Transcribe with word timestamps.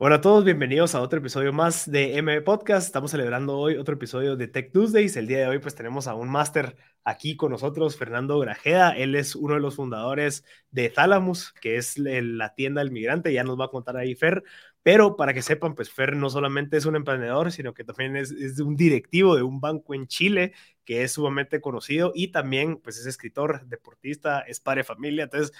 Hola 0.00 0.16
a 0.16 0.20
todos, 0.20 0.44
bienvenidos 0.44 0.94
a 0.94 1.00
otro 1.00 1.18
episodio 1.18 1.52
más 1.52 1.90
de 1.90 2.18
M 2.18 2.40
Podcast. 2.42 2.86
Estamos 2.86 3.10
celebrando 3.10 3.58
hoy 3.58 3.76
otro 3.76 3.94
episodio 3.96 4.36
de 4.36 4.46
Tech 4.46 4.70
Tuesdays. 4.70 5.16
El 5.16 5.26
día 5.26 5.38
de 5.38 5.48
hoy 5.48 5.58
pues 5.58 5.74
tenemos 5.74 6.06
a 6.06 6.14
un 6.14 6.28
máster 6.28 6.76
aquí 7.02 7.34
con 7.36 7.50
nosotros, 7.50 7.96
Fernando 7.96 8.38
Grajeda. 8.38 8.92
Él 8.92 9.16
es 9.16 9.34
uno 9.34 9.54
de 9.54 9.60
los 9.60 9.74
fundadores 9.74 10.44
de 10.70 10.88
Thalamus, 10.88 11.52
que 11.60 11.78
es 11.78 11.98
la 11.98 12.54
tienda 12.54 12.80
del 12.80 12.92
migrante. 12.92 13.32
Ya 13.32 13.42
nos 13.42 13.58
va 13.58 13.64
a 13.64 13.70
contar 13.70 13.96
ahí 13.96 14.14
Fer. 14.14 14.44
Pero 14.84 15.16
para 15.16 15.34
que 15.34 15.42
sepan, 15.42 15.74
pues 15.74 15.90
Fer 15.90 16.14
no 16.14 16.30
solamente 16.30 16.76
es 16.76 16.86
un 16.86 16.94
emprendedor, 16.94 17.50
sino 17.50 17.74
que 17.74 17.82
también 17.82 18.16
es, 18.16 18.30
es 18.30 18.60
un 18.60 18.76
directivo 18.76 19.34
de 19.34 19.42
un 19.42 19.60
banco 19.60 19.94
en 19.94 20.06
Chile 20.06 20.52
que 20.88 21.02
es 21.02 21.12
sumamente 21.12 21.60
conocido 21.60 22.12
y 22.14 22.28
también 22.28 22.78
pues 22.78 22.96
es 22.96 23.04
escritor, 23.04 23.66
deportista, 23.66 24.40
es 24.40 24.58
padre 24.58 24.80
de 24.80 24.84
familia. 24.84 25.24
Entonces, 25.24 25.54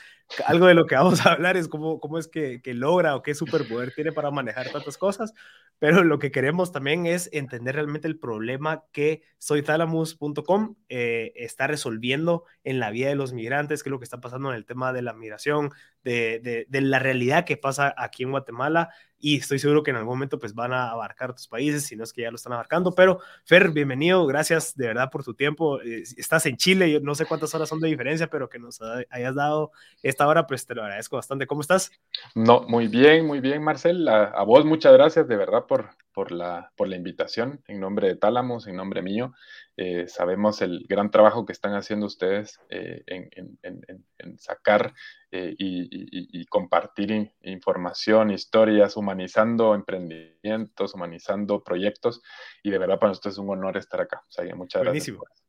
algo 0.47 0.65
de 0.65 0.73
lo 0.73 0.87
que 0.87 0.95
vamos 0.95 1.27
a 1.27 1.33
hablar 1.33 1.59
es 1.59 1.69
cómo, 1.69 2.01
cómo 2.01 2.17
es 2.17 2.29
que, 2.29 2.63
que 2.63 2.73
logra 2.73 3.15
o 3.15 3.23
qué 3.23 3.35
superpoder 3.35 3.93
tiene 3.95 4.11
para 4.13 4.31
manejar 4.31 4.73
tantas 4.73 4.97
cosas. 4.97 5.35
Pero 5.79 6.03
lo 6.03 6.19
que 6.19 6.31
queremos 6.31 6.73
también 6.73 7.05
es 7.05 7.29
entender 7.35 7.75
realmente 7.75 8.09
el 8.09 8.19
problema 8.19 8.85
que 8.91 9.23
soythalamus.com 9.37 10.77
eh, 10.89 11.33
está 11.37 11.67
resolviendo 11.67 12.45
en 12.65 12.81
la 12.81 12.91
vida 12.91 13.09
de 13.09 13.15
los 13.15 13.35
migrantes, 13.35 13.83
qué 13.83 13.91
es 13.91 13.93
lo 13.93 13.99
que 13.99 14.05
está 14.05 14.23
pasando 14.23 14.49
en 14.49 14.57
el 14.57 14.65
tema 14.65 14.95
de 14.95 15.03
la 15.03 15.13
migración, 15.13 15.73
de, 16.05 16.41
de, 16.43 16.65
de 16.71 16.81
la 16.81 17.01
realidad 17.01 17.45
que 17.45 17.59
pasa 17.59 17.95
aquí 17.99 18.23
en 18.23 18.31
Guatemala 18.31 18.89
y 19.21 19.37
estoy 19.37 19.59
seguro 19.59 19.83
que 19.83 19.91
en 19.91 19.97
algún 19.97 20.15
momento 20.15 20.39
pues 20.39 20.55
van 20.55 20.73
a 20.73 20.91
abarcar 20.91 21.31
otros 21.31 21.49
países, 21.49 21.85
si 21.85 21.97
no 21.97 22.05
es 22.05 22.13
que 22.13 22.23
ya 22.23 22.31
lo 22.31 22.37
están 22.37 22.53
abarcando. 22.53 22.95
Pero 22.95 23.21
Fer, 23.45 23.71
bienvenido, 23.71 24.25
gracias 24.27 24.77
de 24.77 24.87
verdad 24.87 25.11
por 25.11 25.18
tu 25.25 25.35
tiempo. 25.35 25.81
Eh, 25.81 26.03
estás 26.17 26.47
en 26.47 26.57
Chile, 26.57 26.91
yo 26.91 27.01
no 27.01 27.15
sé 27.15 27.27
cuántas 27.27 27.55
horas 27.55 27.69
son 27.69 27.81
de 27.81 27.89
diferencia, 27.89 28.29
pero 28.29 28.49
que 28.49 28.59
nos 28.59 28.81
hayas 29.11 29.35
dado 29.35 29.73
esta 30.03 30.27
hora, 30.27 30.47
pues 30.47 30.67
te 30.67 30.75
lo 30.75 30.83
agradezco 30.83 31.17
bastante. 31.17 31.47
¿Cómo 31.47 31.61
estás? 31.61 31.91
No, 32.35 32.63
muy 32.69 32.89
bien, 32.89 33.27
muy 33.27 33.41
bien, 33.41 33.63
Marcel. 33.63 34.07
A, 34.09 34.25
a 34.25 34.43
vos 34.45 34.65
muchas 34.65 34.93
gracias 34.93 35.29
de 35.29 35.37
verdad 35.37 35.67
por, 35.67 35.91
por, 36.13 36.33
la, 36.33 36.73
por 36.77 36.89
la 36.89 36.97
invitación 36.97 37.63
en 37.69 37.81
nombre 37.81 38.09
de 38.09 38.17
Tálamos, 38.17 38.67
en 38.67 38.77
nombre 38.77 39.03
mío. 39.03 39.35
Eh, 39.81 40.09
sabemos 40.09 40.61
el 40.61 40.85
gran 40.89 41.09
trabajo 41.09 41.47
que 41.47 41.53
están 41.53 41.73
haciendo 41.75 42.07
ustedes 42.07 42.59
eh, 42.69 43.05
en, 43.07 43.31
en, 43.31 43.59
en, 43.63 44.05
en, 44.19 44.37
sacar 44.37 44.93
eh, 45.31 45.55
y, 45.57 45.83
y, 45.83 46.41
y, 46.41 46.47
compartir 46.47 47.31
información, 47.43 48.33
historias, 48.33 48.97
humanizando 48.97 49.77
emprendimientos, 49.77 50.95
humanizando 50.95 51.63
proyectos. 51.63 52.21
Y 52.65 52.71
de 52.73 52.79
verdad 52.79 52.99
para 52.99 53.11
nosotros 53.11 53.35
es 53.35 53.39
un 53.39 53.51
honor 53.51 53.77
estar 53.77 54.01
acá. 54.01 54.25
O 54.29 54.33
sea, 54.33 54.53
muchas 54.57 54.83
Buenísimo. 54.83 55.21
gracias. 55.21 55.49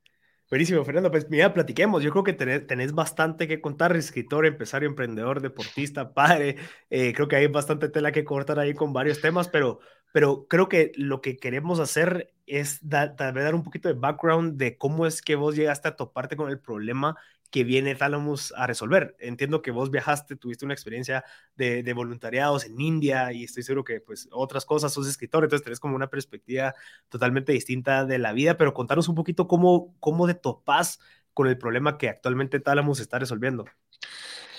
Buenísimo, 0.50 0.84
Fernando. 0.84 1.12
Pues 1.12 1.30
mira, 1.30 1.54
platiquemos. 1.54 2.02
Yo 2.04 2.10
creo 2.10 2.24
que 2.24 2.34
tenés, 2.34 2.66
tenés 2.66 2.92
bastante 2.94 3.48
que 3.48 3.62
contar. 3.62 3.96
Escritor, 3.96 4.48
empresario, 4.48 4.90
emprendedor, 4.90 5.42
deportista, 5.42 6.14
padre. 6.14 6.56
Eh, 6.90 7.14
creo 7.14 7.28
que 7.28 7.36
hay 7.36 7.48
bastante 7.48 7.88
tela 7.88 8.12
que 8.12 8.26
cortar 8.26 8.58
ahí 8.60 8.74
con 8.74 8.92
varios 8.92 9.22
temas, 9.22 9.48
pero 9.48 9.80
pero 10.12 10.48
creo 10.48 10.70
que 10.70 10.92
lo 10.96 11.22
que 11.22 11.38
queremos 11.38 11.80
hacer 11.80 12.34
es 12.46 12.82
tal 12.90 13.34
vez 13.34 13.44
dar 13.44 13.56
un 13.56 13.64
poquito 13.64 13.90
de 13.90 13.94
background 13.94 14.58
de 14.58 14.78
cómo 14.78 15.06
es 15.06 15.22
que 15.22 15.36
vos 15.36 15.56
llegaste 15.56 15.88
a 15.88 15.96
toparte 15.96 16.36
con 16.36 16.50
el 16.50 16.60
problema 16.60 17.16
que 17.52 17.64
viene 17.64 17.96
Thalamus 17.96 18.54
a 18.56 18.68
resolver. 18.68 19.16
Entiendo 19.20 19.62
que 19.62 19.72
vos 19.72 19.90
viajaste, 19.90 20.36
tuviste 20.36 20.66
una 20.66 20.74
experiencia 20.74 21.24
de, 21.56 21.84
de, 21.84 21.94
voluntariados 21.94 22.66
en 22.66 22.80
India 22.80 23.32
y 23.32 23.44
estoy 23.44 23.64
seguro 23.64 23.84
que 23.84 24.02
pues 24.02 24.28
otras 24.32 24.66
cosas, 24.66 24.94
sos 24.94 25.08
escritor, 25.08 25.44
entonces 25.44 25.64
tenés 25.64 25.80
como 25.80 25.96
una 25.96 26.10
perspectiva 26.10 26.76
totalmente 27.10 27.52
distinta 27.52 28.06
de 28.06 28.20
la 28.20 28.34
vida, 28.34 28.58
pero 28.58 28.74
contanos 28.74 29.10
un 29.10 29.16
poquito 29.16 29.48
cómo, 29.48 29.96
cómo 30.00 30.28
te 30.28 30.36
topás 30.36 31.00
con 31.34 31.48
el 31.48 31.58
problema 31.58 31.98
que 31.98 32.10
actualmente 32.10 32.60
Thalamus 32.60 33.00
está 33.00 33.18
resolviendo. 33.18 33.66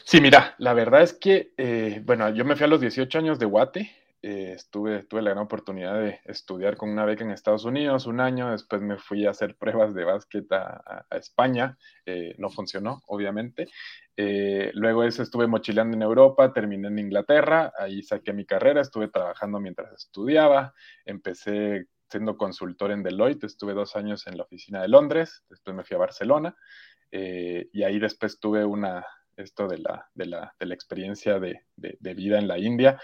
Sí, 0.05 0.21
mira, 0.21 0.55
la 0.59 0.73
verdad 0.73 1.03
es 1.03 1.13
que, 1.13 1.53
eh, 1.57 2.03
bueno, 2.05 2.31
yo 2.31 2.45
me 2.45 2.57
fui 2.57 2.65
a 2.65 2.69
los 2.69 2.81
18 2.81 3.19
años 3.19 3.39
de 3.39 3.47
Guate, 3.47 3.91
eh, 4.23 4.53
estuve, 4.55 5.05
tuve 5.05 5.23
la 5.23 5.31
gran 5.31 5.45
oportunidad 5.45 5.99
de 5.99 6.21
estudiar 6.25 6.77
con 6.77 6.91
una 6.91 7.07
beca 7.07 7.25
en 7.25 7.31
Estados 7.31 7.65
Unidos 7.65 8.07
un 8.07 8.21
año, 8.21 8.51
después 8.51 8.83
me 8.83 8.99
fui 8.99 9.27
a 9.27 9.31
hacer 9.31 9.57
pruebas 9.59 9.95
de 9.95 10.05
básquet 10.05 10.51
a, 10.53 11.07
a 11.09 11.17
España, 11.17 11.79
eh, 12.05 12.35
no 12.39 12.51
funcionó, 12.51 13.03
obviamente. 13.07 13.69
Eh, 14.17 14.71
luego 14.75 15.05
eso 15.05 15.23
estuve 15.23 15.47
mochileando 15.47 15.97
en 15.97 16.03
Europa, 16.03 16.53
terminé 16.53 16.89
en 16.89 16.99
Inglaterra, 16.99 17.73
ahí 17.79 18.03
saqué 18.03 18.33
mi 18.35 18.45
carrera, 18.45 18.83
estuve 18.83 19.09
trabajando 19.09 19.59
mientras 19.61 19.93
estudiaba, 19.93 20.75
empecé 21.07 21.87
siendo 22.11 22.37
consultor 22.37 22.91
en 22.91 23.03
Deloitte, 23.03 23.45
estuve 23.45 23.73
dos 23.73 23.97
años 23.97 24.27
en 24.27 24.37
la 24.37 24.43
oficina 24.43 24.83
de 24.83 24.89
Londres, 24.89 25.45
después 25.49 25.75
me 25.75 25.85
fui 25.85 25.95
a 25.95 26.01
Barcelona 26.01 26.57
eh, 27.11 27.69
y 27.73 27.83
ahí 27.83 27.99
después 27.99 28.39
tuve 28.39 28.65
una, 28.65 29.07
esto 29.37 29.69
de 29.69 29.79
la, 29.79 30.09
de 30.15 30.27
la, 30.27 30.55
de 30.59 30.67
la 30.67 30.75
experiencia 30.75 31.39
de, 31.39 31.63
de, 31.77 31.97
de, 31.99 32.15
vida 32.15 32.39
en 32.39 32.49
la 32.49 32.59
India. 32.59 33.01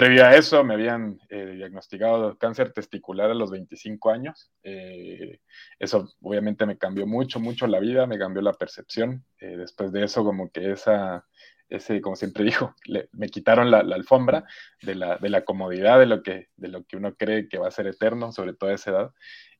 Previo 0.00 0.24
a 0.24 0.34
eso 0.34 0.64
me 0.64 0.72
habían 0.72 1.20
eh, 1.28 1.56
diagnosticado 1.56 2.38
cáncer 2.38 2.72
testicular 2.72 3.30
a 3.30 3.34
los 3.34 3.50
25 3.50 4.08
años. 4.08 4.50
Eh, 4.62 5.40
eso 5.78 6.08
obviamente 6.22 6.64
me 6.64 6.78
cambió 6.78 7.06
mucho, 7.06 7.38
mucho 7.38 7.66
la 7.66 7.80
vida, 7.80 8.06
me 8.06 8.18
cambió 8.18 8.40
la 8.40 8.54
percepción. 8.54 9.26
Eh, 9.40 9.58
después 9.58 9.92
de 9.92 10.04
eso, 10.04 10.24
como 10.24 10.50
que 10.50 10.70
esa, 10.72 11.26
ese, 11.68 12.00
como 12.00 12.16
siempre 12.16 12.44
dijo, 12.44 12.74
me 13.12 13.28
quitaron 13.28 13.70
la, 13.70 13.80
alfombra 13.80 14.46
de 14.80 14.94
la, 14.94 15.18
de 15.18 15.28
la, 15.28 15.44
comodidad 15.44 15.98
de 15.98 16.06
lo, 16.06 16.22
que, 16.22 16.48
de 16.56 16.68
lo 16.68 16.82
que 16.84 16.96
uno 16.96 17.14
cree 17.16 17.50
que 17.50 17.58
va 17.58 17.68
a 17.68 17.70
ser 17.70 17.86
eterno, 17.86 18.32
sobre 18.32 18.54
todo 18.54 18.70
a 18.70 18.74
esa 18.76 18.90
edad. 18.92 19.10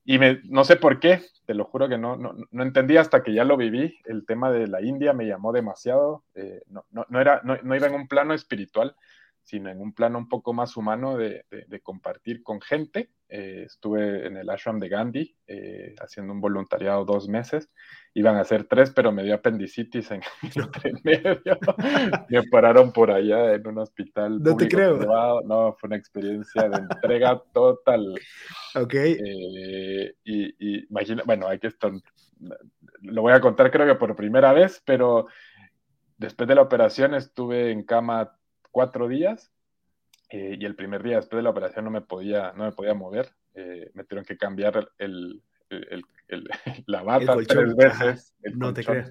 Y 0.06 0.18
no 0.44 0.64
sé 0.64 0.76
por 0.76 1.00
qué, 1.00 1.20
te 1.44 1.52
lo 1.52 1.66
juro 1.66 1.86
que 1.86 1.98
no, 1.98 2.16
no, 2.16 2.34
no, 2.50 2.62
entendí 2.62 2.96
hasta 2.96 3.22
que 3.22 3.34
ya 3.34 3.44
lo 3.44 3.58
viví. 3.58 3.98
El 4.06 4.24
tema 4.24 4.50
de 4.50 4.68
la 4.68 4.80
India 4.80 5.12
me 5.12 5.26
llamó 5.26 5.52
demasiado. 5.52 6.24
No, 6.66 6.86
no, 7.10 7.20
era, 7.20 7.42
no 7.44 7.76
iba 7.76 7.86
en 7.86 7.94
un 7.94 8.08
plano 8.08 8.32
espiritual, 8.32 8.96
sino 9.42 9.70
en 9.70 9.80
un 9.80 9.92
plano 9.92 10.18
un 10.18 10.28
poco 10.28 10.52
más 10.52 10.76
humano 10.76 11.16
de, 11.16 11.44
de, 11.50 11.64
de 11.66 11.80
compartir 11.80 12.42
con 12.42 12.60
gente. 12.60 13.10
Eh, 13.28 13.62
estuve 13.66 14.26
en 14.26 14.36
el 14.36 14.50
ashram 14.50 14.80
de 14.80 14.88
Gandhi 14.88 15.36
eh, 15.46 15.94
haciendo 16.00 16.32
un 16.32 16.40
voluntariado 16.40 17.04
dos 17.04 17.28
meses. 17.28 17.70
Iban 18.14 18.36
a 18.36 18.44
ser 18.44 18.64
tres, 18.64 18.90
pero 18.90 19.12
me 19.12 19.22
dio 19.22 19.34
apendicitis 19.34 20.10
en, 20.10 20.20
en 20.84 21.00
medio. 21.04 21.40
me 22.28 22.42
pararon 22.44 22.92
por 22.92 23.10
allá 23.10 23.54
en 23.54 23.66
un 23.66 23.78
hospital. 23.78 24.42
No 24.42 24.56
te 24.56 24.68
creo. 24.68 24.98
Privado. 24.98 25.42
No, 25.42 25.76
fue 25.78 25.88
una 25.88 25.96
experiencia 25.96 26.68
de 26.68 26.76
entrega 26.78 27.40
total. 27.52 28.14
Ok. 28.74 28.94
Eh, 28.94 30.14
y, 30.24 30.44
y 30.58 30.86
imagina, 30.90 31.22
bueno, 31.24 31.46
hay 31.46 31.58
que 31.58 31.68
estar, 31.68 31.92
lo 33.02 33.22
voy 33.22 33.32
a 33.32 33.40
contar 33.40 33.70
creo 33.70 33.86
que 33.86 33.94
por 33.94 34.16
primera 34.16 34.52
vez, 34.52 34.82
pero 34.84 35.26
después 36.18 36.48
de 36.48 36.54
la 36.54 36.62
operación 36.62 37.14
estuve 37.14 37.70
en 37.70 37.82
cama 37.84 38.36
cuatro 38.70 39.08
días 39.08 39.52
eh, 40.30 40.56
y 40.58 40.64
el 40.64 40.76
primer 40.76 41.02
día 41.02 41.16
después 41.16 41.38
de 41.38 41.42
la 41.42 41.50
operación 41.50 41.84
no 41.84 41.90
me 41.90 42.02
podía, 42.02 42.52
no 42.56 42.64
me 42.64 42.72
podía 42.72 42.94
mover. 42.94 43.28
Eh, 43.54 43.90
me 43.94 44.04
tuvieron 44.04 44.24
que 44.24 44.36
cambiar 44.36 44.90
el, 44.98 45.42
el, 45.68 46.04
el, 46.28 46.48
la 46.86 47.02
bata 47.02 47.36
tres 47.46 47.74
veces. 47.74 48.34
no 48.54 48.72
te 48.72 48.84
creo. 48.84 49.06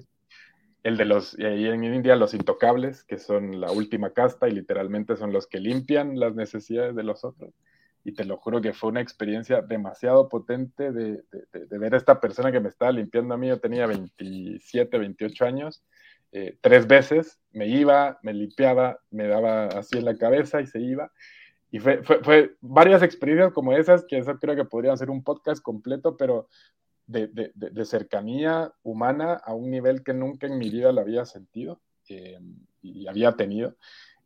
El 0.82 0.96
de 0.96 1.04
los, 1.04 1.38
y 1.38 1.44
ahí 1.44 1.66
en 1.66 1.84
India, 1.84 2.16
los 2.16 2.32
intocables, 2.32 3.04
que 3.04 3.18
son 3.18 3.60
la 3.60 3.70
última 3.70 4.14
casta 4.14 4.48
y 4.48 4.52
literalmente 4.52 5.14
son 5.14 5.30
los 5.30 5.46
que 5.46 5.60
limpian 5.60 6.18
las 6.18 6.34
necesidades 6.34 6.96
de 6.96 7.02
los 7.02 7.22
otros. 7.22 7.52
Y 8.02 8.12
te 8.12 8.24
lo 8.24 8.38
juro 8.38 8.62
que 8.62 8.72
fue 8.72 8.88
una 8.88 9.02
experiencia 9.02 9.60
demasiado 9.60 10.26
potente 10.30 10.90
de, 10.90 11.22
de, 11.52 11.66
de 11.66 11.78
ver 11.78 11.92
a 11.92 11.98
esta 11.98 12.18
persona 12.18 12.50
que 12.50 12.60
me 12.60 12.70
estaba 12.70 12.92
limpiando 12.92 13.34
a 13.34 13.36
mí. 13.36 13.48
Yo 13.48 13.60
tenía 13.60 13.86
27, 13.86 14.96
28 14.96 15.44
años 15.44 15.84
eh, 16.32 16.56
tres 16.60 16.86
veces, 16.86 17.38
me 17.52 17.66
iba, 17.66 18.18
me 18.22 18.32
limpiaba, 18.32 19.00
me 19.10 19.26
daba 19.26 19.66
así 19.66 19.98
en 19.98 20.04
la 20.04 20.16
cabeza 20.16 20.60
y 20.60 20.66
se 20.66 20.80
iba. 20.80 21.10
Y 21.70 21.78
fue, 21.78 22.02
varias 22.60 23.02
experiencias 23.02 23.52
como 23.52 23.72
esas, 23.72 24.04
que 24.04 24.18
eso 24.18 24.38
creo 24.38 24.56
que 24.56 24.64
podrían 24.64 24.98
ser 24.98 25.10
un 25.10 25.22
podcast 25.22 25.62
completo, 25.62 26.16
pero 26.16 26.48
de, 27.06 27.28
de, 27.54 27.84
cercanía 27.84 28.72
humana 28.82 29.34
a 29.34 29.54
un 29.54 29.70
nivel 29.70 30.04
que 30.04 30.14
nunca 30.14 30.46
en 30.46 30.58
mi 30.58 30.70
vida 30.70 30.92
lo 30.92 31.00
había 31.00 31.24
sentido 31.26 31.80
eh, 32.08 32.38
y 32.82 33.06
había 33.08 33.32
tenido. 33.32 33.76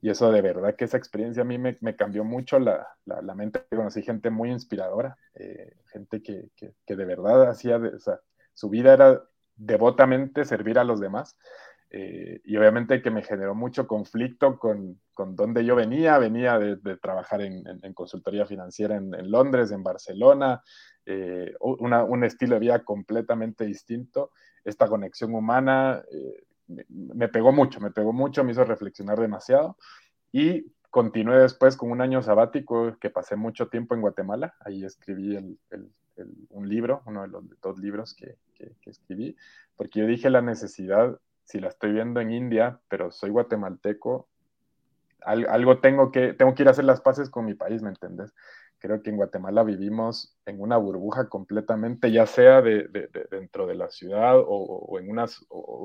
Y 0.02 0.10
eso 0.10 0.30
de 0.30 0.42
verdad 0.42 0.76
que 0.76 0.84
esa 0.84 0.98
experiencia 0.98 1.42
a 1.42 1.46
mí 1.46 1.56
me, 1.56 1.96
cambió 1.96 2.24
mucho 2.24 2.58
la, 2.58 2.86
la, 3.06 3.22
la, 3.22 3.34
mente. 3.34 3.64
Conocí 3.70 4.02
gente 4.02 4.28
muy 4.28 4.50
inspiradora, 4.50 5.16
eh, 5.34 5.76
gente 5.86 6.22
que, 6.22 6.50
que, 6.56 6.96
de 6.96 7.04
verdad 7.06 7.48
hacía, 7.48 7.78
o 7.78 8.20
su 8.52 8.68
vida 8.68 8.92
era 8.92 9.22
devotamente 9.56 10.44
servir 10.44 10.78
a 10.78 10.84
los 10.84 11.00
demás. 11.00 11.38
Eh, 11.96 12.40
y 12.42 12.56
obviamente 12.56 13.00
que 13.00 13.12
me 13.12 13.22
generó 13.22 13.54
mucho 13.54 13.86
conflicto 13.86 14.58
con, 14.58 15.00
con 15.12 15.36
donde 15.36 15.64
yo 15.64 15.76
venía, 15.76 16.18
venía 16.18 16.58
de, 16.58 16.74
de 16.74 16.96
trabajar 16.96 17.40
en, 17.40 17.64
en, 17.68 17.78
en, 17.84 17.94
consultoría 17.94 18.46
financiera 18.46 18.96
en, 18.96 19.14
en 19.14 19.30
Londres, 19.30 19.70
en 19.70 19.84
Barcelona, 19.84 20.60
eh, 21.06 21.54
una, 21.60 22.02
un 22.02 22.24
estilo 22.24 22.54
de 22.54 22.60
vida 22.62 22.82
completamente 22.82 23.64
distinto, 23.64 24.32
esta 24.64 24.88
conexión 24.88 25.36
humana 25.36 26.02
eh, 26.10 26.42
me, 26.66 26.84
me, 26.88 27.28
pegó 27.28 27.52
mucho, 27.52 27.78
me 27.80 27.92
pegó 27.92 28.12
mucho, 28.12 28.42
me 28.42 28.50
hizo 28.50 28.64
reflexionar 28.64 29.20
demasiado. 29.20 29.76
Y 30.32 30.66
continué 30.90 31.36
después 31.36 31.76
con 31.76 31.92
un 31.92 32.00
año 32.00 32.22
sabático 32.22 32.98
que 32.98 33.10
pasé 33.10 33.36
mucho 33.36 33.68
tiempo 33.68 33.94
en 33.94 34.00
Guatemala, 34.00 34.52
ahí 34.58 34.84
escribí 34.84 35.36
el, 35.36 35.60
el, 35.70 35.92
un 36.48 36.68
libro, 36.68 37.02
uno 37.06 37.22
de 37.22 37.28
los 37.28 37.44
dos 37.60 37.78
libros 37.78 38.14
que, 38.14 38.34
que, 38.56 38.72
que 38.80 38.90
escribí, 38.90 39.36
porque 39.76 40.00
yo 40.00 40.06
dije 40.06 40.28
la 40.28 40.42
necesidad 40.42 41.20
si 41.44 41.60
la 41.60 41.68
estoy 41.68 41.92
viendo 41.92 42.20
en 42.20 42.32
India, 42.32 42.80
pero 42.88 43.10
soy 43.10 43.30
guatemalteco, 43.30 44.28
algo 45.24 45.78
tengo 45.80 46.12
que, 46.12 46.34
tengo 46.34 46.54
que 46.54 46.62
ir 46.62 46.68
a 46.68 46.72
hacer 46.72 46.84
las 46.84 47.00
paces 47.00 47.30
con 47.30 47.46
mi 47.46 47.54
país, 47.54 47.82
¿me 47.82 47.88
entendés? 47.88 48.34
Creo 48.78 49.02
que 49.02 49.08
en 49.08 49.16
Guatemala 49.16 49.62
vivimos 49.62 50.36
en 50.44 50.60
una 50.60 50.76
burbuja 50.76 51.28
completamente, 51.28 52.12
ya 52.12 52.26
sea 52.26 52.60
de, 52.60 52.88
dentro 53.30 53.66
de 53.66 53.74
la 53.74 53.88
ciudad 53.88 54.34
o, 54.36 55.00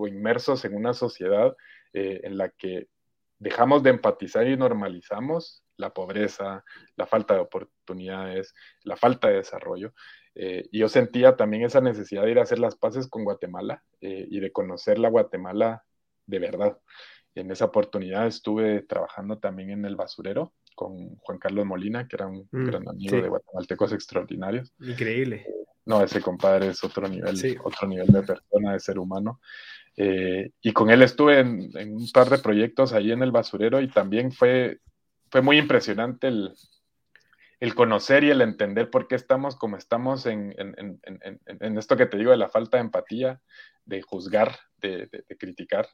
inmersos 0.07 0.65
en 0.65 0.75
una 0.75 0.93
sociedad 0.93 1.55
eh, 1.93 2.21
en 2.23 2.37
la 2.37 2.49
que 2.49 2.89
dejamos 3.37 3.83
de 3.83 3.91
empatizar 3.91 4.45
y 4.47 4.57
normalizamos 4.57 5.63
la 5.77 5.93
pobreza, 5.93 6.65
la 6.97 7.05
falta 7.07 7.35
de 7.35 7.39
oportunidades, 7.39 8.53
la 8.83 8.97
falta 8.97 9.29
de 9.29 9.35
desarrollo. 9.35 9.93
Eh, 10.35 10.67
y 10.71 10.79
yo 10.79 10.89
sentía 10.89 11.35
también 11.35 11.63
esa 11.63 11.81
necesidad 11.81 12.23
de 12.23 12.31
ir 12.31 12.39
a 12.39 12.43
hacer 12.43 12.59
las 12.59 12.75
paces 12.75 13.07
con 13.07 13.23
Guatemala 13.23 13.83
eh, 14.01 14.27
y 14.29 14.39
de 14.39 14.51
conocer 14.51 14.99
la 14.99 15.09
Guatemala 15.09 15.83
de 16.25 16.39
verdad. 16.39 16.77
En 17.35 17.51
esa 17.51 17.65
oportunidad 17.65 18.27
estuve 18.27 18.81
trabajando 18.81 19.37
también 19.37 19.71
en 19.71 19.85
el 19.85 19.95
basurero 19.95 20.53
con 20.75 21.15
Juan 21.17 21.39
Carlos 21.39 21.65
Molina, 21.65 22.07
que 22.07 22.15
era 22.15 22.27
un 22.27 22.47
mm, 22.51 22.65
gran 22.67 22.87
amigo 22.87 23.17
de 23.17 23.27
guatemaltecos 23.27 23.91
extraordinarios. 23.91 24.73
Increíble. 24.79 25.45
no, 25.85 26.03
ese 26.03 26.21
compadre 26.21 26.69
es 26.69 26.83
otro 26.83 27.07
nivel, 27.07 27.35
otro 27.63 27.87
nivel 27.87 28.07
de 28.07 28.23
persona, 28.23 28.73
de 28.73 28.79
ser 28.79 28.97
humano. 28.97 29.41
Eh, 29.97 30.51
y 30.61 30.71
con 30.71 30.89
él 30.89 31.01
estuve 31.01 31.39
en, 31.39 31.69
en, 31.75 31.95
un 31.95 32.09
par 32.11 32.29
de 32.29 32.37
proyectos 32.37 32.93
ahí 32.93 33.11
en 33.11 33.21
el 33.23 33.31
basurero 33.31 33.81
y 33.81 33.89
también 33.89 34.31
fue, 34.31 34.79
fue 35.29 35.41
muy 35.41 35.57
impresionante 35.57 36.27
el, 36.27 36.53
el 37.59 37.75
conocer 37.75 38.23
y 38.23 38.29
el 38.29 38.41
entender 38.41 38.89
por 38.89 39.07
qué 39.07 39.15
estamos 39.15 39.55
como 39.55 39.77
estamos 39.77 40.25
en, 40.25 40.53
esto 41.77 41.97
que 41.97 42.05
te 42.05 42.17
digo 42.17 42.31
de 42.31 42.37
la 42.37 42.49
falta 42.49 42.77
de 42.77 42.83
empatía, 42.83 43.41
de 43.85 44.01
juzgar, 44.01 44.57
de, 44.77 45.09
criticar. 45.37 45.87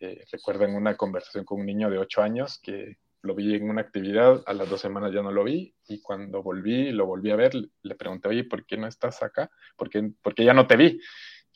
Eh, 0.00 0.24
recuerdo 0.30 0.64
en 0.64 0.74
una 0.74 0.96
conversación 0.96 1.44
con 1.44 1.60
un 1.60 1.66
niño 1.66 1.90
de 1.90 1.98
8 1.98 2.22
años 2.22 2.60
que 2.62 2.98
lo 3.22 3.34
vi 3.34 3.54
en 3.54 3.68
una 3.68 3.80
actividad, 3.80 4.42
a 4.46 4.52
las 4.52 4.70
dos 4.70 4.80
semanas 4.80 5.12
ya 5.12 5.22
no 5.22 5.32
lo 5.32 5.44
vi, 5.44 5.74
y 5.88 6.00
cuando 6.00 6.42
volví, 6.42 6.92
lo 6.92 7.06
volví 7.06 7.30
a 7.30 7.36
ver, 7.36 7.52
le 7.82 7.94
pregunté, 7.96 8.28
oye, 8.28 8.44
¿por 8.44 8.64
qué 8.64 8.76
no 8.76 8.86
estás 8.86 9.22
acá? 9.22 9.50
¿Por 9.76 9.90
qué, 9.90 10.44
ya 10.44 10.54
no 10.54 10.66
te 10.66 10.76
vi? 10.76 11.00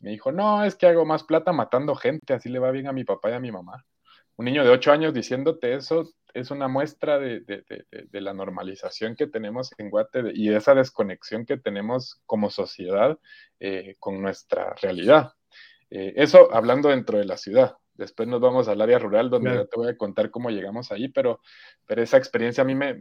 me 0.01 0.11
dijo, 0.11 0.33
no, 0.33 0.65
es 0.65 0.75
que 0.75 0.89
hago 0.89 1.07
más 1.07 1.23
plata 1.23 1.53
matando 1.53 1.95
gente, 1.95 2.35
así 2.35 2.49
le 2.49 2.59
va 2.59 2.73
bien 2.73 2.89
a 2.89 2.93
mi 2.93 3.05
papá 3.05 3.31
y 3.31 3.35
a 3.35 3.41
mi 3.41 3.53
mamá. 3.53 3.85
Un 4.37 4.47
niño 4.47 4.65
de 4.65 4.71
8 4.71 4.93
años 4.93 5.15
diciéndote 5.15 5.75
eso, 5.75 6.11
es 6.35 6.51
una 6.51 6.69
muestra 6.69 7.19
de, 7.19 7.65
la 8.13 8.33
normalización 8.33 9.15
que 9.17 9.27
tenemos 9.27 9.71
en 9.79 9.91
Guate 9.91 10.33
y 10.35 10.49
de 10.49 10.57
esa 10.57 10.75
desconexión 10.75 11.45
que 11.45 11.59
tenemos 11.59 12.21
como 12.27 12.51
sociedad 12.51 13.19
eh, 13.61 13.97
con 13.99 14.21
nuestra 14.23 14.75
realidad. 14.81 15.33
Eh, 15.91 16.15
eso 16.17 16.53
hablando 16.55 16.89
dentro 16.89 17.19
de 17.19 17.27
la 17.27 17.37
ciudad. 17.37 17.77
Después 17.95 18.27
nos 18.27 18.41
vamos 18.41 18.69
al 18.69 18.81
área 18.81 18.99
rural 18.99 19.29
donde 19.29 19.55
ya 19.55 19.67
te 19.67 19.77
voy 19.77 19.89
a 19.91 19.97
contar 19.97 20.31
cómo 20.31 20.51
llegamos 20.51 20.91
ahí, 20.91 21.09
pero, 21.09 21.41
pero 21.87 22.03
esa 22.03 22.17
experiencia 22.17 22.63
a 22.63 22.65
mí 22.65 22.75
me, 22.75 22.99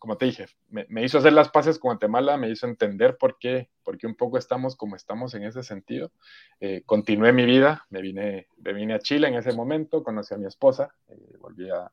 como 0.00 0.16
te 0.16 0.24
dije, 0.24 0.46
me, 0.70 1.04
hizo 1.04 1.18
hacer 1.18 1.34
las 1.34 1.50
paces 1.50 1.78
con 1.78 1.90
Guatemala, 1.90 2.38
me 2.38 2.48
hizo 2.48 2.66
entender 2.66 3.18
por 3.18 3.38
qué, 3.38 3.68
por 3.84 3.98
qué 3.98 4.06
un 4.06 4.14
poco 4.14 4.38
estamos 4.38 4.74
como 4.74 4.96
estamos 4.96 5.34
en 5.34 5.44
ese 5.44 5.62
sentido. 5.62 6.10
Eh, 6.58 6.82
continué 6.86 7.34
mi 7.34 7.44
vida, 7.44 7.84
me 7.90 8.00
vine, 8.00 8.48
me 8.56 8.72
vine 8.72 8.94
a 8.94 8.98
Chile 8.98 9.28
en 9.28 9.34
ese 9.34 9.52
momento, 9.52 10.02
conocí 10.02 10.32
a 10.32 10.38
mi 10.38 10.46
esposa, 10.46 10.94
eh, 11.06 11.36
volví 11.38 11.68
a, 11.68 11.92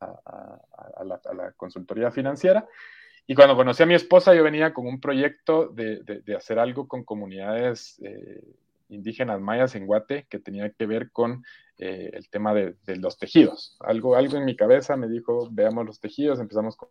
a, 0.00 1.04
la, 1.04 1.52
consultoría 1.56 2.10
financiera. 2.10 2.68
Y 3.26 3.34
cuando 3.34 3.56
conocí 3.56 3.82
a 3.82 3.86
mi 3.86 3.94
esposa, 3.94 4.34
yo 4.34 4.44
venía 4.44 4.74
con 4.74 4.86
un 4.86 5.00
proyecto 5.00 5.68
de, 5.68 6.02
de, 6.02 6.36
hacer 6.36 6.58
algo 6.58 6.88
con 6.88 7.04
comunidades 7.04 7.98
eh, 8.04 8.42
indígenas 8.90 9.40
mayas 9.40 9.74
en 9.76 9.86
Guate 9.86 10.26
que 10.28 10.40
tenía 10.40 10.68
que 10.72 10.84
ver 10.84 11.10
con 11.10 11.42
el 11.78 12.28
tema 12.28 12.52
de, 12.52 12.76
de, 12.84 12.96
los 12.96 13.16
tejidos. 13.16 13.78
Algo, 13.80 14.14
algo 14.14 14.36
en 14.36 14.44
mi 14.44 14.54
cabeza 14.54 14.96
me 14.96 15.08
dijo, 15.08 15.48
veamos 15.50 15.86
los 15.86 15.98
tejidos, 15.98 16.38
empezamos 16.38 16.76
con 16.76 16.90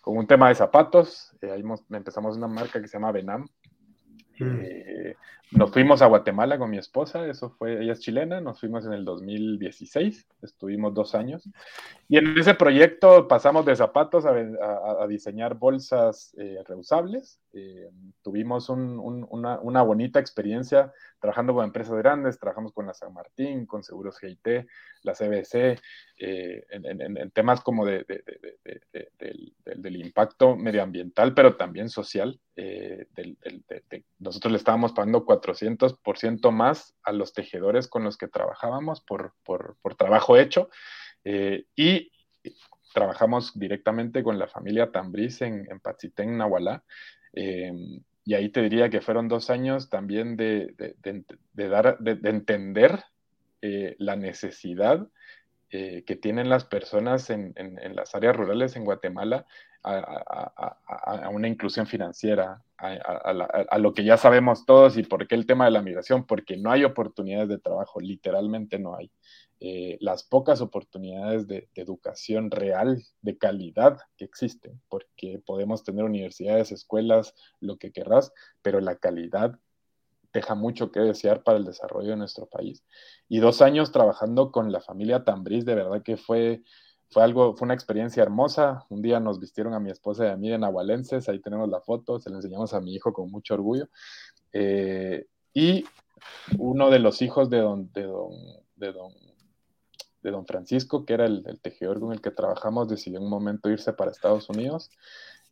con 0.00 0.16
un 0.16 0.26
tema 0.26 0.48
de 0.48 0.54
zapatos, 0.54 1.32
eh, 1.40 1.50
ahí 1.50 1.62
empezamos 1.90 2.36
una 2.36 2.48
marca 2.48 2.80
que 2.80 2.88
se 2.88 2.94
llama 2.94 3.12
Benam. 3.12 3.46
Mm. 4.38 4.60
Eh, 4.62 5.16
nos 5.52 5.70
fuimos 5.70 6.02
a 6.02 6.06
Guatemala 6.06 6.58
con 6.58 6.70
mi 6.70 6.78
esposa, 6.78 7.26
eso 7.26 7.50
fue, 7.50 7.82
ella 7.82 7.92
es 7.92 8.00
chilena, 8.00 8.40
nos 8.40 8.60
fuimos 8.60 8.86
en 8.86 8.92
el 8.92 9.04
2016, 9.04 10.26
estuvimos 10.42 10.94
dos 10.94 11.14
años. 11.14 11.48
Y 12.08 12.18
en 12.18 12.38
ese 12.38 12.54
proyecto 12.54 13.28
pasamos 13.28 13.64
de 13.66 13.76
zapatos 13.76 14.24
a, 14.26 15.06
diseñar 15.06 15.54
bolsas 15.54 16.34
eh, 16.38 16.58
reusables. 16.66 17.40
tuvimos 18.22 18.68
una, 18.68 19.58
una, 19.60 19.82
bonita 19.82 20.20
experiencia 20.20 20.92
trabajando 21.20 21.54
con 21.54 21.64
empresas 21.64 21.96
grandes, 21.96 22.38
trabajamos 22.38 22.72
con 22.72 22.86
la 22.86 22.94
San 22.94 23.12
Martín, 23.14 23.64
con 23.66 23.82
Seguros 23.82 24.18
GIT, 24.18 24.66
la 25.02 25.12
CBC, 25.12 25.80
eh, 26.18 26.64
en, 26.70 27.30
temas 27.30 27.60
como 27.60 27.86
de, 27.86 28.04
del, 29.76 29.96
impacto 29.96 30.56
medioambiental, 30.56 31.34
pero 31.34 31.56
también 31.56 31.88
social. 31.88 32.40
Eh, 32.56 33.06
nosotros 34.18 34.52
le 34.52 34.58
estábamos 34.58 34.92
pagando 34.92 35.24
400% 35.42 36.50
más 36.52 36.94
a 37.02 37.12
los 37.12 37.32
tejedores 37.32 37.88
con 37.88 38.04
los 38.04 38.16
que 38.16 38.28
trabajábamos 38.28 39.00
por, 39.00 39.34
por, 39.44 39.76
trabajo 39.96 40.36
hecho 40.36 40.70
eh, 41.24 41.64
y 41.76 42.10
trabajamos 42.94 43.58
directamente 43.58 44.22
con 44.22 44.38
la 44.38 44.46
familia 44.46 44.92
Tambriz 44.92 45.42
en, 45.42 45.66
en 45.70 45.80
Patzitén, 45.80 46.36
Nahualá 46.36 46.84
y 48.24 48.34
ahí 48.34 48.48
te 48.50 48.62
diría 48.62 48.88
que 48.88 49.00
fueron 49.00 49.28
dos 49.28 49.50
años 49.50 49.90
también 49.90 50.36
de, 50.36 50.74
dar, 51.54 51.98
de, 51.98 52.30
entender 52.30 53.04
eh, 53.60 53.96
la 53.98 54.16
necesidad 54.16 55.08
eh, 55.74 56.04
que 56.06 56.16
tienen 56.16 56.50
las 56.50 56.64
personas 56.64 57.30
en, 57.30 57.54
las 57.94 58.14
áreas 58.14 58.36
rurales 58.36 58.76
en 58.76 58.84
Guatemala 58.84 59.46
a, 59.82 61.28
una 61.32 61.48
inclusión 61.48 61.86
financiera, 61.86 62.62
a, 62.76 63.78
lo 63.78 63.94
que 63.94 64.04
ya 64.04 64.18
sabemos 64.18 64.66
todos 64.66 64.98
y 64.98 65.02
por 65.02 65.26
qué 65.26 65.34
el 65.34 65.46
tema 65.46 65.64
de 65.64 65.70
la 65.70 65.80
migración, 65.80 66.26
porque 66.26 66.58
no 66.58 66.70
hay 66.70 66.84
oportunidades 66.84 67.48
de 67.48 67.58
trabajo, 67.58 68.00
literalmente 68.00 68.78
no 68.78 68.94
hay. 68.96 69.10
Eh, 69.60 69.96
las 70.00 70.24
pocas 70.24 70.60
oportunidades 70.60 71.46
de, 71.46 71.70
educación 71.74 72.50
real, 72.50 73.02
de 73.22 73.38
calidad 73.38 73.96
que 74.18 74.26
existen, 74.26 74.78
porque 74.90 75.40
podemos 75.46 75.84
tener 75.84 76.04
universidades, 76.04 76.70
escuelas, 76.70 77.34
lo 77.60 77.78
que 77.78 77.92
querrás, 77.92 78.30
pero 78.60 78.80
la 78.80 78.96
calidad 78.96 79.58
deja 80.32 80.54
mucho 80.54 80.90
que 80.90 81.00
desear 81.00 81.42
para 81.42 81.58
el 81.58 81.64
desarrollo 81.64 82.10
de 82.10 82.16
nuestro 82.16 82.46
país. 82.46 82.84
Y 83.28 83.38
dos 83.38 83.62
años 83.62 83.92
trabajando 83.92 84.50
con 84.50 84.72
la 84.72 84.80
familia 84.80 85.24
Tambriz, 85.24 85.64
de 85.64 85.74
verdad 85.74 86.02
que 86.02 86.16
fue, 86.16 86.62
fue 87.10 87.22
algo, 87.22 87.56
fue 87.56 87.66
una 87.66 87.74
experiencia 87.74 88.22
hermosa. 88.22 88.86
Un 88.88 89.02
día 89.02 89.20
nos 89.20 89.38
vistieron 89.38 89.74
a 89.74 89.80
mi 89.80 89.90
esposa 89.90 90.26
y 90.26 90.30
a 90.30 90.36
mí 90.36 90.52
en 90.52 90.64
Agualenses, 90.64 91.28
ahí 91.28 91.40
tenemos 91.40 91.68
la 91.68 91.80
foto, 91.80 92.18
se 92.18 92.30
la 92.30 92.36
enseñamos 92.36 92.74
a 92.74 92.80
mi 92.80 92.94
hijo 92.94 93.12
con 93.12 93.30
mucho 93.30 93.54
orgullo. 93.54 93.88
Eh, 94.52 95.26
y 95.54 95.84
uno 96.58 96.90
de 96.90 96.98
los 96.98 97.22
hijos 97.22 97.50
de 97.50 97.58
don, 97.58 97.92
de 97.92 98.02
don, 98.04 98.32
de 98.76 98.92
don 98.92 99.12
de 100.22 100.44
Francisco, 100.44 101.04
que 101.04 101.14
era 101.14 101.26
el, 101.26 101.60
tejedor 101.60 102.00
con 102.00 102.12
el 102.12 102.20
que 102.20 102.30
trabajamos, 102.30 102.88
decidió 102.88 103.18
en 103.18 103.24
un 103.24 103.30
momento 103.30 103.68
irse 103.68 103.92
para 103.92 104.10
Estados 104.10 104.48
Unidos. 104.48 104.90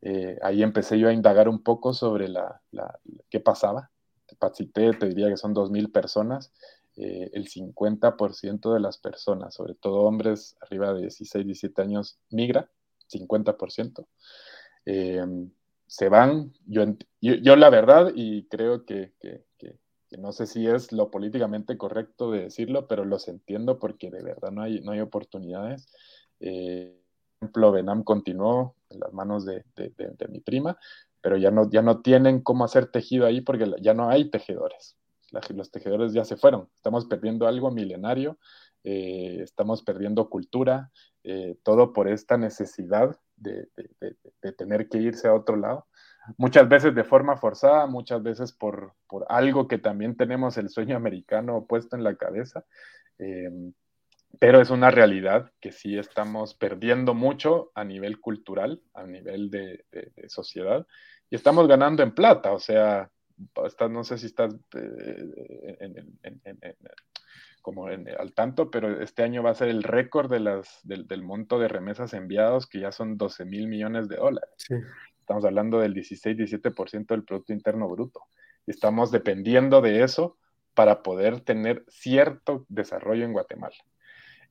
Eh, 0.02 0.38
ahí 0.42 0.62
empecé 0.62 0.99
yo 0.99 1.08
a 1.08 1.12
indagar 1.12 1.49
un 1.49 1.62
poco 1.62 1.92
sobre 1.92 2.28
la, 2.28 2.60
qué 3.28 3.40
pasaba. 3.40 3.90
Pachité 4.37 4.92
te 4.92 5.06
diría 5.06 5.28
que 5.28 5.37
son 5.37 5.54
2.000 5.54 5.90
personas. 5.90 6.52
Eh, 6.96 7.30
el 7.32 7.49
50% 7.49 8.75
de 8.75 8.80
las 8.80 8.99
personas, 8.99 9.54
sobre 9.54 9.75
todo 9.75 10.00
hombres 10.00 10.56
arriba 10.60 10.92
de 10.92 11.02
16, 11.02 11.46
17 11.46 11.82
años, 11.82 12.18
migra, 12.30 12.68
50%. 13.08 14.06
Eh, 14.87 15.25
se 15.87 16.08
van, 16.08 16.52
yo, 16.66 16.84
yo, 17.20 17.56
la 17.56 17.70
verdad, 17.70 18.12
y 18.14 18.44
creo 18.49 18.84
que, 18.84 19.12
que 20.10 20.18
no 20.18 20.32
sé 20.32 20.46
si 20.46 20.66
es 20.66 20.92
lo 20.92 21.10
políticamente 21.10 21.78
correcto 21.78 22.32
de 22.32 22.42
decirlo, 22.42 22.88
pero 22.88 23.04
los 23.04 23.28
entiendo 23.28 23.78
porque 23.78 24.10
de 24.10 24.22
verdad 24.22 24.50
no 24.50 24.62
hay, 24.62 24.80
no 24.80 24.92
hay 24.92 25.00
oportunidades. 25.00 25.88
Eh, 26.40 26.96
por 27.38 27.46
ejemplo, 27.46 27.72
Benam 27.72 28.02
continuó 28.02 28.75
en 28.90 29.00
las 29.00 29.12
manos 29.12 29.46
de, 29.46 29.64
mi 30.28 30.40
prima, 30.40 30.78
pero 31.20 31.36
ya 31.36 31.50
no, 31.50 31.70
ya 31.70 31.82
no 31.82 32.00
tienen 32.00 32.40
cómo 32.40 32.64
hacer 32.64 32.90
tejido 32.90 33.26
ahí 33.26 33.40
porque 33.40 33.72
ya 33.80 33.94
no 33.94 34.08
hay 34.08 34.30
tejedores. 34.30 34.96
los 35.54 35.70
tejedores 35.70 36.12
ya 36.12 36.24
se 36.24 36.36
fueron. 36.36 36.68
Estamos 36.74 37.06
perdiendo 37.06 37.46
algo 37.46 37.70
milenario, 37.70 38.38
eh, 38.84 39.38
estamos 39.42 39.82
perdiendo 39.82 40.28
cultura, 40.28 40.90
eh, 41.24 41.56
todo 41.62 41.92
por 41.92 42.08
esta 42.08 42.36
necesidad 42.36 43.16
de, 43.36 43.68
tener 44.56 44.88
que 44.88 44.98
irse 44.98 45.28
a 45.28 45.34
otro 45.34 45.56
lado 45.56 45.86
muchas 46.36 46.68
veces 46.68 46.94
de 46.94 47.04
forma 47.04 47.36
forzada, 47.36 47.86
muchas 47.86 48.22
veces 48.22 48.52
por, 48.52 48.94
algo 49.28 49.68
que 49.68 49.78
también 49.78 50.16
tenemos 50.16 50.56
el 50.58 50.68
sueño 50.68 50.96
americano 50.96 51.66
puesto 51.66 51.96
en 51.96 52.04
la 52.04 52.16
cabeza, 52.16 52.64
em, 53.18 53.72
pero 54.38 54.60
es 54.60 54.70
una 54.70 54.90
realidad 54.90 55.50
que 55.60 55.72
sí 55.72 55.99
estamos 55.99 56.54
perdiendo 56.54 57.14
mucho 57.14 57.70
a 57.75 57.84
nivel 57.84 58.20
cultural, 58.20 58.80
a 58.94 59.04
nivel 59.04 59.50
de, 59.50 59.84
sociedad, 60.28 60.87
y 61.28 61.37
estamos 61.37 61.68
ganando 61.68 62.02
en 62.02 62.12
plata, 62.12 62.52
o 62.52 62.58
sea, 62.58 63.10
no 63.90 64.04
sé 64.04 64.18
si 64.18 64.26
estás 64.26 64.54
eh, 64.75 66.06
como 67.62 67.87
al 67.87 68.34
tanto, 68.34 68.70
pero 68.70 69.02
este 69.02 69.22
año 69.22 69.42
va 69.42 69.50
a 69.50 69.54
ser 69.54 69.68
el 69.68 69.82
récord 69.82 70.30
de 70.30 70.40
las, 70.40 70.80
del, 70.82 71.22
monto 71.22 71.58
de 71.58 71.68
remesas 71.68 72.14
enviados, 72.14 72.66
que 72.66 72.80
ya 72.80 72.92
son 72.92 73.16
12 73.16 73.44
mil 73.44 73.68
millones 73.68 74.08
de 74.08 74.16
dólares. 74.16 74.50
Estamos 75.20 75.44
hablando 75.44 75.78
del 75.78 75.94
16-17% 75.94 77.06
del 77.08 77.25
Producto 77.25 77.52
Interno 77.52 77.88
Bruto. 77.88 78.22
Estamos 78.66 79.10
dependiendo 79.10 79.80
de 79.80 80.02
eso 80.02 80.38
para 80.75 81.02
poder 81.02 81.40
tener 81.40 81.84
cierto 81.88 82.64
desarrollo 82.68 83.25
en 83.25 83.32
Guatemala. 83.32 83.76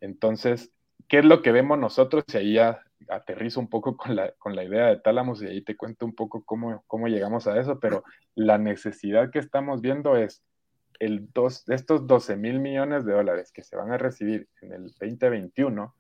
Entonces, 0.02 0.72
¿qué 1.08 1.20
es 1.20 1.26
lo 1.26 1.42
que 1.42 1.52
vemos 1.52 1.78
nosotros? 1.78 2.24
Y 2.34 2.38
ahí 2.38 2.54
ya 2.54 2.84
aterrizo 3.08 3.60
un 3.60 3.70
poco 3.70 3.98
con 3.98 4.16
la, 4.16 4.32
con 4.38 4.56
la 4.56 4.64
idea 4.64 4.88
de 4.88 4.98
Tálamos 4.98 5.42
y 5.42 5.48
ahí 5.48 5.62
te 5.62 5.78
cuento 5.78 6.06
un 6.06 6.14
poco 6.14 6.44
cómo, 6.44 6.84
cómo 6.88 7.08
llegamos 7.08 7.48
a 7.48 7.60
eso, 7.60 7.80
pero 7.80 8.04
la 8.36 8.58
necesidad 8.58 9.32
que 9.32 9.40
estamos 9.40 9.82
viendo 9.82 10.16
es 10.16 10.44
el 11.00 11.32
dos, 11.34 11.68
estos 11.70 12.08
12 12.08 12.36
mil 12.36 12.60
millones 12.60 13.06
de 13.06 13.14
dólares 13.14 13.52
que 13.52 13.64
se 13.64 13.76
van 13.76 13.92
a 13.92 13.98
recibir 13.98 14.50
en 14.62 14.74
el 14.74 14.84
2021, 15.00 15.96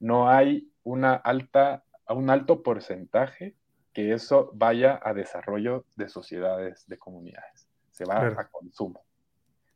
no 0.00 0.28
hay 0.28 0.70
una 0.82 1.14
alta, 1.14 1.84
un 2.08 2.28
alto 2.28 2.62
porcentaje 2.62 3.56
que 3.92 4.12
eso 4.12 4.50
vaya 4.54 5.00
a 5.02 5.14
desarrollo 5.14 5.86
de 5.96 6.08
sociedades, 6.08 6.86
de 6.86 6.98
comunidades. 6.98 7.68
Se 7.90 8.04
va 8.04 8.26
a 8.26 8.48
consumo. 8.48 9.04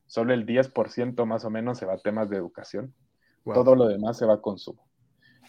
Solo 0.06 0.32
el 0.32 0.46
10% 0.46 1.26
más 1.26 1.44
o 1.44 1.50
menos 1.50 1.78
se 1.78 1.86
va 1.86 1.94
a 1.94 1.98
temas 1.98 2.30
de 2.30 2.36
educación. 2.36 2.94
Todo 3.54 3.74
lo 3.74 3.86
demás 3.86 4.18
se 4.18 4.26
va 4.26 4.34
a 4.34 4.40
consumo. 4.40 4.86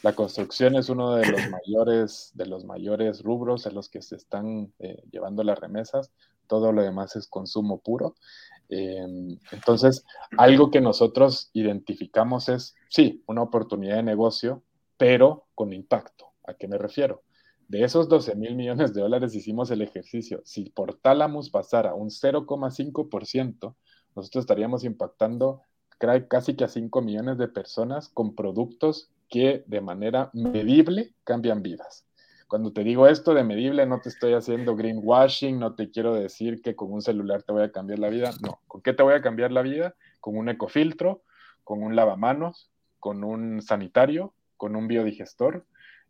La 0.04 0.14
construcción 0.14 0.76
es 0.76 0.90
uno 0.90 1.16
de 1.16 1.26
los 1.26 1.42
mayores, 1.50 2.32
de 2.36 2.46
los 2.46 2.66
mayores 2.66 3.24
rubros 3.24 3.66
en 3.66 3.74
los 3.74 3.90
que 3.90 4.02
se 4.02 4.16
están 4.16 4.72
eh, 4.80 5.02
llevando 5.12 5.44
las 5.44 5.60
remesas. 5.60 6.12
Todo 6.46 6.72
lo 6.72 6.84
demás 6.84 7.16
es 7.16 7.28
consumo 7.28 7.80
puro. 7.82 8.16
Em, 8.70 9.40
entonces, 9.52 10.06
algo 10.38 10.70
que 10.70 10.82
nosotros 10.82 11.50
identificamos 11.54 12.48
es, 12.50 12.76
sí, 12.90 13.24
una 13.28 13.42
oportunidad 13.42 13.96
de 13.96 14.04
negocio, 14.04 14.64
pero 14.98 15.48
con 15.56 15.74
impacto. 15.74 16.34
¿A 16.46 16.54
qué 16.54 16.68
me 16.68 16.78
refiero? 16.78 17.24
De 17.68 17.84
esos 17.84 18.08
12 18.08 18.36
mil 18.36 18.56
millones 18.56 18.94
de 18.94 19.02
dólares 19.02 19.36
hicimos 19.36 19.72
el 19.72 19.82
ejercicio. 19.82 20.42
Si 20.46 20.70
por 20.70 20.96
Tálamos 20.96 21.50
pasara 21.50 21.94
un 21.94 22.10
0,5%, 22.10 23.76
nosotros 24.16 24.44
estaríamos 24.44 24.84
impactando 24.84 25.62
casi 25.98 26.56
que 26.56 26.64
a 26.64 26.68
5 26.68 27.02
millones 27.02 27.38
de 27.38 27.48
personas 27.48 28.10
con 28.10 28.36
productos 28.36 29.10
que 29.30 29.64
de 29.68 29.82
manera 29.82 30.30
medible 30.34 31.14
cambian 31.24 31.62
vidas. 31.62 32.06
Cuando 32.48 32.72
te 32.72 32.84
digo 32.84 33.08
esto 33.08 33.34
de 33.34 33.44
medible, 33.44 33.86
no 33.86 34.00
te 34.00 34.08
estoy 34.08 34.34
haciendo 34.34 34.76
greenwashing, 34.76 35.60
no 35.60 35.76
te 35.76 35.92
quiero 35.92 36.14
decir 36.14 36.62
que 36.62 36.76
con 36.76 36.94
un 36.94 37.02
celular 37.02 37.44
te 37.44 37.52
voy 37.52 37.64
a 37.64 37.72
cambiar 37.74 38.00
la 38.00 38.10
vida. 38.10 38.32
No, 38.42 38.62
¿con 38.68 38.82
qué 38.82 38.94
te 38.94 39.04
voy 39.04 39.16
a 39.16 39.22
cambiar 39.22 39.52
la 39.52 39.62
vida? 39.62 39.96
Con 40.22 40.38
un 40.38 40.48
ecofiltro, 40.48 41.24
con 41.66 41.84
un 41.84 41.98
lavamanos, 41.98 42.72
con 43.00 43.26
un 43.26 43.62
sanitario, 43.62 44.34
con 44.56 44.78
un 44.78 44.88
biodigestor, 44.88 45.66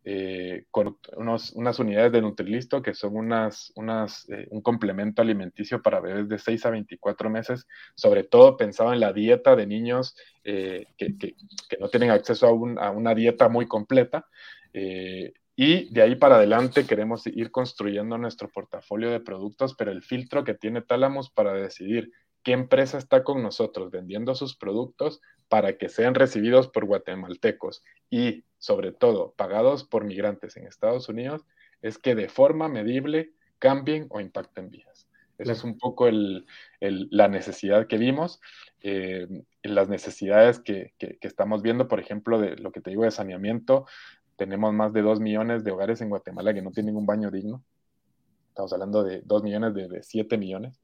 eh, 0.10 0.64
con 0.72 0.98
unas 1.18 1.80
unidades 1.80 2.14
de 2.14 2.22
Nutrilisto 2.22 2.82
que 2.82 2.94
son 2.94 3.18
unas, 3.18 3.74
unas, 3.76 4.26
eh, 4.30 4.48
un 4.52 4.62
complemento 4.62 5.22
alimenticio 5.22 5.82
para 5.82 6.00
bebés 6.00 6.30
de 6.30 6.40
6 6.40 6.66
a 6.66 6.70
24 6.70 7.30
meses, 7.30 7.68
sobre 7.94 8.24
todo 8.24 8.56
pensado 8.56 8.94
en 8.94 9.02
la 9.02 9.12
dieta 9.12 9.58
de 9.58 9.68
niños 9.68 10.16
eh, 10.46 10.86
que, 10.98 11.18
que, 11.18 11.36
no 11.82 11.90
tienen 11.90 12.12
acceso 12.12 12.48
a, 12.48 12.86
a, 12.86 12.92
una 12.92 13.14
dieta 13.14 13.50
muy 13.50 13.68
completa. 13.68 14.26
y 15.58 15.94
de 15.94 16.02
ahí 16.02 16.16
para 16.16 16.38
adelante 16.38 16.86
queremos 16.86 17.28
ir 17.28 17.52
construyendo 17.52 18.18
nuestro 18.18 18.48
portafolio 18.48 19.12
de 19.12 19.20
productos, 19.20 19.76
pero 19.78 19.92
el 19.92 20.04
filtro 20.04 20.46
que 20.46 20.54
tiene 20.54 20.82
Tálamos 20.84 21.30
para 21.32 21.52
decidir 21.52 22.14
qué 22.44 22.54
empresa 22.54 22.98
está 22.98 23.26
con 23.26 23.44
nosotros 23.44 23.92
vendiendo 23.92 24.36
sus 24.36 24.56
productos 24.56 25.20
para 25.50 25.78
que 25.78 25.90
sean 25.90 26.16
recibidos 26.16 26.70
por 26.70 26.86
guatemaltecos 26.86 27.84
y, 28.10 28.46
sobre 28.60 28.92
todo, 28.92 29.34
pagados 29.38 29.84
por 29.84 30.04
migrantes 30.04 30.58
en 30.58 30.68
Estados 30.68 31.10
Unidos, 31.10 31.46
es 31.82 31.98
que 31.98 32.16
de 32.16 32.30
forma 32.30 32.68
medible 32.68 33.32
cambien 33.60 34.08
o 34.10 34.20
impacten 34.20 34.70
vidas. 34.70 35.08
Esa 35.38 35.52
es 35.52 35.64
un 35.64 35.78
poco 35.78 36.10
la 36.10 37.28
necesidad 37.28 37.86
que 37.86 37.98
vimos, 37.98 38.42
eh, 38.82 39.28
las 39.62 39.88
necesidades 39.88 40.60
que, 40.60 40.94
estamos 41.22 41.62
viendo, 41.62 41.88
por 41.88 42.00
ejemplo, 42.00 42.40
de 42.40 42.56
lo 42.56 42.72
que 42.72 42.82
te 42.82 42.90
digo 42.90 43.04
de 43.04 43.12
saneamiento. 43.12 43.86
Tenemos 44.36 44.74
más 44.74 44.94
de 44.94 45.04
dos 45.04 45.20
millones 45.20 45.64
de 45.64 45.72
hogares 45.72 46.02
en 46.02 46.10
Guatemala 46.10 46.54
que 46.54 46.64
no 46.64 46.72
tienen 46.72 46.96
un 46.96 47.06
baño 47.06 47.30
digno. 47.30 47.64
Estamos 48.50 48.74
hablando 48.74 49.04
de 49.04 49.22
dos 49.22 49.44
millones 49.44 49.76
de, 49.76 49.88
de 49.88 50.02
siete 50.02 50.38
millones. 50.38 50.82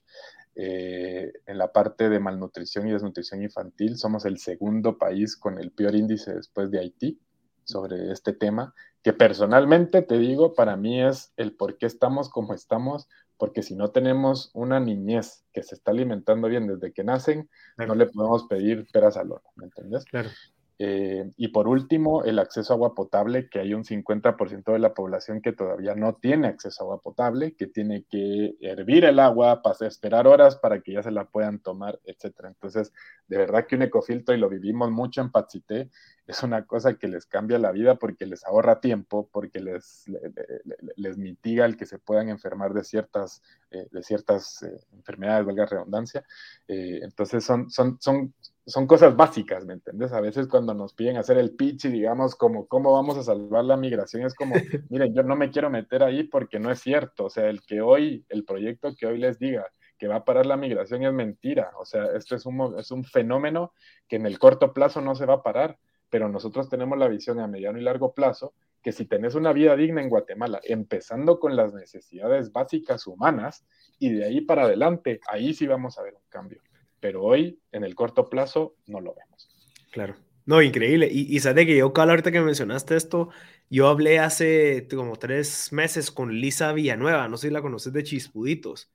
Eh, 0.56 1.32
en 1.46 1.58
la 1.58 1.72
parte 1.72 2.08
de 2.08 2.20
malnutrición 2.20 2.86
y 2.86 2.92
desnutrición 2.92 3.42
infantil. 3.42 3.96
Somos 3.96 4.24
el 4.24 4.38
segundo 4.38 4.98
país 4.98 5.36
con 5.36 5.58
el 5.58 5.72
peor 5.72 5.96
índice 5.96 6.32
después 6.32 6.70
de 6.70 6.78
Haití 6.78 7.20
sobre 7.64 8.12
este 8.12 8.32
tema, 8.32 8.74
que 9.02 9.12
personalmente 9.12 10.02
te 10.02 10.18
digo, 10.18 10.54
para 10.54 10.76
mí 10.76 11.02
es 11.02 11.32
el 11.36 11.54
por 11.54 11.76
qué 11.76 11.86
estamos 11.86 12.28
como 12.28 12.54
estamos, 12.54 13.08
porque 13.36 13.62
si 13.62 13.74
no 13.74 13.90
tenemos 13.90 14.50
una 14.54 14.80
niñez 14.80 15.44
que 15.52 15.62
se 15.62 15.74
está 15.74 15.90
alimentando 15.90 16.48
bien 16.48 16.66
desde 16.66 16.92
que 16.92 17.04
nacen, 17.04 17.50
no 17.76 17.94
le 17.94 18.06
podemos 18.06 18.44
pedir 18.44 18.86
peras 18.92 19.16
al 19.16 19.32
horno, 19.32 19.50
¿me 19.56 19.66
entiendes? 19.66 20.04
Claro. 20.04 20.30
Eh, 20.78 21.30
y 21.36 21.48
por 21.48 21.68
último, 21.68 22.24
el 22.24 22.38
acceso 22.38 22.72
a 22.72 22.76
agua 22.76 22.94
potable, 22.94 23.48
que 23.48 23.60
hay 23.60 23.74
un 23.74 23.84
50% 23.84 24.72
de 24.72 24.78
la 24.78 24.92
población 24.92 25.40
que 25.40 25.52
todavía 25.52 25.94
no 25.94 26.16
tiene 26.16 26.48
acceso 26.48 26.82
a 26.82 26.84
agua 26.84 27.00
potable, 27.00 27.54
que 27.54 27.68
tiene 27.68 28.04
que 28.10 28.56
hervir 28.60 29.04
el 29.04 29.20
agua, 29.20 29.62
para 29.62 29.86
esperar 29.86 30.26
horas 30.26 30.56
para 30.56 30.80
que 30.80 30.92
ya 30.92 31.02
se 31.02 31.12
la 31.12 31.26
puedan 31.26 31.60
tomar, 31.60 32.00
etc. 32.04 32.46
Entonces, 32.48 32.92
de 33.28 33.38
verdad 33.38 33.66
que 33.66 33.76
un 33.76 33.82
ecofiltro, 33.82 34.34
y 34.34 34.38
lo 34.38 34.48
vivimos 34.48 34.90
mucho 34.90 35.20
en 35.20 35.30
Patsité, 35.30 35.90
es 36.26 36.42
una 36.42 36.66
cosa 36.66 36.94
que 36.94 37.06
les 37.06 37.26
cambia 37.26 37.58
la 37.58 37.70
vida 37.70 37.96
porque 37.96 38.26
les 38.26 38.44
ahorra 38.44 38.80
tiempo, 38.80 39.28
porque 39.30 39.60
les, 39.60 40.04
les, 40.96 41.18
mitiga 41.18 41.66
el 41.66 41.76
que 41.76 41.86
se 41.86 41.98
puedan 41.98 42.30
enfermar 42.30 42.72
de 42.72 42.82
ciertas, 42.82 43.42
eh, 43.74 43.88
de 43.90 44.02
ciertas 44.02 44.62
eh, 44.62 44.80
enfermedades, 44.92 45.46
valga 45.46 45.66
redundancia. 45.66 46.24
entonces, 46.68 47.44
son, 47.44 47.70
son, 47.70 47.98
son, 48.00 48.32
son 48.66 48.86
cosas 48.86 49.16
básicas, 49.16 49.66
¿me 49.66 49.74
entiendes? 49.74 50.12
A 50.12 50.20
veces 50.20 50.46
cuando 50.48 50.72
nos 50.74 50.94
piden 50.94 51.16
hacer 51.16 51.38
el 51.38 51.54
pitch 51.54 51.86
y 51.86 51.88
digamos 51.90 52.34
como 52.34 52.66
cómo 52.66 52.92
vamos 52.92 53.18
a 53.18 53.22
salvar 53.22 53.64
la 53.64 53.76
migración, 53.76 54.24
es 54.24 54.34
como, 54.34 54.54
miren, 54.90 55.14
yo 55.14 55.22
no 55.22 55.36
me 55.36 55.50
quiero 55.50 55.70
meter 55.70 56.02
ahí 56.02 56.24
porque 56.24 56.58
no 56.58 56.70
es 56.70 56.80
cierto, 56.80 57.24
o 57.26 57.30
sea, 57.30 57.48
el 57.48 57.62
que 57.62 57.80
hoy, 57.80 58.24
el 58.28 58.44
proyecto 58.44 58.94
que 58.94 59.06
hoy 59.06 59.18
les 59.18 59.38
diga 59.38 59.66
que 59.98 60.08
va 60.08 60.16
a 60.16 60.24
parar 60.24 60.46
la 60.46 60.56
migración 60.56 61.04
es 61.04 61.12
mentira, 61.12 61.72
o 61.78 61.84
sea, 61.84 62.06
esto 62.16 62.34
es 62.36 62.46
un, 62.46 62.78
es 62.78 62.90
un 62.90 63.04
fenómeno 63.04 63.72
que 64.08 64.16
en 64.16 64.26
el 64.26 64.38
corto 64.38 64.72
plazo 64.72 65.00
no 65.00 65.14
se 65.14 65.26
va 65.26 65.34
a 65.34 65.42
parar, 65.42 65.78
pero 66.10 66.28
nosotros 66.28 66.68
tenemos 66.68 66.98
la 66.98 67.08
visión 67.08 67.40
a 67.40 67.46
mediano 67.46 67.78
y 67.78 67.82
largo 67.82 68.14
plazo 68.14 68.54
que 68.84 68.92
si 68.92 69.06
tenés 69.06 69.34
una 69.34 69.52
vida 69.52 69.74
digna 69.74 70.00
en 70.00 70.08
Guatemala, 70.08 70.60
empezando 70.62 71.40
con 71.40 71.56
las 71.56 71.74
necesidades 71.74 72.52
básicas 72.52 73.08
humanas 73.08 73.66
y 73.98 74.12
de 74.12 74.26
ahí 74.26 74.40
para 74.42 74.62
adelante, 74.62 75.18
ahí 75.26 75.54
sí 75.54 75.66
vamos 75.66 75.98
a 75.98 76.02
ver 76.02 76.14
un 76.14 76.28
cambio 76.28 76.60
pero 77.04 77.22
hoy, 77.22 77.60
en 77.70 77.84
el 77.84 77.94
corto 77.94 78.30
plazo, 78.30 78.76
no 78.86 78.98
lo 78.98 79.14
vemos. 79.14 79.50
Claro. 79.92 80.16
No, 80.46 80.62
increíble. 80.62 81.06
Y, 81.12 81.36
y 81.36 81.38
sabes 81.40 81.66
que 81.66 81.76
yo, 81.76 81.92
ahorita 81.94 82.32
que 82.32 82.40
mencionaste 82.40 82.96
esto, 82.96 83.28
yo 83.68 83.88
hablé 83.88 84.20
hace 84.20 84.88
como 84.88 85.16
tres 85.16 85.70
meses 85.70 86.10
con 86.10 86.32
Lisa 86.32 86.72
Villanueva, 86.72 87.28
no 87.28 87.36
sé 87.36 87.48
si 87.48 87.52
la 87.52 87.60
conoces 87.60 87.92
de 87.92 88.04
Chispuditos, 88.04 88.90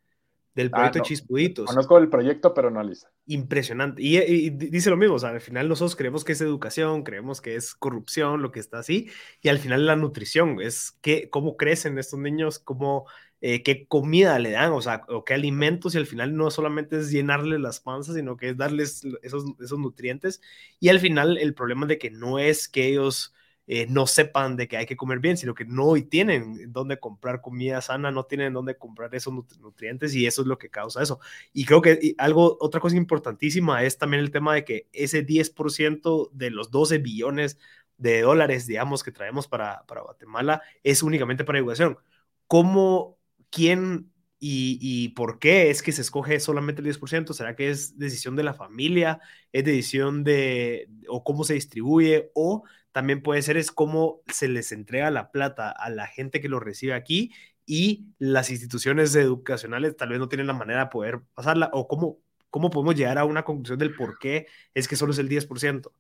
del 0.59 0.67
ah, 0.73 0.77
proyecto 0.77 0.99
Chispuditos. 0.99 1.65
Conozco 1.65 1.97
el 1.97 2.09
proyecto, 2.09 2.53
pero 2.53 2.69
no 2.69 2.83
Lisa. 2.83 3.09
Impresionante. 3.25 4.01
Y, 4.01 4.49
dice 4.49 4.89
lo 4.89 4.97
mismo, 4.97 5.15
o 5.15 5.19
sea, 5.19 5.29
al 5.29 5.41
final 5.41 5.69
nosotros 5.69 5.95
creemos 5.95 6.25
que 6.25 6.33
es 6.33 6.41
educación, 6.41 7.03
creemos 7.03 7.39
que 7.39 7.55
es 7.55 7.73
corrupción, 7.75 8.41
lo 8.41 8.51
que 8.51 8.59
está 8.59 8.79
así, 8.79 9.09
y 9.41 9.47
al 9.47 9.59
final 9.59 9.85
la 9.85 9.95
nutrición, 9.95 10.61
es 10.61 10.91
que, 11.01 11.29
cómo 11.29 11.55
crecen 11.55 11.97
estos 11.97 12.19
niños, 12.19 12.59
cómo 12.59 13.05
eh, 13.39 13.63
qué 13.63 13.87
comida 13.87 14.37
le 14.37 14.51
dan, 14.51 14.73
o 14.73 14.81
sea, 14.81 15.03
o 15.07 15.23
qué 15.23 15.33
alimentos, 15.33 15.95
y 15.95 15.97
al 15.97 16.07
final 16.07 16.35
no 16.35 16.51
solamente 16.51 16.99
es 16.99 17.09
llenarles 17.09 17.61
las 17.61 17.79
panzas, 17.79 18.15
sino 18.15 18.35
que 18.35 18.49
es 18.49 18.57
darles 18.57 19.03
esos, 19.21 19.45
esos 19.61 19.79
nutrientes. 19.79 20.41
Y 20.81 20.89
al 20.89 20.99
final 20.99 21.37
el 21.37 21.53
problema 21.53 21.85
de 21.85 21.97
que 21.97 22.11
no 22.11 22.37
es 22.37 22.67
que 22.67 22.87
ellos 22.87 23.33
eh, 23.71 23.85
no 23.88 24.07
sepan 24.07 24.55
de 24.55 24.67
que 24.67 24.77
hay 24.77 24.88
que 24.88 24.97
comer 24.97 25.19
bien, 25.19 25.38
sino 25.38 25.53
que 25.53 25.63
no 25.63 25.93
tienen 26.09 26.73
dónde 26.73 26.99
comprar 26.99 27.39
comida 27.39 27.81
sana, 27.81 28.09
no 28.09 28.23
tienen 28.23 28.51
dónde 28.51 28.75
comprar 28.75 29.13
esos 29.13 29.31
nutrientes 29.59 30.15
y 30.15 30.25
eso 30.25 30.41
es 30.41 30.47
lo 30.47 30.57
que 30.57 30.71
causa 30.71 31.03
eso. 31.03 31.19
Y 31.53 31.65
creo 31.65 31.79
que 31.79 32.15
algo, 32.17 32.57
otra 32.61 32.79
cosa 32.79 32.97
importantísima 32.97 33.83
es 33.83 33.99
también 33.99 34.23
el 34.23 34.31
tema 34.31 34.55
de 34.55 34.65
que 34.65 34.88
ese 34.91 35.23
10% 35.23 36.31
de 36.33 36.49
los 36.49 36.71
12 36.71 36.97
billones 36.97 37.59
de 37.97 38.21
dólares, 38.21 38.65
digamos, 38.65 39.03
que 39.03 39.11
traemos 39.11 39.47
para, 39.47 39.85
para 39.85 40.01
Guatemala 40.01 40.63
es 40.81 41.03
únicamente 41.03 41.43
para 41.43 41.59
educación. 41.59 41.99
¿Cómo 42.47 43.19
quién 43.51 44.11
y, 44.39 45.09
por 45.09 45.38
qué 45.38 45.69
es 45.69 45.83
que 45.83 45.91
se 45.91 46.01
escoge 46.01 46.39
solamente 46.39 46.81
el 46.81 46.88
10%? 46.88 47.33
¿Será 47.33 47.55
que 47.55 47.69
es 47.69 47.99
decisión 47.99 48.35
de 48.35 48.43
la 48.43 48.53
familia? 48.53 49.19
¿Es 49.51 49.65
decisión 49.65 50.23
de, 50.23 50.89
o 51.07 51.23
cómo 51.23 51.43
se 51.43 51.55
distribuye? 51.55 52.31
¿O 52.33 52.63
también 52.91 53.22
puede 53.22 53.41
ser 53.41 53.58
es 53.58 53.72
cómo 53.72 54.22
se 54.27 54.48
les 54.48 54.72
entrega 54.72 55.12
la 55.12 55.31
plata 55.31 55.69
a 55.69 55.89
la 55.89 56.08
gente 56.08 56.41
que 56.41 56.50
lo 56.50 56.60
recibe 56.60 56.93
aquí 56.93 57.31
y 57.65 58.08
las 58.17 58.50
instituciones 58.50 59.15
educacionales 59.15 59.96
tal 59.96 60.10
vez 60.10 60.19
no 60.19 60.27
tienen 60.27 60.48
la 60.48 60.53
manera 60.53 60.86
de 60.86 60.89
poder 60.89 61.22
pasarla? 61.36 61.69
¿O 61.74 61.88
cómo, 61.88 62.17
¿cómo 62.50 62.69
podemos 62.69 62.96
llegar 62.96 63.17
a 63.17 63.25
una 63.25 63.43
conclusión 63.43 63.77
del 63.79 63.96
por 63.96 64.17
qué 64.17 64.48
es 64.74 64.88
que 64.88 64.96
solo 64.96 65.12
es 65.12 65.19
el 65.19 65.29
10%? 65.29 65.91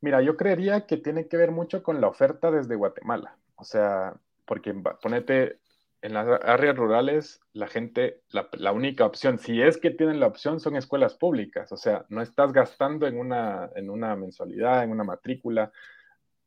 Mira, 0.00 0.22
yo 0.22 0.36
creería 0.36 0.86
que 0.86 0.96
tiene 0.96 1.26
que 1.26 1.36
ver 1.36 1.50
mucho 1.50 1.82
con 1.82 2.00
la 2.00 2.06
oferta 2.06 2.50
desde 2.50 2.76
Guatemala. 2.76 3.36
O 3.56 3.64
sea, 3.64 4.14
porque 4.44 4.72
ponete 5.02 5.58
en 6.02 6.14
las 6.14 6.40
áreas 6.44 6.76
rurales, 6.76 7.40
la 7.52 7.66
gente, 7.66 8.22
la, 8.30 8.72
única 8.72 9.04
opción, 9.04 9.38
si 9.38 9.60
es 9.60 9.76
que 9.78 9.90
tienen 9.90 10.20
la 10.20 10.28
opción, 10.28 10.60
son 10.60 10.76
escuelas 10.76 11.14
públicas. 11.14 11.72
O 11.72 11.76
sea, 11.76 12.06
no 12.08 12.22
estás 12.22 12.52
gastando 12.52 13.06
en 13.06 13.18
una, 13.18 13.70
en 13.74 13.90
una 13.90 14.14
mensualidad, 14.14 14.84
en 14.84 14.92
una 14.92 15.02
matrícula, 15.02 15.72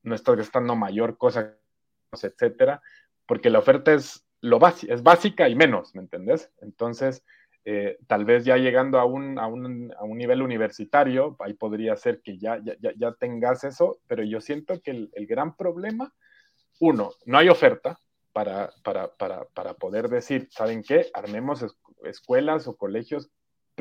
no 0.04 0.16
estás 0.16 0.36
gastando 0.36 0.76
mayor 0.76 1.18
cosa, 1.18 1.58
etcétera, 2.12 2.82
porque 3.26 3.50
la 3.50 3.60
oferta 3.60 3.94
es, 3.94 4.26
lo 4.42 4.60
es 4.68 5.04
básica 5.04 5.48
y 5.50 5.56
menos, 5.56 5.96
¿me 5.96 6.02
entendés? 6.02 6.52
Entonces, 6.62 7.24
eh, 7.64 7.98
tal 8.08 8.26
vez 8.26 8.44
ya 8.44 8.58
llegando 8.58 9.00
a 9.00 9.06
un, 9.06 9.38
a, 9.38 9.48
un, 9.48 9.94
a 9.98 10.04
un, 10.04 10.18
nivel 10.18 10.42
universitario, 10.42 11.36
ahí 11.40 11.54
podría 11.54 11.96
ser 11.96 12.22
que 12.22 12.38
ya, 12.38 12.60
ya, 12.64 12.76
ya 12.96 13.14
tengas 13.14 13.64
eso, 13.64 14.00
pero 14.08 14.24
yo 14.24 14.42
siento 14.42 14.82
que 14.82 14.92
el, 14.92 15.12
el 15.14 15.28
gran 15.28 15.56
problema, 15.56 16.14
uno, 16.80 17.12
no 17.26 17.38
hay 17.38 17.50
oferta, 17.50 18.00
para, 18.34 18.72
para, 18.84 19.14
para, 19.16 19.46
para 19.46 19.74
poder 19.74 20.10
decir, 20.10 20.48
¿saben 20.52 20.84
qué? 20.84 21.08
Armemos 21.14 21.66
escuelas 22.04 22.68
o 22.68 22.76
colegios 22.76 23.30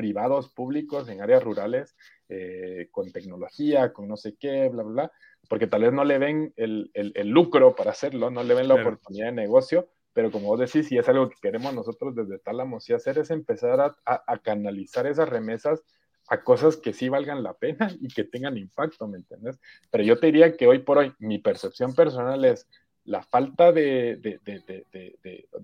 privados, 0.01 0.49
públicos 0.49 1.07
en 1.09 1.21
áreas 1.21 1.43
rurales, 1.43 1.95
eh, 2.27 2.87
con 2.89 3.11
tecnología, 3.11 3.93
con 3.93 4.07
no 4.07 4.17
sé 4.17 4.35
qué, 4.35 4.67
bla, 4.67 4.81
bla, 4.81 4.93
bla, 4.93 5.11
porque 5.47 5.67
tal 5.67 5.83
vez 5.83 5.93
no 5.93 6.03
le 6.03 6.17
ven 6.17 6.53
el, 6.55 6.89
el, 6.95 7.11
el 7.13 7.27
lucro 7.27 7.75
para 7.75 7.91
hacerlo, 7.91 8.31
no 8.31 8.43
le 8.43 8.55
ven 8.55 8.67
la 8.67 8.73
oportunidad 8.73 9.27
de 9.27 9.33
negocio, 9.33 9.89
pero 10.11 10.31
como 10.31 10.47
vos 10.47 10.59
decís, 10.59 10.91
y 10.91 10.97
es 10.97 11.07
algo 11.07 11.29
que 11.29 11.35
queremos 11.39 11.71
nosotros 11.75 12.15
desde 12.15 12.39
Tálamos 12.39 12.89
y 12.89 12.93
hacer, 12.93 13.19
es 13.19 13.29
empezar 13.29 13.79
a, 13.79 13.95
a, 14.07 14.23
a, 14.25 14.39
canalizar 14.39 15.05
esas 15.05 15.29
remesas 15.29 15.83
a 16.29 16.43
cosas 16.43 16.77
que 16.77 16.93
sí 16.93 17.09
valgan 17.09 17.43
la 17.43 17.53
pena 17.53 17.95
y 18.01 18.07
que 18.07 18.23
tengan 18.23 18.57
impacto, 18.57 19.07
¿me 19.07 19.17
entiendes? 19.17 19.59
Pero 19.91 20.03
yo 20.03 20.19
te 20.19 20.25
diría 20.25 20.57
que 20.57 20.65
hoy 20.65 20.79
por 20.79 20.97
hoy, 20.97 21.13
mi 21.19 21.37
percepción 21.37 21.93
personal 21.93 22.43
es, 22.43 22.67
la 23.05 23.23
falta 23.23 23.71
de, 23.71 24.19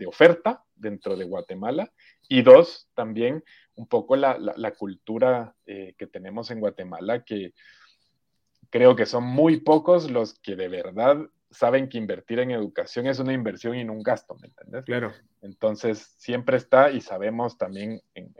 oferta 0.07 0.63
dentro 0.75 1.15
de 1.15 1.25
Guatemala 1.25 1.91
y 2.27 2.41
dos, 2.41 2.89
también 2.93 3.43
un 3.75 3.87
poco 3.87 4.15
la, 4.15 4.73
cultura 4.77 5.55
eh, 5.65 5.93
que 5.97 6.07
tenemos 6.07 6.51
en 6.51 6.59
Guatemala, 6.59 7.23
que 7.23 7.53
creo 8.69 8.95
que 8.95 9.05
son 9.05 9.23
muy 9.23 9.61
pocos 9.61 10.09
los 10.09 10.39
que 10.39 10.55
de 10.55 10.67
verdad 10.67 11.17
saben 11.49 11.87
que 11.87 11.97
invertir 11.97 12.39
en 12.39 12.51
educación 12.51 13.07
es 13.07 13.19
una 13.19 13.33
inversión 13.33 13.75
y 13.75 13.83
no 13.83 13.93
un 13.93 14.03
gasto, 14.03 14.35
¿me 14.35 14.47
entiendes? 14.47 14.83
Claro. 14.85 15.13
Entonces, 15.41 16.13
siempre 16.17 16.57
está 16.57 16.91
y 16.91 16.99
sabemos 16.99 17.57
también 17.57 18.01
en, 18.15 18.33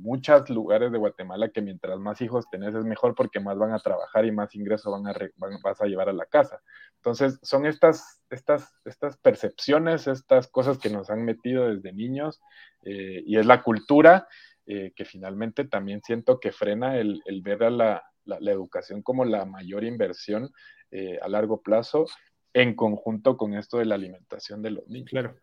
muchos 0.00 0.48
lugares 0.50 0.92
de 0.92 0.98
Guatemala 0.98 1.48
que 1.48 1.62
mientras 1.62 1.98
más 1.98 2.20
hijos 2.20 2.48
tenés 2.50 2.74
es 2.74 2.84
mejor 2.84 3.14
porque 3.14 3.40
más 3.40 3.58
van 3.58 3.72
a 3.72 3.78
trabajar 3.78 4.24
y 4.26 4.32
más 4.32 4.54
ingresos 4.54 4.92
van 4.92 5.06
a 5.06 5.14
vas 5.62 5.80
a 5.80 5.86
llevar 5.86 6.08
a 6.08 6.12
la 6.12 6.26
casa. 6.26 6.60
Entonces, 6.96 7.38
son 7.42 7.66
estas, 7.66 8.20
estas, 8.30 8.74
estas 8.84 9.16
percepciones, 9.16 10.06
estas 10.06 10.48
cosas 10.48 10.78
que 10.78 10.90
nos 10.90 11.10
han 11.10 11.24
metido 11.24 11.68
desde 11.68 11.92
niños 11.92 12.40
eh, 12.84 13.22
y 13.26 13.38
es 13.38 13.46
la 13.46 13.62
cultura 13.62 14.28
eh, 14.66 14.92
que 14.94 15.04
finalmente 15.04 15.64
también 15.64 16.00
siento 16.02 16.38
que 16.38 16.52
frena 16.52 16.98
el, 16.98 17.22
ver 17.42 17.64
a 17.64 17.70
la, 17.70 18.02
educación 18.24 19.02
como 19.02 19.24
la 19.24 19.44
mayor 19.44 19.82
inversión 19.82 20.52
eh, 20.92 21.18
a 21.20 21.28
largo 21.28 21.62
plazo 21.62 22.06
en 22.54 22.74
conjunto 22.74 23.36
con 23.36 23.54
esto 23.54 23.78
de 23.78 23.86
la 23.86 23.94
alimentación 23.94 24.62
de 24.62 24.70
los 24.70 24.88
niños. 24.88 25.10
Claro. 25.10 25.36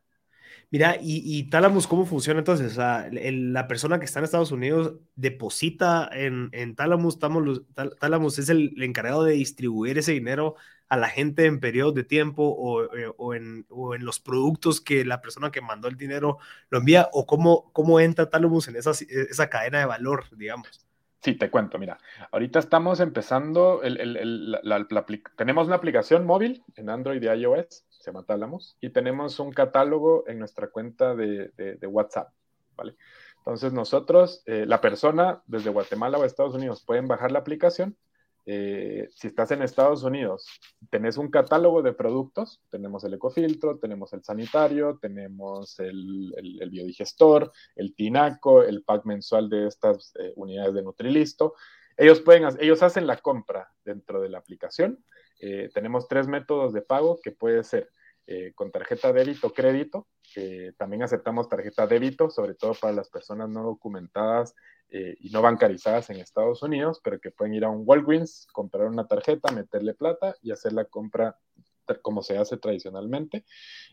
Mira, 0.71 0.97
y, 1.01 1.21
y 1.25 1.49
Talamus, 1.49 1.87
¿cómo 1.87 2.05
funciona 2.05 2.39
entonces? 2.39 2.77
La 2.77 3.67
persona 3.67 3.99
que 3.99 4.05
está 4.05 4.19
en 4.19 4.25
Estados 4.25 4.51
Unidos 4.51 4.95
deposita 5.15 6.09
en, 6.11 6.49
en 6.51 6.75
Talamus, 6.75 7.17
Talamus, 7.17 8.39
es 8.39 8.49
el, 8.49 8.81
encargado 8.83 9.23
de 9.23 9.33
distribuir 9.33 9.97
ese 9.97 10.11
dinero 10.11 10.55
a 10.87 10.97
la 10.97 11.09
gente 11.09 11.45
en 11.45 11.59
periodos 11.59 11.95
de 11.95 12.03
tiempo 12.03 12.43
o, 12.43 12.83
eh, 12.95 13.11
o, 13.17 13.33
en, 13.33 13.65
o, 13.69 13.95
en, 13.95 14.05
los 14.05 14.19
productos 14.19 14.81
que 14.81 15.05
la 15.05 15.21
persona 15.21 15.51
que 15.51 15.61
mandó 15.61 15.87
el 15.87 15.97
dinero 15.97 16.37
lo 16.69 16.79
envía, 16.79 17.09
o 17.13 17.25
cómo, 17.25 17.71
cómo 17.73 17.99
entra 17.99 18.29
Talamus 18.29 18.67
en 18.67 18.75
esa, 18.75 18.91
esa 18.91 19.49
cadena 19.49 19.79
de 19.79 19.85
valor, 19.85 20.25
digamos. 20.37 20.88
Sí, 21.21 21.35
te 21.35 21.51
cuento, 21.51 21.77
mira, 21.77 21.97
ahorita 22.31 22.59
estamos 22.59 23.01
empezando, 23.01 23.81
tenemos 25.35 25.67
una 25.67 25.75
aplicación 25.75 26.25
móvil 26.25 26.63
en 26.77 26.89
Android 26.89 27.21
y 27.21 27.27
iOS, 27.27 27.83
se 27.89 28.05
llama 28.05 28.23
Talamos, 28.23 28.77
y 28.79 28.91
tenemos 28.91 29.37
un 29.41 29.51
catálogo 29.51 30.23
en 30.27 30.39
nuestra 30.39 30.69
cuenta 30.69 31.15
de, 31.15 31.77
WhatsApp, 31.83 32.29
¿vale? 32.77 32.95
Entonces 33.39 33.73
nosotros, 33.73 34.43
eh, 34.45 34.65
la 34.65 34.79
persona 34.79 35.41
desde 35.45 35.69
Guatemala 35.69 36.17
o 36.17 36.23
Estados 36.23 36.55
Unidos 36.55 36.83
pueden 36.85 37.09
bajar 37.09 37.33
la 37.33 37.39
aplicación, 37.39 37.97
eh, 38.45 39.09
si 39.11 39.27
estás 39.27 39.51
en 39.51 39.61
Estados 39.61 40.03
Unidos, 40.03 40.47
tenés 40.89 41.17
un 41.17 41.29
catálogo 41.29 41.81
de 41.81 41.93
productos, 41.93 42.61
tenemos 42.69 43.03
el 43.03 43.13
ecofiltro, 43.13 43.77
tenemos 43.79 44.13
el 44.13 44.23
sanitario, 44.23 44.97
tenemos 45.01 45.79
el, 45.79 46.33
biodigestor, 46.71 47.51
el 47.75 47.95
tinaco, 47.95 48.63
el 48.63 48.83
pack 48.83 49.05
mensual 49.05 49.49
de 49.49 49.67
estas 49.67 50.13
eh, 50.19 50.33
unidades 50.35 50.73
de 50.73 50.83
Nutrilisto. 50.83 51.53
Ellos, 51.97 52.21
pueden, 52.21 52.47
ellos 52.59 52.81
hacen 52.81 53.05
la 53.05 53.17
compra 53.17 53.69
dentro 53.83 54.21
de 54.21 54.29
la 54.29 54.37
aplicación. 54.37 55.03
Eh, 55.39 55.69
tenemos 55.73 56.07
tres 56.07 56.27
métodos 56.27 56.73
de 56.73 56.81
pago 56.81 57.19
que 57.21 57.31
puede 57.31 57.63
ser 57.63 57.89
con 58.55 58.71
tarjeta 58.71 59.11
débito 59.11 59.51
crédito. 59.53 60.07
también 60.77 61.03
aceptamos 61.03 61.49
tarjeta 61.49 61.87
débito, 61.87 62.29
sobre 62.29 62.53
todo 62.53 62.73
para 62.73 62.93
las 62.93 63.09
personas 63.09 63.49
no 63.49 63.63
documentadas 63.63 64.55
eh, 64.91 65.15
y 65.19 65.29
no 65.29 65.43
bancarizadas 65.43 66.09
en 66.09 66.17
Estados 66.17 66.63
Unidos, 66.63 66.99
pero 67.03 67.19
que 67.19 67.29
pueden 67.29 67.53
ir 67.53 67.63
a 67.63 67.69
un 67.69 67.83
Walgreens, 67.85 68.47
comprar 68.51 68.87
una 68.87 69.05
tarjeta, 69.05 69.51
meterle 69.51 69.93
plata 69.93 70.35
y 70.41 70.51
hacer 70.51 70.73
la 70.73 70.85
compra 70.85 71.37
como 72.01 72.23
se 72.23 72.39
hace 72.39 72.57
tradicionalmente. 72.57 73.45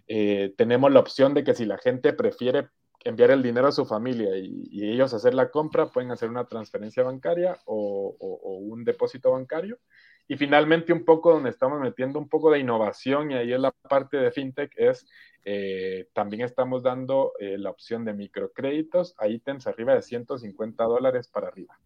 Eh, 0.07 0.55
tenemos 0.57 0.91
la 0.91 1.01
opción 1.01 1.35
de 1.35 1.45
que 1.45 1.55
si 1.55 1.67
la 1.67 1.77
gente 1.77 2.15
prefiere 2.15 2.69
enviar 3.05 3.31
el 3.31 3.43
dinero 3.43 3.69
a 3.69 3.73
su 3.73 3.85
familia 3.85 4.39
y, 4.39 4.91
ellos 4.91 5.13
hacer 5.13 5.35
la 5.35 5.51
compra, 5.51 5.91
pueden 5.91 6.13
hacer 6.13 6.31
una 6.31 6.47
transferencia 6.47 7.03
bancaria 7.03 7.59
o, 7.67 8.17
un 8.19 8.83
depósito 8.85 9.33
bancario. 9.33 9.79
Y 10.29 10.37
finalmente 10.37 10.93
un 10.93 11.05
poco 11.05 11.33
donde 11.33 11.51
estamos 11.51 11.81
metiendo 11.81 12.19
un 12.19 12.29
poco 12.29 12.51
de 12.51 12.59
innovación 12.59 13.31
y 13.31 13.35
ahí 13.35 13.53
es 13.53 13.61
la 13.61 13.71
parte 13.71 14.17
de 14.17 14.33
fintech 14.33 14.73
es 14.77 15.07
eh, 15.49 16.09
también 16.13 16.43
estamos 16.43 16.83
dando 16.83 17.33
eh, 17.39 17.57
la 17.57 17.71
opción 17.71 18.05
de 18.05 18.13
microcréditos 18.13 19.15
a 19.17 19.29
ítems 19.29 19.69
arriba 19.69 19.95
de 19.95 20.03
150 20.03 20.83
dólares 20.83 21.29
para 21.29 21.47
arriba. 21.47 21.79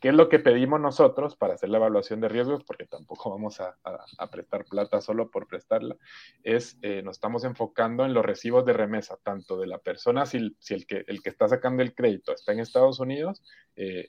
¿Qué 0.00 0.08
es 0.08 0.14
lo 0.14 0.28
que 0.28 0.40
pedimos 0.40 0.80
nosotros 0.80 1.36
para 1.36 1.54
hacer 1.54 1.68
la 1.68 1.78
evaluación 1.78 2.20
de 2.20 2.28
riesgos? 2.28 2.64
Porque 2.64 2.84
tampoco 2.84 3.30
vamos 3.30 3.60
a, 3.60 3.76
prestar 4.30 4.64
plata 4.64 5.00
solo 5.00 5.30
por 5.30 5.46
prestarla. 5.46 5.96
Es, 6.42 6.78
eh, 6.82 7.00
nos 7.02 7.16
estamos 7.16 7.44
enfocando 7.44 8.04
en 8.04 8.12
los 8.12 8.24
recibos 8.24 8.66
de 8.66 8.72
remesa, 8.72 9.16
tanto 9.22 9.56
de 9.56 9.68
la 9.68 9.78
persona, 9.78 10.26
si, 10.26 10.38
el, 10.38 10.86
que, 10.86 11.04
el 11.06 11.22
que 11.22 11.30
está 11.30 11.48
sacando 11.48 11.84
el 11.84 11.94
crédito 11.94 12.34
está 12.34 12.52
en 12.52 12.58
Estados 12.58 12.98
Unidos, 12.98 13.42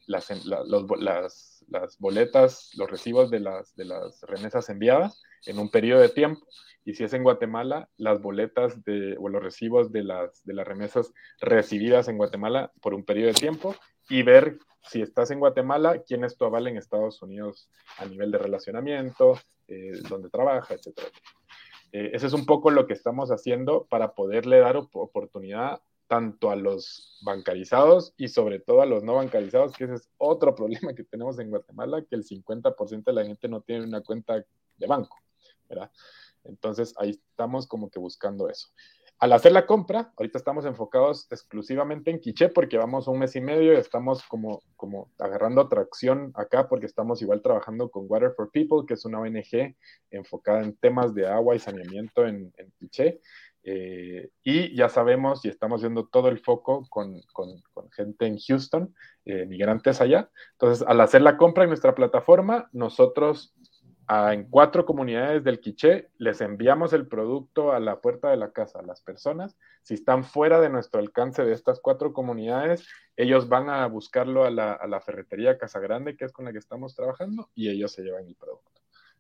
las, 0.07 0.29
las, 0.45 1.57
las, 1.67 1.97
boletas, 1.99 2.71
los 2.77 2.89
recibos 2.89 3.30
de 3.30 3.39
las, 3.39 3.75
de 3.75 3.86
las 3.86 4.21
remesas 4.23 4.69
enviadas 4.69 5.21
en 5.45 5.60
un 5.60 5.69
periodo 5.69 6.01
de 6.01 6.10
tiempo 6.10 6.45
y 6.88 6.93
si 6.93 7.03
es 7.03 7.12
en 7.12 7.23
Guatemala, 7.23 7.89
las 7.97 8.21
boletas 8.21 8.82
de, 8.86 9.17
o 9.19 9.27
los 9.27 9.43
recibos 9.43 9.91
de 9.91 10.03
las, 10.03 10.41
de 10.45 10.53
las 10.53 10.65
remesas 10.65 11.12
recibidas 11.41 12.08
en 12.08 12.17
Guatemala 12.17 12.71
por 12.82 12.93
un 12.93 13.03
periodo 13.03 13.27
de 13.27 13.34
tiempo 13.34 13.75
y 14.10 14.23
ver 14.23 14.58
si 14.84 15.01
estás 15.01 15.30
en 15.32 15.41
Guatemala, 15.41 16.01
quién 16.08 16.23
es 16.23 16.38
tu 16.38 16.45
aval 16.45 16.65
en 16.67 16.77
Estados 16.77 17.21
Unidos 17.21 17.69
a 17.97 18.06
nivel 18.06 18.32
de 18.32 18.38
relacionamiento, 18.38 19.38
eh, 19.67 19.99
dónde 20.08 20.30
trabaja, 20.30 20.75
etc. 20.75 20.97
Eh, 21.91 22.12
ese 22.13 22.27
es 22.27 22.34
un 22.34 22.45
poco 22.45 22.71
lo 22.71 22.88
que 22.88 22.93
estamos 22.93 23.32
haciendo 23.32 23.86
para 23.89 24.13
poderle 24.13 24.60
dar 24.60 24.77
oportunidad 24.77 25.82
tanto 26.08 26.50
a 26.50 26.56
los 26.56 27.20
bancarizados 27.22 28.13
y 28.17 28.30
sobre 28.30 28.60
todo 28.60 28.82
a 28.82 28.86
los 28.86 29.04
no 29.04 29.15
bancarizados, 29.15 29.74
que 29.74 29.86
ese 29.86 29.96
es 29.96 30.10
otro 30.17 30.56
problema 30.56 30.93
que 30.93 31.04
tenemos 31.04 31.38
en 31.39 31.50
Guatemala, 31.50 32.04
que 32.04 32.15
el 32.15 32.24
50% 32.24 33.04
de 33.04 33.13
la 33.13 33.26
gente 33.26 33.48
no 33.48 33.62
tiene 33.62 33.86
una 33.86 34.02
cuenta 34.02 34.43
de 34.78 34.88
banco, 34.88 35.17
¿verdad? 35.70 35.91
Entonces 36.43 36.93
ahí 36.98 37.12
estamos 37.12 37.67
como 37.67 37.89
que 37.89 38.00
buscando 38.00 38.50
eso. 38.50 38.70
Al 39.20 39.34
hacer 39.34 39.52
la 39.52 39.65
compra, 39.65 40.13
ahorita 40.15 40.38
estamos 40.38 40.63
enfocados 40.65 41.26
exclusivamente 41.32 42.12
en 42.12 42.20
Quiché 42.20 42.50
porque 42.50 42.78
vamos 42.78 43.08
un 43.08 43.17
mes 43.17 43.36
y 43.36 43.41
medio 43.41 43.74
y 43.74 43.78
estamos 43.78 44.22
como, 44.28 44.62
como 44.76 45.10
agarrando 45.17 45.62
atracción 45.62 46.32
acá 46.36 46.70
porque 46.70 46.86
estamos 46.86 47.20
igual 47.24 47.41
trabajando 47.41 47.89
con 47.89 48.06
Water 48.08 48.34
for 48.36 48.52
People, 48.52 48.86
que 48.88 48.93
es 48.93 49.06
una 49.06 49.20
ONG 49.20 49.76
enfocada 50.12 50.62
en 50.62 50.76
temas 50.76 51.15
de 51.15 51.26
agua 51.26 51.56
y 51.56 51.60
saneamiento 51.60 52.28
en, 52.28 52.54
en 52.58 52.72
Quiché. 52.78 53.20
Eh, 53.69 54.30
y 54.45 54.73
ya 54.77 54.88
sabemos 54.88 55.43
y 55.43 55.49
estamos 55.49 55.82
viendo 55.82 56.08
todo 56.08 56.30
el 56.30 56.39
foco 56.39 56.88
con, 56.89 57.21
con, 57.34 57.62
gente 57.91 58.25
en 58.25 58.38
Houston, 58.39 58.95
eh, 59.25 59.45
migrantes 59.45 59.99
allá. 59.99 60.30
Entonces, 60.53 60.88
al 60.88 61.01
hacer 61.01 61.21
la 61.21 61.36
compra 61.36 61.65
en 61.65 61.71
nuestra 61.71 61.93
plataforma, 61.93 62.69
nosotros 62.71 63.53
en 64.10 64.49
cuatro 64.49 64.86
comunidades 64.86 65.43
del 65.43 65.60
Quiché, 65.60 66.08
les 66.17 66.39
enviamos 66.39 66.93
el 66.93 67.10
producto 67.10 67.73
a 67.73 67.82
la 67.82 67.99
puerta 67.99 68.30
de 68.30 68.38
la 68.38 68.53
casa 68.53 68.80
a 68.80 68.84
las 68.84 69.01
personas. 69.01 69.58
Si 69.84 69.95
están 69.95 70.23
fuera 70.23 70.62
de 70.62 70.69
nuestro 70.69 71.01
alcance 71.01 71.43
de 71.43 71.51
estas 71.51 71.82
cuatro 71.82 72.13
comunidades, 72.13 72.88
ellos 73.17 73.49
van 73.49 73.69
a 73.69 73.86
buscarlo 73.88 74.45
a 74.45 74.49
la, 74.49 74.71
a 74.71 74.88
la 74.88 75.01
ferretería 75.01 75.58
Casa 75.58 75.82
Grande, 75.82 76.15
que 76.15 76.23
es 76.23 76.32
con 76.32 76.45
la 76.45 76.53
que 76.53 76.60
estamos 76.60 76.95
trabajando, 76.95 77.49
y 77.53 77.67
ellos 77.67 77.91
se 77.91 78.03
llevan 78.03 78.27
el 78.27 78.36
producto. 78.36 78.76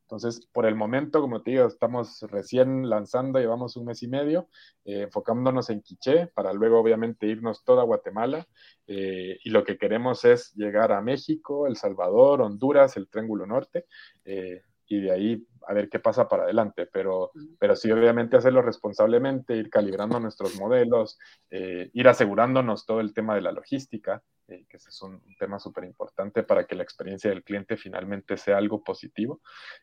Entonces, 0.07 0.47
por 0.53 0.65
el 0.65 0.73
momento, 0.73 1.19
como 1.19 1.41
te 1.41 1.51
digo, 1.51 1.67
estamos 1.67 2.21
recién 2.29 2.89
lanzando, 2.89 3.39
llevamos 3.39 3.75
un 3.75 3.87
mes 3.87 4.01
y 4.03 4.07
medio, 4.07 4.47
eh, 4.85 5.01
enfocándonos 5.01 5.69
en 5.69 5.81
Quiché 5.81 6.27
para 6.27 6.53
luego 6.53 6.79
obviamente 6.79 7.27
irnos 7.27 7.65
toda 7.65 7.83
Guatemala. 7.83 8.47
Eh, 8.87 9.37
y 9.43 9.49
lo 9.49 9.65
que 9.65 9.77
queremos 9.77 10.23
es 10.23 10.53
llegar 10.53 10.93
a 10.93 11.01
México, 11.01 11.67
El 11.67 11.75
Salvador, 11.75 12.41
Honduras, 12.41 12.95
el 12.95 13.09
Triángulo 13.09 13.45
Norte. 13.45 13.85
Eh, 14.23 14.61
y 14.87 15.01
de 15.01 15.11
ahí 15.11 15.47
a 15.67 15.73
ver 15.73 15.89
qué 15.89 15.99
pasa 15.99 16.27
para 16.27 16.43
adelante, 16.43 16.87
pero, 16.87 17.31
pero 17.59 17.75
sí 17.75 17.91
obviamente 17.91 18.37
hacerlo 18.37 18.61
responsablemente, 18.61 19.55
ir 19.55 19.69
calibrando 19.69 20.19
nuestros 20.19 20.55
modelos, 20.59 21.19
ir 21.49 22.07
asegurándonos 22.07 22.85
todo 22.85 23.01
el 23.01 23.13
tema 23.13 23.35
de 23.35 23.41
la 23.41 23.51
logística, 23.51 24.23
eh, 24.49 24.65
que 24.69 24.77
ese 24.77 24.89
es 24.89 25.01
un, 25.01 25.21
tema 25.37 25.59
súper 25.59 25.83
importante 25.83 26.41
para 26.41 26.65
que 26.65 26.75
la 26.75 26.83
experiencia 26.83 27.29
del 27.29 27.43
cliente 27.43 27.75
finalmente 27.75 28.37
sea 28.37 28.57
algo 28.57 28.81
positivo, 28.81 29.41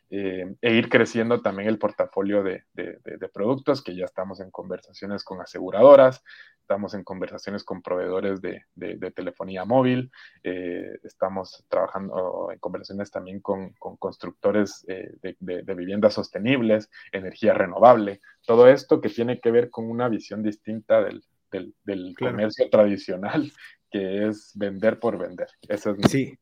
eh, 0.09 0.57
e 0.61 0.73
ir 0.73 0.89
creciendo 0.89 1.43
también 1.43 1.69
el 1.69 1.79
portafolio 1.79 2.43
de, 2.43 2.65
de, 2.73 2.99
de, 3.05 3.29
productos, 3.29 3.83
que 3.83 3.95
ya 3.95 4.07
estamos 4.07 4.41
en 4.41 4.51
conversaciones 4.51 5.23
con 5.23 5.41
aseguradoras, 5.43 6.25
estamos 6.59 6.95
en 6.95 7.05
conversaciones 7.05 7.63
con 7.63 7.83
proveedores 7.83 8.41
de, 8.41 8.65
telefonía 9.15 9.67
móvil, 9.67 10.11
eh, 10.43 10.99
estamos 11.03 11.67
trabajando 11.69 12.49
en 12.51 12.59
conversaciones 12.59 13.11
también 13.11 13.41
con, 13.41 13.75
con 13.75 13.99
constructores 13.99 14.83
de 14.87 15.74
viviendas 15.75 16.15
sostenibles, 16.15 16.91
energía 17.13 17.55
renovable, 17.55 18.21
todo 18.47 18.69
esto 18.69 19.01
que 19.01 19.09
tiene 19.09 19.41
que 19.41 19.51
ver 19.51 19.71
con 19.71 19.91
una 19.91 20.09
visión 20.09 20.43
distinta 20.43 21.03
del, 21.03 21.25
del, 21.85 22.15
comercio 22.19 22.69
tradicional, 22.71 23.53
que 23.91 24.27
es 24.27 24.53
vender 24.55 24.99
por 24.99 25.19
vender. 25.19 25.49
Eso 25.69 25.97
es 25.99 26.11
sí. 26.11 26.39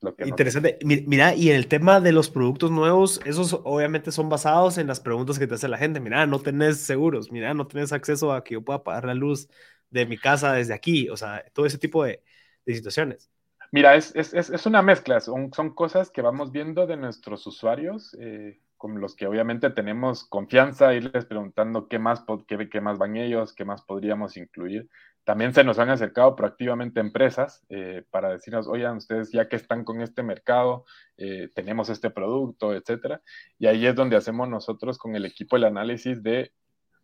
lo 0.00 0.14
que 0.14 0.28
Interesante. 0.28 0.78
Mira, 0.84 1.34
y 1.34 1.50
en 1.50 1.56
el 1.56 1.68
tema 1.68 2.00
de 2.00 2.12
los 2.12 2.30
productos 2.30 2.70
nuevos, 2.70 3.20
esos 3.24 3.60
obviamente 3.64 4.12
son 4.12 4.28
basados 4.28 4.78
en 4.78 4.86
las 4.86 5.00
preguntas 5.00 5.38
que 5.38 5.46
te 5.46 5.54
hace 5.54 5.68
la 5.68 5.78
gente. 5.78 6.00
Mira, 6.00 6.26
no 6.26 6.40
tenés 6.40 6.78
seguros, 6.78 7.30
mira, 7.30 7.54
no 7.54 7.66
tenés 7.66 7.92
acceso 7.92 8.32
a 8.32 8.44
que 8.44 8.54
yo 8.54 8.62
pueda 8.62 8.82
pagar 8.82 9.04
la 9.04 9.14
luz 9.14 9.48
de 9.90 10.06
mi 10.06 10.16
casa 10.18 10.52
desde 10.52 10.74
aquí, 10.74 11.08
o 11.08 11.16
sea, 11.16 11.44
todo 11.52 11.66
ese 11.66 11.78
tipo 11.78 12.04
de, 12.04 12.22
de 12.64 12.74
situaciones. 12.74 13.30
Mira, 13.72 13.94
es, 13.94 14.14
es, 14.16 14.34
es, 14.34 14.66
una 14.66 14.82
mezcla, 14.82 15.20
son, 15.20 15.52
son, 15.52 15.74
cosas 15.74 16.10
que 16.10 16.22
vamos 16.22 16.50
viendo 16.50 16.86
de 16.86 16.96
nuestros 16.96 17.46
usuarios. 17.46 18.16
Eh, 18.20 18.58
con 18.80 18.98
los 18.98 19.14
que 19.14 19.26
obviamente 19.26 19.68
tenemos 19.68 20.24
confianza, 20.24 20.94
irles 20.94 21.26
preguntando 21.26 21.86
qué 21.86 21.98
más, 21.98 22.24
qué, 22.48 22.70
qué 22.70 22.80
más 22.80 22.96
van 22.96 23.14
ellos, 23.18 23.52
qué 23.52 23.66
más 23.66 23.82
podríamos 23.82 24.38
incluir. 24.38 24.88
También 25.22 25.52
se 25.52 25.64
nos 25.64 25.78
han 25.78 25.90
acercado 25.90 26.34
proactivamente 26.34 26.98
empresas 26.98 27.62
eh, 27.68 28.04
para 28.10 28.30
decirnos, 28.30 28.66
oigan, 28.66 28.96
ustedes 28.96 29.32
ya 29.32 29.50
que 29.50 29.56
están 29.56 29.84
con 29.84 30.00
este 30.00 30.22
mercado, 30.22 30.86
eh, 31.18 31.50
tenemos 31.54 31.90
este 31.90 32.08
producto, 32.08 32.72
etcétera. 32.72 33.20
Y 33.58 33.66
ahí 33.66 33.84
es 33.84 33.94
donde 33.94 34.16
hacemos 34.16 34.48
nosotros 34.48 34.96
con 34.96 35.14
el 35.14 35.26
equipo 35.26 35.56
el 35.56 35.64
análisis 35.64 36.22
de 36.22 36.54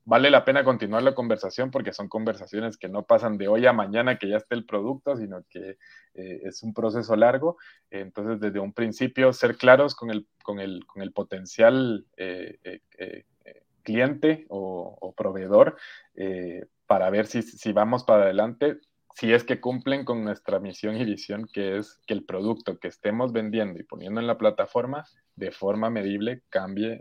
vale 0.07 0.31
la 0.31 0.45
pena 0.45 0.65
continuar 0.65 1.03
la 1.03 1.17
conversación 1.17 1.71
porque 1.71 1.93
son 1.93 2.09
conversaciones 2.09 2.79
que 2.79 2.89
no 2.89 3.05
pasan 3.05 3.37
de 3.37 3.49
hoy 3.49 3.67
a 3.67 3.73
mañana 3.73 4.19
que 4.19 4.29
ya 4.29 4.37
esté 4.37 4.55
el 4.55 4.65
producto, 4.65 5.17
sino 5.17 5.43
que 5.51 5.79
eh, 6.15 6.41
es 6.45 6.63
un 6.63 6.73
proceso 6.73 7.17
largo. 7.17 7.59
Entonces, 7.91 8.41
desde 8.41 8.61
un 8.61 8.73
principio, 8.73 9.33
ser 9.33 9.57
claros 9.57 9.97
con 9.97 10.11
el, 10.11 10.27
con 10.45 10.61
el, 10.61 10.87
con 10.87 11.03
el 11.03 11.13
potencial 11.13 12.07
eh, 12.17 12.57
eh, 12.63 13.25
cliente 13.83 14.47
o, 14.49 15.13
proveedor 15.17 15.77
para 16.87 17.11
ver 17.11 17.27
si, 17.27 17.43
si 17.43 17.73
vamos 17.73 18.05
para 18.05 18.25
adelante, 18.25 18.79
si 19.15 19.33
es 19.33 19.45
que 19.45 19.61
cumplen 19.61 20.05
con 20.05 20.23
nuestra 20.25 20.61
misión 20.61 20.97
y 20.97 21.05
visión, 21.05 21.49
que 21.53 21.79
es 21.79 22.01
que 22.07 22.15
el 22.15 22.25
producto 22.25 22.79
que 22.79 22.89
estemos 22.89 23.33
vendiendo 23.33 23.81
y 23.81 23.85
poniendo 23.85 24.21
en 24.21 24.27
la 24.27 24.39
plataforma 24.39 25.05
de 25.37 25.51
forma 25.51 25.89
medible 25.91 26.43
cambie, 26.49 27.01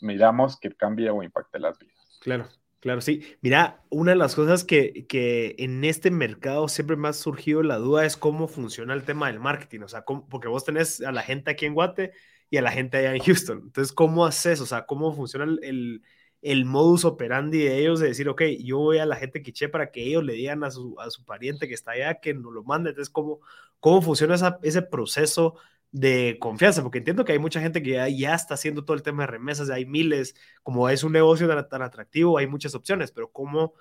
miramos 0.00 0.58
que 0.58 0.70
cambie 0.72 1.10
o 1.10 1.22
impacte 1.22 1.58
las 1.58 1.78
vidas. 1.78 1.93
Claro, 2.24 2.48
claro, 2.80 3.02
sí. 3.02 3.22
Mira, 3.42 3.84
una 3.90 4.12
de 4.12 4.16
las 4.16 4.34
cosas 4.34 4.64
que, 4.64 5.06
que 5.06 5.56
en 5.58 5.84
este 5.84 6.10
mercado 6.10 6.68
siempre 6.68 6.96
me 6.96 7.08
ha 7.08 7.12
surgido 7.12 7.62
la 7.62 7.76
duda 7.76 8.06
es 8.06 8.16
cómo 8.16 8.48
funciona 8.48 8.94
el 8.94 9.04
tema 9.04 9.26
del 9.26 9.40
marketing. 9.40 9.80
O 9.80 9.88
sea, 9.88 10.06
porque 10.06 10.48
vos 10.48 10.64
tenés 10.64 11.02
a 11.02 11.12
la 11.12 11.20
gente 11.20 11.50
aquí 11.50 11.66
en 11.66 11.74
Guate 11.74 12.12
y 12.48 12.56
a 12.56 12.62
la 12.62 12.72
gente 12.72 12.96
allá 12.96 13.14
en 13.14 13.22
Houston. 13.22 13.60
Entonces, 13.64 13.92
¿cómo 13.92 14.24
haces? 14.24 14.62
O 14.62 14.66
sea, 14.66 14.86
¿cómo 14.86 15.14
funciona 15.14 15.44
el, 15.44 16.02
el, 16.40 16.64
modus 16.64 17.04
operandi 17.04 17.58
de 17.58 17.78
ellos 17.78 18.00
de 18.00 18.08
decir, 18.08 18.26
ok, 18.30 18.40
yo 18.60 18.78
voy 18.78 18.96
a 18.96 19.04
la 19.04 19.16
gente 19.16 19.42
quiche 19.42 19.68
para 19.68 19.90
que 19.90 20.02
ellos 20.02 20.24
le 20.24 20.32
digan 20.32 20.64
a 20.64 20.70
su, 20.70 20.98
a 20.98 21.10
su 21.10 21.26
pariente 21.26 21.68
que 21.68 21.74
está 21.74 21.90
allá 21.90 22.20
que 22.20 22.32
nos 22.32 22.54
lo 22.54 22.64
mande? 22.64 22.88
Entonces, 22.88 23.12
¿cómo, 23.12 23.40
cómo 23.80 24.00
funciona 24.00 24.36
ese 24.62 24.80
proceso? 24.80 25.56
De 25.94 26.38
confianza, 26.40 26.82
porque 26.82 26.98
entiendo 26.98 27.24
que 27.24 27.30
hay 27.32 27.38
mucha 27.38 27.60
gente 27.60 27.80
que 27.80 27.92
ya, 28.16 28.34
está 28.34 28.54
haciendo 28.54 28.84
todo 28.84 28.96
el 28.96 29.04
tema 29.04 29.22
de 29.22 29.28
remesas, 29.28 29.70
hay 29.70 29.86
miles, 29.86 30.34
como 30.64 30.88
es 30.88 31.04
un 31.04 31.12
negocio 31.12 31.46
tan, 31.68 31.82
atractivo, 31.82 32.36
hay 32.36 32.48
muchas 32.48 32.74
opciones, 32.74 33.12
pero 33.12 33.30
¿cómo, 33.30 33.74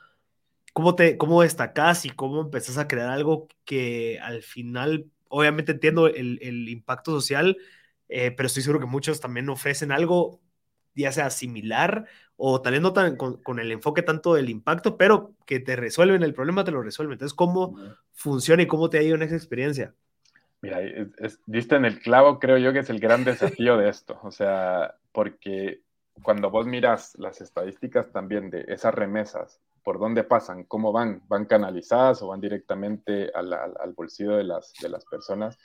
cómo, 0.73 0.93
te, 0.93 1.17
cómo 1.17 1.41
destacas 1.41 2.05
y 2.05 2.11
cómo 2.11 2.41
empezás 2.41 2.77
a 2.77 2.87
crear 2.87 3.09
algo 3.09 3.47
que 3.65 4.19
al 4.21 4.43
final, 4.43 5.07
obviamente 5.27 5.71
entiendo 5.71 6.07
el, 6.07 6.37
el 6.43 6.69
impacto 6.69 7.11
social, 7.11 7.57
eh, 8.09 8.29
pero 8.31 8.45
estoy 8.45 8.61
seguro 8.61 8.79
que 8.79 8.85
muchos 8.85 9.19
también 9.19 9.49
ofrecen 9.49 9.91
algo 9.91 10.39
ya 10.93 11.11
sea 11.11 11.31
similar 11.31 12.05
o 12.35 12.61
tal 12.61 12.73
vez 12.73 12.81
no 12.83 12.93
tan, 12.93 13.15
con, 13.17 13.41
con, 13.41 13.59
el 13.59 13.71
enfoque 13.71 14.03
tanto 14.03 14.35
del 14.35 14.49
impacto, 14.51 14.97
pero 14.97 15.35
que 15.47 15.59
te 15.59 15.75
resuelven 15.75 16.21
el 16.21 16.35
problema, 16.35 16.63
te 16.63 16.71
lo 16.71 16.83
resuelven. 16.83 17.13
Entonces, 17.13 17.33
¿cómo 17.35 17.75
funciona 18.11 18.61
y 18.61 18.67
cómo 18.67 18.89
te 18.91 18.99
ha 18.99 19.03
ido 19.03 19.15
en 19.15 19.23
esa 19.23 19.35
experiencia? 19.35 19.95
Mira, 20.63 20.79
diste 21.45 21.75
en 21.75 21.83
el 21.83 21.99
clavo, 21.99 22.39
creo 22.39 22.57
yo 22.57 22.71
que 22.71 22.79
es 22.79 22.89
el 22.89 23.01
gran 23.01 23.25
desafío 23.25 23.75
de 23.75 23.89
esto, 23.89 24.17
o 24.23 24.31
sea, 24.31 24.95
porque 25.11 25.81
cuando 26.23 26.49
vos 26.49 26.65
miras 26.65 27.17
las 27.19 27.41
estadísticas 27.41 28.13
también 28.13 28.49
de 28.49 28.63
esas 28.69 28.93
remesas, 28.93 29.59
por 29.83 29.99
dónde 29.99 30.23
pasan, 30.23 30.63
cómo 30.63 30.93
van, 30.93 31.21
van 31.27 31.43
canalizadas 31.43 32.21
o 32.21 32.29
van 32.29 32.39
directamente 32.39 33.29
al, 33.35 33.51
al, 33.51 33.93
bolsillo 33.93 34.37
de 34.37 34.45
las, 34.45 34.73
de 34.81 34.87
las 34.87 35.03
personas. 35.03 35.57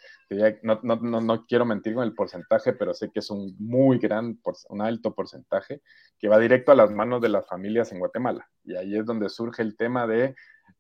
No, 0.62 0.80
no, 0.82 0.96
no, 0.96 1.20
no, 1.20 1.46
quiero 1.46 1.64
mentir 1.64 1.94
con 1.94 2.02
el 2.02 2.14
porcentaje, 2.14 2.72
pero 2.72 2.92
sé 2.92 3.12
que 3.12 3.20
es 3.20 3.30
un 3.30 3.54
muy 3.60 3.98
gran, 3.98 4.40
un 4.70 4.82
alto 4.82 5.14
porcentaje 5.14 5.82
que 6.18 6.28
va 6.28 6.40
directo 6.40 6.72
a 6.72 6.74
las 6.74 6.90
manos 6.90 7.22
de 7.22 7.28
las 7.28 7.46
familias 7.46 7.92
en 7.92 8.00
Guatemala. 8.00 8.48
Y 8.64 8.74
ahí 8.74 8.96
es 8.96 9.06
donde 9.06 9.28
surge 9.28 9.62
el 9.62 9.76
tema 9.76 10.08
de 10.08 10.34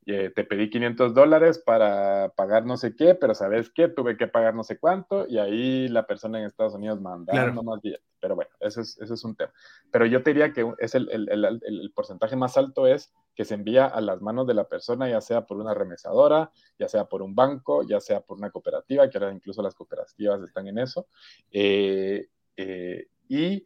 te 0.08 0.44
pedí 0.44 0.70
500 0.70 1.12
dólares 1.12 1.58
para 1.58 2.30
pagar 2.34 2.64
no 2.64 2.78
sé 2.78 2.96
qué, 2.96 3.14
pero 3.14 3.34
¿sabes 3.34 3.70
qué? 3.70 3.88
Tuve 3.88 4.16
que 4.16 4.26
pagar 4.26 4.54
no 4.54 4.64
sé 4.64 4.78
cuánto 4.78 5.26
y 5.28 5.36
ahí 5.38 5.86
la 5.88 6.06
persona 6.06 6.38
en 6.40 6.46
Estados 6.46 6.74
Unidos 6.74 6.98
mandando 7.00 7.62
más 7.62 7.82
billetes. 7.82 8.06
Pero 8.18 8.34
bueno, 8.34 8.50
eso 8.60 8.80
es, 8.80 8.98
eso 8.98 9.12
es 9.12 9.24
un 9.24 9.36
tema. 9.36 9.52
Pero 9.90 10.06
yo 10.06 10.22
te 10.22 10.30
diría 10.30 10.52
que 10.54 10.66
es 10.78 10.94
el, 10.94 11.10
el, 11.10 11.28
el, 11.28 11.44
el, 11.44 11.92
porcentaje 11.94 12.36
más 12.36 12.56
alto 12.56 12.86
es 12.86 13.12
que 13.34 13.44
se 13.44 13.54
envía 13.54 13.86
a 13.86 14.00
las 14.00 14.22
manos 14.22 14.46
de 14.46 14.54
la 14.54 14.66
persona, 14.66 15.10
ya 15.10 15.20
sea 15.20 15.44
por 15.44 15.58
una 15.58 15.74
remesadora, 15.74 16.50
ya 16.78 16.88
sea 16.88 17.04
por 17.04 17.20
un 17.20 17.34
banco, 17.34 17.82
ya 17.82 18.00
sea 18.00 18.22
por 18.22 18.38
una 18.38 18.50
cooperativa, 18.50 19.08
que 19.10 19.18
ahora 19.18 19.32
incluso 19.32 19.62
las 19.62 19.74
cooperativas 19.74 20.42
están 20.42 20.68
en 20.68 20.78
eso. 20.78 21.06
Eh, 21.52 22.28
eh, 22.56 23.08
y 23.28 23.62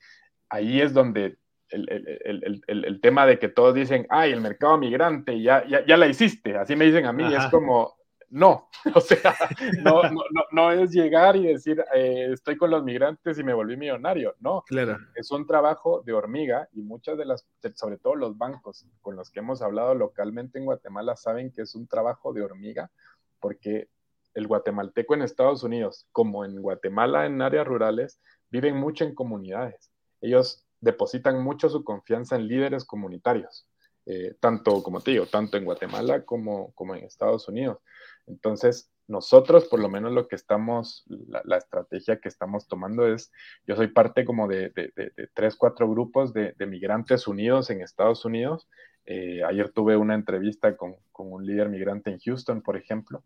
ahí 0.48 0.80
es 0.80 0.92
donde 0.92 1.38
el, 1.72 3.00
tema 3.00 3.26
de 3.26 3.38
que 3.38 3.48
todos 3.48 3.74
dicen, 3.74 4.06
ay, 4.10 4.32
el 4.32 4.40
mercado 4.40 4.78
migrante, 4.78 5.40
ya, 5.40 5.66
ya, 5.66 5.84
ya 5.84 5.96
la 5.96 6.06
hiciste, 6.06 6.56
así 6.56 6.76
me 6.76 6.84
dicen 6.84 7.06
a 7.06 7.12
mí, 7.12 7.34
es 7.34 7.46
como, 7.46 7.94
no, 8.28 8.68
o 8.94 9.00
sea, 9.00 9.34
no, 9.82 10.02
no, 10.04 10.22
no, 10.50 10.72
es 10.72 10.90
llegar 10.90 11.36
y 11.36 11.46
decir, 11.46 11.84
eh, 11.94 12.28
estoy 12.32 12.56
con 12.56 12.70
los 12.70 12.82
migrantes 12.82 13.38
y 13.38 13.44
me 13.44 13.54
volví 13.54 13.76
millonario, 13.76 14.34
no, 14.40 14.62
claro. 14.66 14.98
es 15.14 15.30
un 15.30 15.46
trabajo 15.46 16.02
de 16.04 16.12
hormiga 16.12 16.68
y 16.72 16.82
muchas 16.82 17.18
de 17.18 17.24
las, 17.24 17.46
sobre 17.74 17.98
todo 17.98 18.14
los 18.16 18.38
bancos 18.38 18.86
con 19.00 19.16
los 19.16 19.30
que 19.30 19.40
hemos 19.40 19.62
hablado 19.62 19.94
localmente 19.94 20.58
en 20.58 20.64
Guatemala 20.64 21.16
saben 21.16 21.52
que 21.52 21.62
es 21.62 21.74
un 21.74 21.86
trabajo 21.86 22.32
de 22.32 22.42
hormiga 22.42 22.90
porque 23.38 23.88
el 24.34 24.46
guatemalteco 24.46 25.14
en 25.14 25.22
Estados 25.22 25.62
Unidos, 25.62 26.06
como 26.12 26.44
en 26.44 26.60
Guatemala 26.62 27.26
en 27.26 27.42
áreas 27.42 27.66
rurales, 27.66 28.20
viven 28.50 28.76
mucho 28.76 29.04
en 29.04 29.14
comunidades. 29.14 29.90
Ellos 30.20 30.64
depositan 30.82 31.42
mucho 31.42 31.70
su 31.70 31.82
confianza 31.84 32.36
en 32.36 32.48
líderes 32.48 32.84
comunitarios, 32.84 33.66
eh, 34.04 34.34
tanto, 34.40 34.82
como 34.82 35.00
te 35.00 35.12
digo, 35.12 35.26
tanto 35.26 35.56
en 35.56 35.64
Guatemala 35.64 36.24
como, 36.24 36.72
como 36.72 36.94
en 36.94 37.04
Estados 37.04 37.48
Unidos. 37.48 37.78
Entonces, 38.26 38.90
nosotros, 39.06 39.66
por 39.66 39.80
lo 39.80 39.88
menos 39.88 40.12
lo 40.12 40.26
que 40.26 40.34
estamos, 40.34 41.04
la, 41.06 41.56
estrategia 41.56 42.20
que 42.20 42.28
estamos 42.28 42.66
tomando 42.66 43.06
es, 43.06 43.30
yo 43.66 43.76
soy 43.76 43.88
parte 43.88 44.24
como 44.24 44.48
de, 44.48 44.70
de, 44.70 44.92
tres, 45.34 45.54
cuatro 45.56 45.88
grupos 45.88 46.32
de, 46.32 46.54
migrantes 46.66 47.26
unidos 47.28 47.70
en 47.70 47.80
Estados 47.80 48.24
Unidos. 48.24 48.68
Eh, 49.04 49.42
ayer 49.44 49.70
tuve 49.70 49.96
una 49.96 50.14
entrevista 50.14 50.76
con, 50.76 50.96
con, 51.12 51.32
un 51.32 51.46
líder 51.46 51.68
migrante 51.68 52.10
en 52.10 52.18
Houston, 52.18 52.62
por 52.62 52.76
ejemplo, 52.76 53.22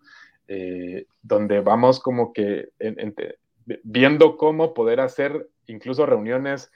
eh, 0.49 1.07
donde 1.23 1.61
vamos 1.61 2.01
como 2.01 2.33
que 2.33 2.71
viendo 3.83 4.37
cómo 4.37 4.75
poder 4.75 5.01
hacer 5.01 5.49
incluso 5.67 6.07
reuniones 6.07 6.71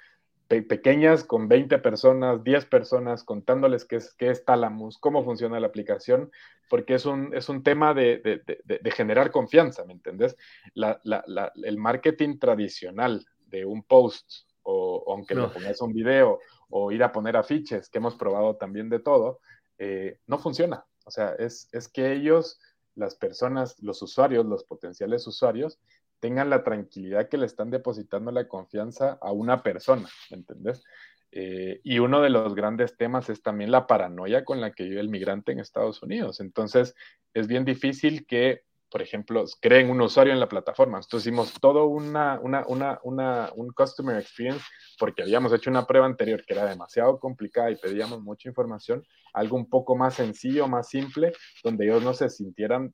pequeñas 0.50 1.22
con 1.22 1.46
20 1.46 1.78
personas, 1.78 2.42
10 2.42 2.66
personas, 2.66 3.22
contándoles 3.22 3.84
qué 3.84 3.96
es, 3.96 4.14
qué 4.14 4.30
es 4.30 4.44
Talamus, 4.44 4.98
cómo 4.98 5.24
funciona 5.24 5.60
la 5.60 5.68
aplicación, 5.68 6.32
porque 6.68 6.94
es 6.94 7.06
un, 7.06 7.32
es 7.34 7.48
un 7.48 7.62
tema 7.62 7.94
de, 7.94 8.42
generar 8.96 9.30
confianza, 9.30 9.84
¿me 9.84 9.92
entendés? 9.92 10.36
el 10.74 11.78
marketing 11.78 12.38
tradicional 12.38 13.24
de 13.46 13.64
un 13.64 13.84
post, 13.84 14.28
o, 14.62 15.04
aunque 15.12 15.36
le 15.36 15.46
pongas 15.48 15.80
un 15.82 15.92
video, 15.92 16.40
o 16.68 16.90
ir 16.90 17.04
a 17.04 17.12
poner 17.12 17.36
afiches, 17.36 17.88
que 17.88 17.98
hemos 17.98 18.16
probado 18.16 18.56
también 18.56 18.88
de 18.88 18.98
todo, 18.98 19.40
eh, 19.78 20.18
no 20.26 20.38
funciona. 20.38 20.84
O 21.04 21.12
sea, 21.12 21.34
es, 21.38 21.68
es 21.72 21.88
que 21.88 22.12
ellos, 22.12 22.58
las 22.96 23.14
personas, 23.14 23.80
los 23.80 24.02
usuarios, 24.02 24.44
los 24.46 24.64
potenciales 24.64 25.26
usuarios, 25.28 25.78
tengan 26.20 26.50
la 26.50 26.62
tranquilidad 26.62 27.28
que 27.28 27.38
le 27.38 27.46
están 27.46 27.70
depositando 27.70 28.30
la 28.30 28.46
confianza 28.46 29.18
a 29.20 29.32
una 29.32 29.62
persona, 29.62 30.08
¿me 30.30 30.38
entendés? 30.38 30.84
Eh, 31.32 31.80
y 31.84 31.98
uno 32.00 32.20
de 32.20 32.30
los 32.30 32.54
grandes 32.54 32.96
temas 32.96 33.28
es 33.30 33.42
también 33.42 33.70
la 33.70 33.86
paranoia 33.86 34.44
con 34.44 34.60
la 34.60 34.72
que 34.72 34.84
vive 34.84 35.00
el 35.00 35.08
migrante 35.08 35.52
en 35.52 35.60
Estados 35.60 36.02
Unidos. 36.02 36.40
Entonces, 36.40 36.94
es 37.34 37.46
bien 37.46 37.64
difícil 37.64 38.26
que, 38.26 38.62
por 38.90 39.00
ejemplo, 39.00 39.44
creen 39.60 39.90
un 39.90 40.00
usuario 40.00 40.32
en 40.32 40.40
la 40.40 40.48
plataforma. 40.48 40.98
Nosotros 40.98 41.22
hicimos 41.22 41.54
todo 41.60 41.86
una, 41.86 42.40
una, 42.40 42.64
una, 42.66 42.98
una, 43.04 43.50
un 43.54 43.70
customer 43.70 44.18
experience 44.18 44.64
porque 44.98 45.22
habíamos 45.22 45.52
hecho 45.52 45.70
una 45.70 45.86
prueba 45.86 46.06
anterior 46.06 46.44
que 46.44 46.54
era 46.54 46.66
demasiado 46.66 47.18
complicada 47.20 47.70
y 47.70 47.76
pedíamos 47.76 48.20
mucha 48.22 48.48
información, 48.48 49.04
algo 49.32 49.56
un 49.56 49.70
poco 49.70 49.96
más 49.96 50.14
sencillo, 50.14 50.66
más 50.66 50.88
simple, 50.88 51.32
donde 51.62 51.84
ellos 51.84 52.02
no 52.02 52.12
se 52.12 52.28
sintieran 52.28 52.92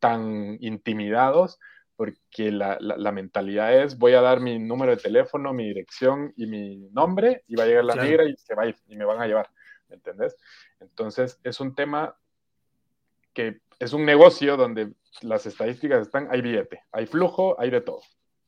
tan 0.00 0.56
intimidados 0.60 1.58
porque 1.96 2.50
la, 2.50 2.76
la, 2.80 3.12
mentalidad 3.12 3.72
es 3.82 3.98
voy 3.98 4.14
a 4.14 4.20
dar 4.20 4.40
mi 4.40 4.58
número 4.58 4.90
de 4.90 5.02
teléfono, 5.02 5.52
mi 5.52 5.68
dirección 5.68 6.32
y 6.36 6.46
mi 6.46 6.88
nombre 6.90 7.44
y 7.46 7.54
va 7.54 7.64
a 7.64 7.66
llegar 7.66 7.84
la 7.84 7.96
migra 7.96 8.24
y 8.24 8.36
se 8.36 8.54
va 8.54 8.64
a 8.64 8.66
ir 8.66 8.76
y 8.88 8.96
me 8.96 9.04
van 9.04 9.20
a 9.20 9.26
llevar, 9.26 9.48
¿me 9.88 9.96
entendés? 9.96 10.36
Entonces 10.80 11.38
es 11.44 11.60
un 11.60 11.74
tema 11.74 12.16
que 13.32 13.60
es 13.78 13.92
un 13.92 14.04
negocio 14.04 14.56
donde 14.56 14.92
las 15.22 15.46
estadísticas 15.46 16.02
están, 16.02 16.28
hay 16.30 16.40
billete, 16.40 16.82
hay 16.92 17.06
flujo, 17.06 17.56
hay 17.60 17.70
de 17.70 17.80
todo. 17.80 18.00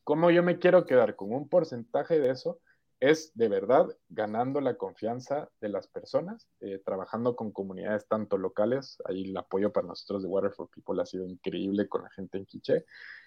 ¿Cómo 0.03 0.31
yo 0.31 0.43
me 0.43 0.59
quiero 0.59 0.85
quedar 0.85 1.15
con 1.15 1.33
un 1.33 1.47
porcentaje 1.47 2.19
de 2.19 2.31
eso? 2.31 2.59
Es 2.99 3.31
de 3.35 3.47
verdad 3.47 3.87
ganando 4.09 4.59
la 4.59 4.75
confianza 4.75 5.49
de 5.61 5.69
las 5.69 5.87
personas, 5.87 6.47
eh, 6.61 6.81
trabajando 6.83 7.35
con 7.35 7.51
comunidades 7.51 8.07
tanto 8.07 8.37
locales, 8.37 8.97
ahí 9.05 9.29
el 9.29 9.37
apoyo 9.37 9.71
para 9.71 9.87
nosotros 9.87 10.23
de 10.23 10.29
Water 10.29 10.51
for 10.51 10.69
People 10.69 11.01
ha 11.01 11.05
sido 11.05 11.25
increíble 11.25 11.87
con 11.87 12.03
la 12.03 12.09
gente 12.09 12.37
en 12.37 12.45
Quiché, 12.45 12.85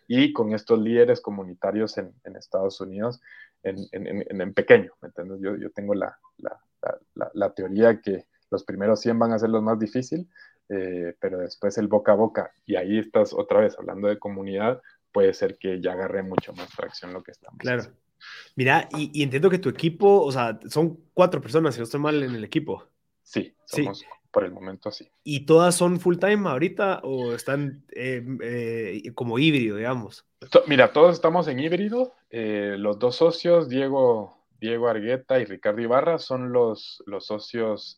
y 0.08 0.32
con 0.32 0.52
estos 0.54 0.80
líderes 0.80 1.20
comunitarios 1.20 1.96
en, 1.98 2.12
Estados 2.36 2.80
Unidos 2.80 3.20
en, 3.62 4.54
pequeño, 4.54 4.92
¿me 5.00 5.08
entiendes? 5.08 5.40
Yo, 5.40 5.54
yo 5.56 5.70
tengo 5.70 5.94
la, 5.94 6.18
la, 7.34 7.54
teoría 7.54 8.00
que 8.00 8.26
los 8.50 8.64
primeros 8.64 9.00
100 9.00 9.18
van 9.20 9.32
a 9.32 9.38
ser 9.38 9.50
los 9.50 9.62
más 9.62 9.78
difíciles, 9.78 10.26
eh, 10.68 11.14
pero 11.20 11.38
después 11.38 11.78
el 11.78 11.86
boca 11.86 12.12
a 12.12 12.16
boca, 12.16 12.52
y 12.66 12.74
ahí 12.74 12.98
estás 12.98 13.32
otra 13.32 13.60
vez 13.60 13.78
hablando 13.78 14.08
de 14.08 14.18
comunidad, 14.18 14.82
puede 15.12 15.32
ser 15.32 15.58
que 15.58 15.80
ya 15.80 15.92
agarre 15.92 16.24
mucho 16.24 16.52
más 16.54 16.70
tracción 16.70 17.12
lo 17.12 17.22
que 17.22 17.30
estamos 17.30 17.58
claro. 17.58 17.84
Mira, 18.56 18.88
y, 18.96 19.22
entiendo 19.22 19.50
que 19.50 19.58
tu 19.58 19.68
equipo, 19.68 20.22
o 20.22 20.32
sea, 20.32 20.58
son 20.68 21.00
cuatro 21.14 21.40
personas, 21.40 21.74
si 21.74 21.80
no 21.80 21.84
estoy 21.84 22.00
mal 22.00 22.22
en 22.22 22.34
el 22.34 22.44
equipo. 22.44 22.86
Sí, 23.22 23.54
somos 23.64 24.04
por 24.30 24.44
el 24.44 24.52
momento 24.52 24.90
sí. 24.90 25.08
¿Y 25.24 25.44
todas 25.46 25.74
son 25.74 25.98
full 25.98 26.18
time 26.18 26.48
ahorita 26.48 27.00
o 27.02 27.32
están 27.32 27.84
eh, 27.92 28.24
eh, 28.42 29.12
como 29.14 29.38
híbrido, 29.38 29.76
digamos? 29.76 30.24
Mira, 30.66 30.92
todos 30.92 31.14
estamos 31.14 31.48
en 31.48 31.58
híbrido. 31.58 32.14
Eh, 32.30 32.76
los 32.78 32.98
dos 32.98 33.16
socios, 33.16 33.68
Diego, 33.68 34.46
Diego 34.60 34.88
Argueta 34.88 35.40
y 35.40 35.44
Ricardo 35.44 35.80
Ibarra, 35.80 36.18
son 36.18 36.52
los, 36.52 37.02
los 37.06 37.26
socios 37.26 37.96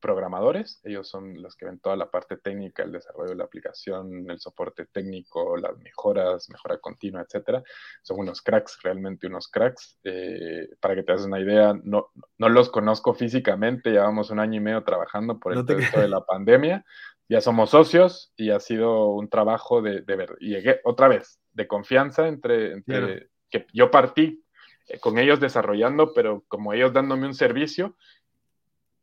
programadores, 0.00 0.80
ellos 0.84 1.08
son 1.08 1.42
los 1.42 1.56
que 1.56 1.66
ven 1.66 1.78
toda 1.80 1.96
la 1.96 2.10
parte 2.10 2.36
técnica, 2.36 2.82
el 2.82 2.92
desarrollo 2.92 3.30
de 3.30 3.36
la 3.36 3.44
aplicación, 3.44 4.30
el 4.30 4.38
soporte 4.38 4.86
técnico, 4.86 5.56
las 5.56 5.76
mejoras, 5.78 6.48
mejora 6.50 6.78
continua, 6.78 7.22
etcétera. 7.22 7.62
Son 8.02 8.18
unos 8.18 8.42
cracks, 8.42 8.78
realmente 8.82 9.26
unos 9.26 9.48
cracks. 9.48 9.98
Eh, 10.04 10.68
para 10.80 10.94
que 10.94 11.02
te 11.02 11.12
hagas 11.12 11.24
una 11.24 11.40
idea, 11.40 11.74
no, 11.82 12.10
no 12.38 12.48
los 12.48 12.70
conozco 12.70 13.14
físicamente, 13.14 13.90
llevamos 13.90 14.30
un 14.30 14.40
año 14.40 14.56
y 14.56 14.60
medio 14.60 14.84
trabajando 14.84 15.38
por 15.38 15.52
el 15.52 15.58
no 15.58 16.00
de 16.00 16.08
la 16.08 16.24
pandemia. 16.24 16.84
Ya 17.28 17.40
somos 17.40 17.70
socios 17.70 18.32
y 18.36 18.50
ha 18.50 18.60
sido 18.60 19.08
un 19.08 19.28
trabajo 19.28 19.82
de, 19.82 20.00
de 20.00 20.16
ver. 20.16 20.36
Y 20.40 20.50
llegué 20.50 20.80
otra 20.84 21.08
vez, 21.08 21.40
de 21.52 21.66
confianza 21.66 22.26
entre, 22.26 22.72
entre 22.72 23.28
que 23.50 23.66
yo 23.72 23.90
partí 23.90 24.44
eh, 24.88 24.98
con 24.98 25.18
ellos 25.18 25.38
desarrollando, 25.40 26.12
pero 26.14 26.44
como 26.48 26.72
ellos 26.72 26.92
dándome 26.92 27.26
un 27.26 27.34
servicio, 27.34 27.96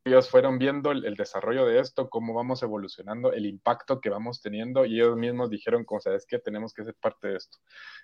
ellos 0.06 0.30
fueron 0.30 0.60
viendo 0.60 0.92
el, 0.92 1.16
desarrollo 1.16 1.66
de 1.66 1.80
esto, 1.80 2.10
cómo 2.10 2.34
vamos 2.36 2.62
evolucionando, 2.62 3.34
el 3.34 3.48
impacto 3.48 4.00
que 4.00 4.12
vamos 4.12 4.40
teniendo 4.40 4.86
y 4.86 4.96
ellos 4.96 5.18
mismos 5.18 5.50
dijeron, 5.50 5.84
como 5.84 6.00
sabes 6.00 6.28
que 6.28 6.38
tenemos 6.38 6.74
que 6.74 6.84
ser 6.84 6.94
parte 6.94 7.30
de 7.30 7.38
esto. 7.38 7.58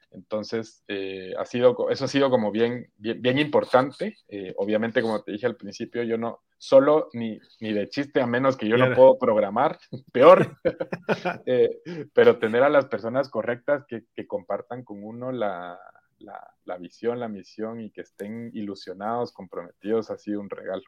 Entonces, 0.10 0.84
eh, 0.88 1.34
ha 1.38 1.46
sido, 1.46 1.90
eso 1.92 2.06
ha 2.06 2.08
sido 2.08 2.32
como 2.32 2.52
bien, 2.52 2.92
bien, 2.98 3.38
importante. 3.38 4.18
Eh, 4.28 4.54
obviamente, 4.58 5.02
como 5.04 5.22
te 5.22 5.32
dije 5.32 5.46
al 5.46 5.56
principio, 5.56 6.02
yo 6.02 6.18
no, 6.18 6.42
solo 6.58 7.10
ni, 7.14 7.40
ni 7.60 7.72
de 7.72 7.88
chiste, 7.88 8.20
a 8.20 8.26
menos 8.26 8.58
que 8.58 8.68
yo 8.68 8.78
no 8.78 8.96
puedo 8.96 9.20
programar, 9.20 9.78
peor, 10.12 10.58
eh, 11.46 11.70
pero 12.14 12.40
tener 12.40 12.64
a 12.64 12.70
las 12.70 12.88
personas 12.88 13.30
correctas 13.30 13.86
que, 13.88 14.06
que 14.16 14.26
compartan 14.26 14.84
con 14.84 15.04
uno 15.04 15.32
la, 15.32 15.80
la, 16.22 16.78
visión, 16.78 17.20
la 17.20 17.28
misión 17.28 17.82
y 17.82 17.92
que 17.92 18.02
estén 18.02 18.52
ilusionados, 18.54 19.32
comprometidos, 19.32 20.10
ha 20.12 20.18
sido 20.18 20.40
un 20.40 20.50
regalo. 20.50 20.84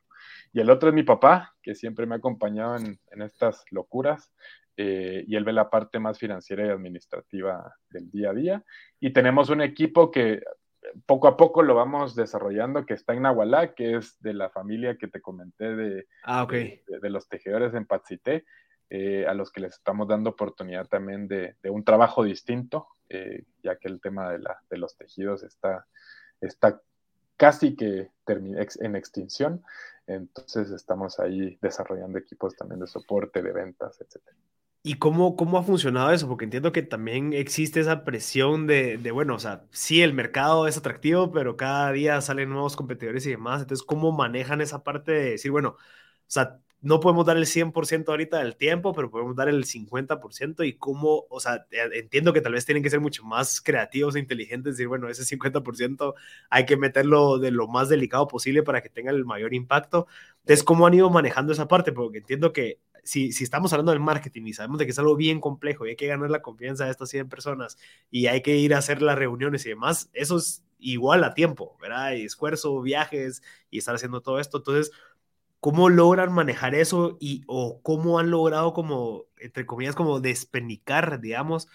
Y 0.51 0.59
el 0.59 0.69
otro 0.69 0.89
es 0.89 0.95
mi 0.95 1.03
papá, 1.03 1.55
que 1.61 1.75
siempre 1.75 2.05
me 2.05 2.15
ha 2.15 2.17
acompañado 2.17 2.77
en, 2.77 3.21
estas 3.21 3.63
locuras. 3.71 4.31
Eh, 4.75 5.23
y 5.27 5.35
él 5.35 5.43
ve 5.43 5.53
la 5.53 5.69
parte 5.69 5.99
más 5.99 6.17
financiera 6.17 6.65
y 6.65 6.69
administrativa 6.69 7.75
del 7.89 8.09
día 8.09 8.31
a 8.31 8.33
día. 8.33 8.63
Y 8.99 9.11
tenemos 9.11 9.49
un 9.49 9.61
equipo 9.61 10.09
que 10.09 10.41
poco 11.05 11.27
a 11.27 11.37
poco 11.37 11.63
lo 11.63 11.75
vamos 11.75 12.15
desarrollando, 12.15 12.85
que 12.85 12.93
está 12.93 13.13
en 13.13 13.23
Nahualá, 13.23 13.73
que 13.73 13.97
es 13.97 14.19
de 14.21 14.33
la 14.33 14.49
familia 14.49 14.97
que 14.97 15.07
te 15.07 15.21
comenté 15.21 15.75
de, 15.75 16.07
ah, 16.23 16.45
de, 16.47 17.09
los 17.09 17.27
tejedores 17.27 17.73
en 17.73 17.85
Patsité, 17.85 18.45
eh, 18.95 19.25
a 19.25 19.33
los 19.33 19.51
que 19.51 19.59
les 19.59 19.73
estamos 19.73 20.07
dando 20.07 20.29
oportunidad 20.29 20.87
también 20.87 21.27
de, 21.27 21.55
de 21.63 21.69
un 21.71 21.83
trabajo 21.83 22.23
distinto, 22.23 22.89
eh, 23.09 23.43
ya 23.63 23.75
que 23.77 23.87
el 23.87 23.99
tema 23.99 24.29
de, 24.29 24.37
la, 24.37 24.61
de 24.69 24.77
los 24.77 24.95
tejidos 24.95 25.41
está, 25.41 25.87
está 26.39 26.79
casi 27.35 27.75
que 27.75 28.11
en 28.27 28.95
extinción. 28.95 29.63
Entonces 30.05 30.69
estamos 30.69 31.19
ahí 31.19 31.57
desarrollando 31.59 32.19
equipos 32.19 32.55
también 32.55 32.81
de 32.81 32.85
soporte, 32.85 33.41
de 33.41 33.51
ventas, 33.51 33.99
etc. 33.99 34.21
¿Y 34.83 34.99
cómo, 34.99 35.35
cómo 35.35 35.57
ha 35.57 35.63
funcionado 35.63 36.11
eso? 36.11 36.27
Porque 36.27 36.45
entiendo 36.45 36.71
que 36.71 36.83
también 36.83 37.33
existe 37.33 37.79
esa 37.79 38.03
presión 38.03 38.67
de, 38.67 38.99
de, 38.99 39.09
bueno, 39.09 39.33
o 39.33 39.39
sea, 39.39 39.65
sí, 39.71 40.03
el 40.03 40.13
mercado 40.13 40.67
es 40.67 40.77
atractivo, 40.77 41.31
pero 41.31 41.57
cada 41.57 41.91
día 41.93 42.21
salen 42.21 42.49
nuevos 42.49 42.75
competidores 42.75 43.25
y 43.25 43.31
demás. 43.31 43.63
Entonces, 43.63 43.83
¿cómo 43.83 44.11
manejan 44.11 44.61
esa 44.61 44.83
parte 44.83 45.13
de 45.13 45.31
decir, 45.31 45.49
bueno, 45.49 45.69
o 45.69 45.77
sea, 46.27 46.59
no 46.83 46.99
podemos 46.99 47.25
dar 47.25 47.37
el 47.37 47.45
100% 47.45 48.09
ahorita 48.09 48.39
del 48.39 48.57
tiempo, 48.57 48.93
pero 48.93 49.09
podemos 49.09 49.37
dar 49.37 49.47
el 49.47 49.63
50% 49.63 50.67
y 50.67 50.73
cómo, 50.73 51.25
o 51.29 51.39
sea, 51.39 51.65
entiendo 51.93 52.33
que 52.33 52.41
tal 52.41 52.51
vez 52.51 52.65
tienen 52.65 52.83
que 52.83 52.89
ser 52.89 52.99
mucho 52.99 53.23
más 53.23 53.61
creativos 53.61 54.15
e 54.15 54.19
inteligentes, 54.19 54.73
decir, 54.73 54.89
bueno, 54.89 55.07
ese 55.07 55.23
50% 55.23 56.13
hay 56.49 56.65
que 56.65 56.75
meterlo 56.75 57.39
de 57.39 57.51
lo 57.51 57.69
más 57.69 57.87
delicado 57.87 58.27
posible 58.27 58.63
para 58.63 58.81
que 58.81 58.89
tenga 58.89 59.11
el 59.11 59.23
mayor 59.23 59.53
impacto. 59.53 60.07
Entonces, 60.41 60.65
¿cómo 60.65 60.85
han 60.85 60.93
ido 60.93 61.09
manejando 61.09 61.53
esa 61.53 61.69
parte? 61.69 61.93
Porque 61.93 62.17
entiendo 62.17 62.51
que 62.51 62.79
si, 63.01 63.31
si 63.31 63.45
estamos 63.45 63.71
hablando 63.71 63.93
del 63.93 64.01
marketing 64.01 64.43
y 64.47 64.53
sabemos 64.53 64.77
de 64.77 64.85
que 64.85 64.91
es 64.91 64.99
algo 64.99 65.15
bien 65.15 65.39
complejo 65.39 65.85
y 65.85 65.91
hay 65.91 65.95
que 65.95 66.07
ganar 66.07 66.29
la 66.29 66.41
confianza 66.41 66.83
de 66.83 66.91
estas 66.91 67.09
100 67.09 67.29
personas 67.29 67.77
y 68.11 68.27
hay 68.27 68.41
que 68.41 68.57
ir 68.57 68.73
a 68.73 68.79
hacer 68.79 69.01
las 69.01 69.17
reuniones 69.17 69.65
y 69.65 69.69
demás, 69.69 70.09
eso 70.13 70.37
es 70.37 70.65
igual 70.79 71.23
a 71.23 71.33
tiempo, 71.33 71.77
¿verdad? 71.81 72.11
Y 72.13 72.25
esfuerzo, 72.25 72.81
viajes 72.81 73.41
y 73.69 73.77
estar 73.77 73.95
haciendo 73.95 74.21
todo 74.21 74.39
esto. 74.39 74.57
Entonces, 74.57 74.91
¿Cómo 75.63 75.87
logran 75.87 76.33
manejar 76.33 76.75
eso 76.75 77.15
y 77.21 77.45
o 77.47 77.79
cómo 77.81 78.19
han 78.19 78.29
logrado 78.29 78.73
como, 78.73 79.27
entre 79.37 79.65
comillas, 79.65 79.95
como 79.95 80.19
despenicar, 80.19 81.21
digamos, 81.21 81.69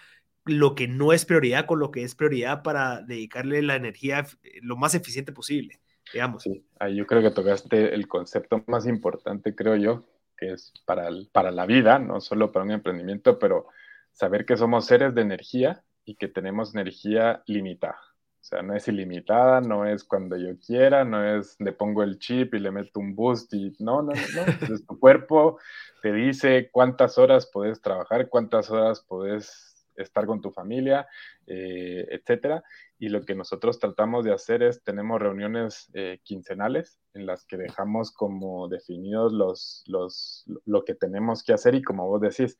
lo 0.45 0.75
que 0.75 0.89
no 0.89 1.15
es 1.15 1.25
prioridad 1.25 1.65
con 1.65 1.79
lo 1.79 1.91
que 1.91 2.03
es 2.03 2.15
prioridad 2.15 2.63
para 2.63 3.01
dedicarle 3.01 3.63
la 3.63 3.77
energía 3.77 4.27
eh, 4.43 4.59
lo 4.61 4.77
más 4.77 4.95
eficiente 4.95 5.33
posible, 5.33 5.81
digamos? 6.13 6.43
Sí, 6.43 6.67
ahí 6.79 6.97
yo 6.97 7.07
creo 7.07 7.23
que 7.23 7.31
tocaste 7.31 7.95
el 7.95 8.09
concepto 8.09 8.63
más 8.67 8.87
importante, 8.87 9.55
creo 9.55 9.77
yo, 9.77 10.05
que 10.37 10.53
es 10.53 10.71
para, 10.85 11.09
para 11.33 11.51
la 11.51 11.65
vida, 11.65 11.99
no 11.99 12.21
solo 12.21 12.53
para 12.53 12.67
un 12.67 12.73
emprendimiento, 12.73 13.39
pero 13.39 13.69
saber 14.13 14.45
que 14.45 14.59
somos 14.59 14.85
seres 14.85 15.15
de 15.15 15.23
energía 15.23 15.83
y 16.05 16.17
que 16.17 16.29
tenemos 16.29 16.75
energía 16.75 17.43
limitada. 17.47 17.99
O 18.41 18.45
sea, 18.49 18.63
no 18.63 18.75
es 18.75 18.89
ilimitada, 18.89 19.61
no 19.61 19.85
es 19.85 20.05
cuando 20.05 20.37
yo 20.37 20.59
quiera, 20.59 21.05
no 21.05 21.23
es 21.23 21.57
le 21.59 21.73
pongo 21.73 22.03
el 22.03 22.19
chip 22.19 22.55
y 22.55 22.61
le 22.61 22.71
meto 22.71 23.01
un 23.01 23.15
boost 23.15 23.53
y 23.53 23.77
no, 23.79 24.03
no, 24.03 24.13
no. 24.13 24.15
tu 24.89 24.99
cuerpo 24.99 25.59
te 26.03 26.13
dice 26.13 26.71
cuántas 26.71 27.19
horas 27.19 27.51
puedes 27.53 27.83
trabajar, 27.83 28.29
cuántas 28.29 28.71
horas 28.71 29.05
puedes 29.07 29.69
estar 30.03 30.27
con 30.27 30.41
tu 30.41 30.51
familia, 30.51 31.07
eh, 31.47 32.07
etcétera. 32.11 32.63
Y 32.99 33.09
lo 33.09 33.25
que 33.25 33.35
nosotros 33.35 33.79
tratamos 33.79 34.25
de 34.25 34.33
hacer 34.33 34.63
es, 34.63 34.83
tenemos 34.83 35.21
reuniones 35.21 35.91
eh, 35.95 36.21
quincenales 36.23 37.01
en 37.15 37.27
las 37.27 37.45
que 37.45 37.57
dejamos 37.57 38.13
como 38.13 38.69
definidos 38.69 39.33
los, 39.33 39.85
los, 39.87 40.45
lo 40.65 40.85
que 40.85 40.95
tenemos 40.95 41.43
que 41.43 41.53
hacer 41.53 41.75
y 41.75 41.83
como 41.83 42.07
vos 42.09 42.21
decís, 42.21 42.59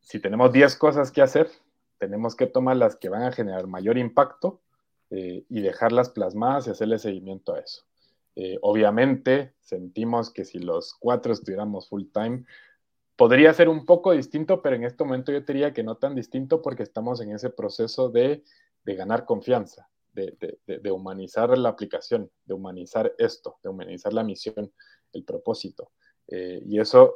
si 0.00 0.20
tenemos 0.20 0.52
10 0.52 0.76
cosas 0.76 1.10
que 1.10 1.22
hacer, 1.22 1.50
tenemos 1.98 2.36
que 2.36 2.46
tomar 2.46 2.76
las 2.76 2.96
que 2.96 3.08
van 3.08 3.22
a 3.22 3.32
generar 3.32 3.66
mayor 3.66 3.98
impacto 3.98 4.60
eh, 5.10 5.44
y 5.48 5.60
dejarlas 5.60 6.10
plasmadas 6.10 6.66
y 6.66 6.70
hacerle 6.70 6.98
seguimiento 6.98 7.54
a 7.54 7.60
eso. 7.60 7.84
Eh, 8.36 8.58
obviamente, 8.62 9.54
sentimos 9.60 10.30
que 10.30 10.44
si 10.44 10.58
los 10.58 10.94
cuatro 10.94 11.32
estuviéramos 11.32 11.88
full 11.88 12.04
time, 12.12 12.44
podría 13.16 13.52
ser 13.52 13.68
un 13.68 13.84
poco 13.84 14.12
distinto, 14.12 14.62
pero 14.62 14.76
en 14.76 14.84
este 14.84 15.02
momento 15.02 15.32
yo 15.32 15.40
diría 15.40 15.72
que 15.72 15.82
no 15.82 15.96
tan 15.96 16.14
distinto 16.14 16.62
porque 16.62 16.84
estamos 16.84 17.20
en 17.20 17.32
ese 17.32 17.50
proceso 17.50 18.10
de, 18.10 18.44
de 18.84 18.94
ganar 18.94 19.24
confianza, 19.24 19.88
de, 20.12 20.36
de, 20.66 20.90
humanizar 20.90 21.56
la 21.58 21.68
aplicación, 21.68 22.30
de 22.44 22.54
humanizar 22.54 23.12
esto, 23.18 23.58
de 23.62 23.70
humanizar 23.70 24.12
la 24.12 24.22
misión, 24.22 24.72
el 25.12 25.24
propósito. 25.24 25.90
Eh, 26.28 26.62
y 26.64 26.78
eso 26.78 27.14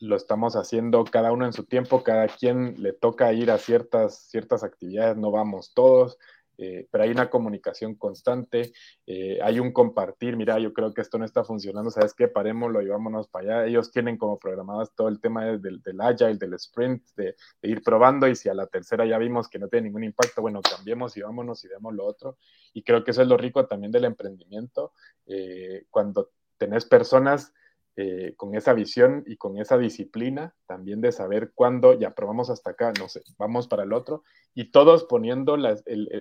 lo 0.00 0.16
estamos 0.16 0.56
haciendo 0.56 1.04
cada 1.04 1.32
uno 1.32 1.46
en 1.46 1.52
su 1.52 1.64
tiempo, 1.64 2.02
cada 2.02 2.26
quien 2.28 2.74
le 2.82 2.92
toca 2.92 3.32
ir 3.32 3.50
a 3.50 3.58
ciertas, 3.58 4.28
ciertas 4.28 4.62
actividades, 4.62 5.16
no 5.16 5.30
vamos 5.30 5.72
todos, 5.74 6.18
eh, 6.60 6.88
pero 6.90 7.04
hay 7.04 7.10
una 7.10 7.30
comunicación 7.30 7.94
constante, 7.94 8.72
eh, 9.06 9.38
hay 9.42 9.60
un 9.60 9.72
compartir, 9.72 10.36
mira, 10.36 10.58
yo 10.58 10.72
creo 10.72 10.92
que 10.92 11.00
esto 11.00 11.16
no 11.16 11.24
está 11.24 11.44
funcionando, 11.44 11.90
¿sabes 11.90 12.14
qué? 12.14 12.26
Parémoslo 12.26 12.82
y 12.82 12.88
vámonos 12.88 13.28
para 13.28 13.60
allá. 13.60 13.66
Ellos 13.66 13.92
tienen 13.92 14.18
como 14.18 14.40
programadas 14.40 14.92
todo 14.96 15.06
el 15.08 15.20
tema 15.20 15.44
del, 15.44 15.80
del 15.80 16.00
agile, 16.00 16.34
del 16.34 16.54
sprint, 16.54 17.04
de, 17.16 17.36
ir 17.62 17.82
probando 17.82 18.26
y 18.26 18.34
si 18.34 18.48
a 18.48 18.54
la 18.54 18.66
tercera 18.66 19.06
ya 19.06 19.18
vimos 19.18 19.48
que 19.48 19.60
no 19.60 19.68
tiene 19.68 19.86
ningún 19.86 20.02
impacto, 20.02 20.42
bueno, 20.42 20.60
cambiemos 20.60 21.16
y 21.16 21.22
vámonos 21.22 21.64
y 21.64 21.68
demos 21.68 21.94
lo 21.94 22.04
otro. 22.04 22.38
Y 22.74 22.82
creo 22.82 23.04
que 23.04 23.12
eso 23.12 23.22
es 23.22 23.28
lo 23.28 23.36
rico 23.36 23.66
también 23.66 23.92
del 23.92 24.04
emprendimiento, 24.04 24.92
eh, 25.26 25.86
cuando 25.90 26.30
tenés 26.58 26.84
personas 26.86 27.52
eh, 28.00 28.34
con 28.36 28.54
esa 28.54 28.74
visión 28.74 29.24
y 29.26 29.36
con 29.36 29.58
esa 29.58 29.76
disciplina 29.76 30.54
también 30.66 31.00
de 31.00 31.10
saber 31.10 31.50
cuándo 31.52 31.98
ya 31.98 32.14
probamos 32.14 32.48
hasta 32.48 32.70
acá, 32.70 32.92
no 32.96 33.08
sé, 33.08 33.22
vamos 33.36 33.66
para 33.66 33.82
el 33.82 33.92
otro, 33.92 34.22
y 34.54 34.70
todos 34.70 35.02
poniendo 35.02 35.56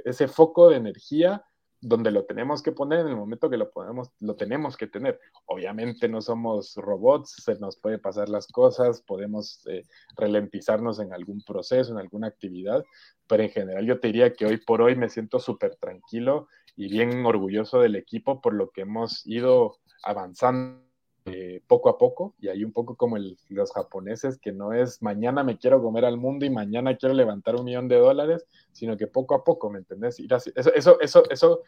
ese 0.03 0.27
foco 0.27 0.69
de 0.69 0.77
energía 0.77 1.45
donde 1.79 2.09
lo 2.09 2.25
tenemos 2.25 2.63
que 2.63 2.71
poner 2.71 3.01
en 3.01 3.09
el 3.09 3.15
momento 3.15 3.47
que 3.47 3.57
lo 3.57 3.69
podemos, 3.69 4.09
lo 4.19 4.35
tenemos 4.35 4.75
que 4.75 4.87
tener. 4.87 5.19
Obviamente 5.45 6.09
no 6.09 6.19
somos 6.19 6.73
robots, 6.77 7.43
se 7.43 7.59
nos 7.59 7.77
puede 7.77 7.99
pasar 7.99 8.27
las 8.27 8.47
cosas, 8.47 9.03
podemos 9.03 9.61
eh, 9.67 9.83
ralentizarnos 10.15 10.99
en 10.99 11.13
algún 11.13 11.43
proceso, 11.43 11.91
en 11.91 11.99
alguna 11.99 12.25
actividad, 12.25 12.83
pero 13.27 13.43
en 13.43 13.51
general 13.51 13.85
yo 13.85 13.99
te 13.99 14.07
diría 14.07 14.33
que 14.33 14.47
hoy 14.47 14.57
por 14.57 14.81
hoy 14.81 14.95
me 14.95 15.09
siento 15.09 15.37
súper 15.37 15.75
tranquilo 15.75 16.47
y 16.75 16.89
bien 16.89 17.23
orgulloso 17.23 17.79
del 17.79 17.95
equipo 17.95 18.41
por 18.41 18.55
lo 18.55 18.71
que 18.71 18.81
hemos 18.81 19.23
ido 19.27 19.77
avanzando 20.01 20.86
eh, 21.27 21.61
poco 21.67 21.89
a 21.89 21.97
poco, 21.97 22.35
y 22.39 22.47
hay 22.47 22.63
un 22.63 22.71
poco 22.71 22.95
como 22.95 23.17
los 23.49 23.71
japoneses, 23.73 24.37
que 24.37 24.51
no 24.51 24.73
es 24.73 25.01
mañana 25.01 25.43
me 25.43 25.57
quiero 25.57 25.81
comer 25.81 26.05
al 26.05 26.17
mundo 26.17 26.45
y 26.45 26.49
mañana 26.49 26.97
quiero 26.97 27.13
levantar 27.13 27.55
un 27.55 27.65
millón 27.65 27.87
de 27.87 27.97
dólares, 27.97 28.45
sino 28.71 28.97
que 28.97 29.07
poco 29.07 29.35
a 29.35 29.43
poco, 29.43 29.69
¿me 29.69 29.79
entendés? 29.79 30.19
Eso, 30.19 30.73
eso, 30.73 30.99
eso, 30.99 31.23
eso 31.29 31.61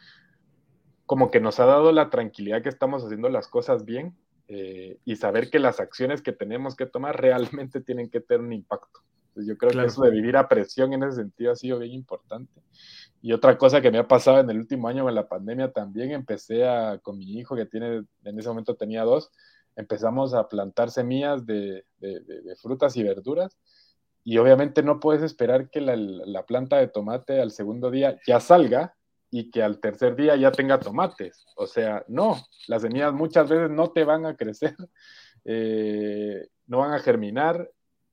como 1.06 1.30
que 1.30 1.40
nos 1.40 1.58
ha 1.58 1.66
dado 1.66 1.90
la 1.90 2.08
tranquilidad 2.08 2.62
que 2.62 2.68
estamos 2.68 3.04
haciendo 3.04 3.28
las 3.28 3.48
cosas 3.48 3.84
bien 3.84 4.16
eh, 4.46 4.98
y 5.04 5.16
saber 5.16 5.50
que 5.50 5.58
las 5.58 5.80
acciones 5.80 6.22
que 6.22 6.32
tenemos 6.32 6.76
que 6.76 6.86
tomar 6.86 7.20
realmente 7.20 7.80
tienen 7.80 8.10
que 8.10 8.20
tener 8.20 8.40
un 8.40 8.52
impacto. 8.52 9.00
yo 9.34 9.56
creo 9.58 9.70
que 9.72 9.86
eso 9.86 10.02
de 10.02 10.10
vivir 10.10 10.36
a 10.36 10.48
presión 10.48 10.92
en 10.92 11.04
ese 11.04 11.16
sentido 11.16 11.52
ha 11.52 11.56
sido 11.56 11.78
bien 11.78 11.92
importante. 11.94 12.60
Y 13.22 13.32
otra 13.32 13.58
cosa 13.58 13.80
que 13.80 13.90
me 13.90 13.98
ha 13.98 14.08
pasado 14.08 14.40
en 14.40 14.50
el 14.50 14.58
último 14.58 14.88
año 14.88 15.04
con 15.04 15.14
la 15.14 15.28
pandemia 15.28 15.72
también, 15.72 16.10
empecé 16.12 16.66
a, 16.66 16.98
con 16.98 17.18
mi 17.18 17.38
hijo 17.38 17.54
que 17.54 17.66
tiene, 17.66 18.04
en 18.24 18.38
ese 18.38 18.48
momento 18.48 18.76
tenía 18.76 19.02
dos, 19.04 19.30
empezamos 19.76 20.34
a 20.34 20.48
plantar 20.48 20.90
semillas 20.90 21.44
de, 21.44 21.84
frutas 22.60 22.96
y 22.96 23.02
verduras. 23.02 23.58
Y 24.22 24.38
obviamente 24.38 24.82
no 24.82 25.00
puedes 25.00 25.22
esperar 25.22 25.70
que 25.70 25.80
la, 25.80 25.96
la, 25.96 26.44
planta 26.44 26.76
de 26.76 26.88
tomate 26.88 27.40
al 27.40 27.50
segundo 27.50 27.90
día 27.90 28.18
ya 28.26 28.38
salga 28.38 28.94
y 29.30 29.50
que 29.50 29.62
al 29.62 29.78
tercer 29.80 30.16
día 30.16 30.36
ya 30.36 30.52
tenga 30.52 30.78
tomates. 30.78 31.46
O 31.56 31.66
sea, 31.66 32.04
no, 32.08 32.36
las 32.68 32.82
semillas 32.82 33.12
muchas 33.12 33.48
veces 33.48 33.70
no 33.70 33.90
te 33.90 34.04
van 34.04 34.26
a 34.26 34.36
crecer, 34.36 34.76
eh, 35.44 36.48
no 36.66 36.78
van 36.78 36.92
a 36.92 36.98
germinar 36.98 37.70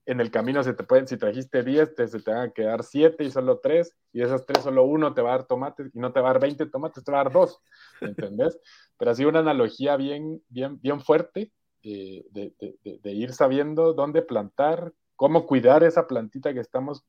en 0.08 0.22
el 0.22 0.32
camino 0.32 0.64
se 0.64 0.74
te 0.74 0.86
pueden, 0.86 1.06
si 1.06 1.18
trajiste 1.18 1.64
10, 1.64 1.94
te, 1.94 2.08
se 2.08 2.22
te 2.22 2.32
van 2.32 2.50
a 2.50 2.52
quedar 2.52 2.84
7 2.84 3.26
y 3.26 3.30
solo 3.30 3.60
3, 3.60 3.94
y 4.14 4.20
de 4.20 4.26
esas 4.26 4.46
3 4.46 4.64
solo 4.64 4.86
uno 4.86 5.14
te 5.14 5.22
va 5.22 5.34
a 5.34 5.38
dar 5.38 5.48
tomates, 5.48 5.94
y 5.94 6.00
no 6.00 6.14
te 6.14 6.22
va 6.22 6.30
a 6.30 6.34
dar 6.34 6.42
20 6.42 6.66
tomates, 6.68 7.04
te 7.04 7.12
va 7.12 7.20
a 7.20 7.24
dar 7.26 7.34
2, 7.34 7.62
¿entendés? 8.02 8.58
Pero 8.98 9.12
así 9.12 9.26
una 9.26 9.40
analogía 9.40 9.98
bien, 9.98 10.42
bien, 10.48 10.80
bien 10.82 11.02
fuerte 11.02 11.52
eh, 11.84 12.26
de, 12.32 13.12
ir 13.12 13.34
sabiendo 13.34 13.94
dónde 13.94 14.22
plantar, 14.22 14.94
cómo 15.18 15.46
cuidar 15.46 15.84
esa 15.84 16.08
plantita 16.08 16.54
que 16.54 16.62
estamos 16.62 17.06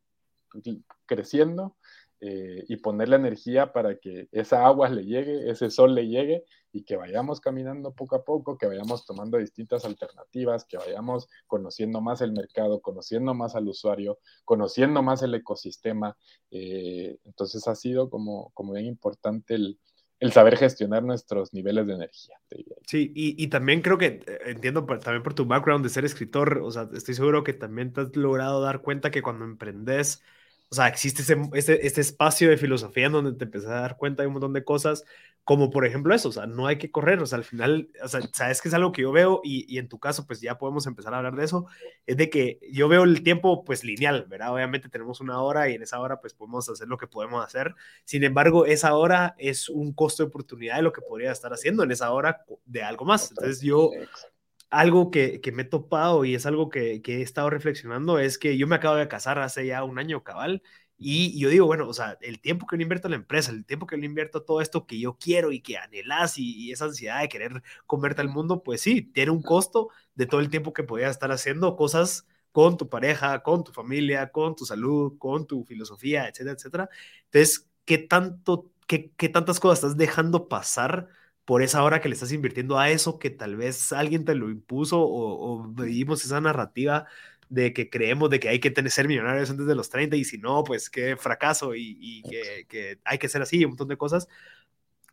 creciendo, 1.07 1.77
eh, 2.21 2.65
y 2.69 2.77
poner 2.77 3.09
la 3.09 3.17
energía 3.17 3.73
para 3.73 3.97
que 3.99 4.29
esa 4.33 4.67
agua 4.67 4.89
le 4.89 5.05
llegue, 5.05 5.51
ese 5.51 5.71
sol 5.71 5.95
le 5.95 6.09
llegue 6.09 6.45
y 6.73 6.85
que 6.85 6.97
vayamos 6.97 7.41
caminando 7.41 7.93
poco 7.93 8.17
a 8.17 8.25
poco, 8.25 8.59
que 8.59 8.67
vayamos 8.67 9.07
tomando 9.07 9.39
distintas 9.39 9.85
alternativas, 9.85 10.65
que 10.65 10.77
vayamos 10.77 11.29
conociendo 11.47 12.01
más 12.01 12.21
el 12.21 12.33
mercado, 12.33 12.81
conociendo 12.81 13.35
más 13.35 13.55
al 13.55 13.69
usuario, 13.69 14.19
conociendo 14.45 15.03
más 15.03 15.23
el 15.23 15.35
ecosistema. 15.35 16.17
Eh, 16.51 17.19
entonces 17.25 17.67
ha 17.69 17.75
sido 17.75 18.11
como, 18.11 18.51
como 18.55 18.73
bien 18.73 18.87
importante 18.87 19.55
el, 19.55 19.79
el 20.21 20.33
saber 20.33 20.57
gestionar 20.57 21.05
nuestros 21.05 21.53
niveles 21.55 21.87
de 21.87 21.95
energía. 21.95 22.37
Sí, 22.87 23.13
y, 23.15 23.43
y, 23.43 23.47
también 23.49 23.83
creo 23.83 23.99
que 23.99 24.21
eh, 24.27 24.39
entiendo 24.47 24.85
también 24.85 25.23
por 25.23 25.35
tu 25.35 25.47
background 25.47 25.85
de 25.85 25.91
ser 25.91 26.05
escritor, 26.05 26.61
o 26.63 26.71
sea, 26.71 26.89
estoy 26.93 27.15
seguro 27.15 27.45
que 27.45 27.53
también 27.53 27.93
te 27.93 28.01
has 28.01 28.17
logrado 28.17 28.61
dar 28.61 28.83
cuenta 28.83 29.11
que 29.11 29.23
cuando 29.23 29.45
emprendes, 29.45 30.23
o 30.71 30.75
sea, 30.75 30.89
existe 30.89 31.23
ese, 31.23 31.37
este, 31.55 31.87
este, 31.87 32.01
espacio 32.01 32.51
de 32.51 32.59
filosofía 32.59 33.07
en 33.07 33.13
donde 33.13 33.33
te 33.33 33.45
empiezas 33.45 33.71
a 33.71 33.81
dar 33.81 33.97
cuenta 33.97 34.23
de 34.23 34.27
un 34.27 34.35
montón 34.35 34.53
de 34.53 34.65
cosas, 34.65 35.05
como 35.45 35.71
por 35.71 35.87
ejemplo 35.87 36.15
eso, 36.15 36.29
o 36.29 36.33
sea, 36.33 36.47
no 36.47 36.67
hay 36.67 36.77
que 36.77 36.91
correr, 36.91 37.23
o 37.23 37.27
sea, 37.27 37.39
al 37.39 37.45
final, 37.45 37.89
o 38.03 38.09
sea, 38.09 38.21
sabes 38.35 38.61
que 38.61 38.69
es 38.69 38.75
algo 38.75 38.93
que 38.93 39.01
yo 39.01 39.11
veo 39.11 39.41
y, 39.43 39.65
y, 39.67 39.79
en 39.79 39.89
tu 39.89 39.99
caso, 39.99 40.27
pues 40.27 40.43
ya 40.43 40.59
podemos 40.59 40.87
empezar 40.87 41.15
a 41.15 41.19
hablar 41.19 41.37
de 41.37 41.45
eso, 41.47 41.67
es 42.05 42.19
de 42.19 42.29
que 42.29 42.61
yo 42.71 42.87
veo 42.89 43.05
el 43.05 43.23
tiempo 43.23 43.65
pues 43.65 43.83
lineal, 43.83 44.27
¿verdad? 44.29 44.53
Obviamente 44.53 44.91
tenemos 44.91 45.23
una 45.23 45.41
hora 45.41 45.71
y 45.71 45.75
en 45.75 45.83
esa 45.83 46.01
hora 46.01 46.21
pues 46.21 46.35
podemos 46.35 46.69
hacer 46.69 46.87
lo 46.87 46.99
que 46.99 47.07
podemos 47.07 47.43
hacer, 47.43 47.75
sin 48.05 48.25
embargo, 48.25 48.67
esa 48.67 48.95
hora 48.95 49.35
es 49.39 49.71
un 49.71 49.95
costo 49.95 50.23
de 50.23 50.29
oportunidad 50.29 50.77
de 50.77 50.83
lo 50.83 50.93
que 50.93 51.01
podría 51.01 51.33
estar 51.33 51.51
haciendo 51.51 51.83
en 51.83 51.93
esa 51.93 52.13
hora 52.13 52.45
de 52.67 52.83
algo 52.83 53.07
más. 53.07 53.31
Entonces 53.31 53.63
yo 53.63 53.91
algo 54.71 55.11
que, 55.11 55.41
que, 55.41 55.53
me 55.53 55.63
he 55.63 55.65
topado 55.65 56.25
y 56.25 56.35
es 56.35 56.47
algo 56.47 56.69
que, 56.69 57.03
que, 57.03 57.19
he 57.19 57.23
estado 57.23 57.51
reflexionando 57.51 58.19
es 58.19 58.39
que 58.39 58.59
yo 58.59 58.67
me 58.67 58.77
acabo 58.77 58.97
de 58.97 59.09
casar 59.09 59.39
hace 59.39 59.67
ya 59.67 59.85
un 59.85 59.99
año 59.99 60.23
cabal 60.25 60.63
y 61.01 61.39
yo 61.39 61.49
digo, 61.49 61.67
bueno, 61.67 61.89
o 61.89 61.95
sea, 61.95 62.19
el 62.21 62.41
tiempo 62.41 62.67
que 62.67 62.77
le 62.77 62.83
invierto 62.83 63.07
a 63.07 63.11
la 63.11 63.17
empresa, 63.17 63.53
el 63.53 63.65
tiempo 63.65 63.87
que 63.87 63.97
le 63.97 64.07
invierto 64.07 64.39
a 64.39 64.45
todo 64.45 64.61
esto 64.61 64.85
que 64.87 64.99
yo 64.99 65.17
quiero 65.17 65.53
y 65.53 65.61
que 65.61 65.79
anhelas 65.79 66.39
y, 66.39 66.57
y, 66.57 66.73
esa 66.73 66.87
ansiedad 66.87 67.21
de 67.21 67.29
querer 67.29 67.63
comerte 67.87 68.21
al 68.21 68.29
mundo, 68.29 68.63
pues 68.65 68.81
sí, 68.81 69.03
tiene 69.03 69.31
un 69.31 69.43
costo 69.43 69.91
de 70.17 70.27
todo 70.27 70.41
el 70.41 70.51
tiempo 70.51 70.73
que 70.73 70.83
podías 70.83 71.13
estar 71.13 71.31
haciendo 71.31 71.77
cosas 71.77 72.27
con 72.51 72.77
tu 72.77 72.89
pareja, 72.89 73.43
con 73.43 73.63
tu 73.65 73.73
familia, 73.73 74.31
con 74.33 74.57
tu 74.57 74.65
salud, 74.67 75.17
con 75.19 75.47
tu 75.47 75.65
filosofía, 75.65 76.29
etcétera, 76.29 76.53
etcétera. 76.55 76.89
Entonces, 77.27 77.69
¿qué 77.85 77.99
tanto, 77.99 78.73
qué, 78.89 79.13
qué 79.17 79.29
tantas 79.29 79.61
cosas 79.61 79.79
estás 79.79 79.97
dejando 79.97 80.49
pasar? 80.49 81.09
Por 81.49 81.63
esa 81.63 81.83
hora 81.83 82.03
que 82.03 82.11
le 82.11 82.15
estás 82.15 82.31
invirtiendo 82.33 82.79
a 82.79 82.91
eso 82.91 83.19
que 83.19 83.31
tal 83.31 83.57
vez 83.57 83.93
alguien 83.93 84.27
te 84.27 84.35
lo 84.35 84.51
impuso 84.51 85.01
o, 85.01 85.63
o 85.63 85.67
vivimos 85.69 86.23
esa 86.23 86.43
narrativa 86.43 87.07
de 87.49 87.73
que 87.73 87.89
creemos 87.89 88.29
de 88.29 88.39
que 88.39 88.51
hay 88.51 88.59
que 88.61 88.71
tener, 88.71 88.91
ser 88.91 89.09
millonarios 89.09 89.49
antes 89.49 89.65
de 89.67 89.75
los 89.75 89.89
30 89.89 90.15
y 90.17 90.25
si 90.25 90.37
no, 90.37 90.63
pues 90.63 90.91
qué 90.91 91.17
fracaso 91.17 91.75
y, 91.75 91.97
y 91.99 92.23
que, 92.25 92.67
que, 92.69 92.99
hay 93.03 93.17
que 93.17 93.31
ser 93.31 93.41
así, 93.41 93.65
un 93.65 93.71
montón 93.71 93.89
de 93.89 93.97
cosas. 93.97 94.29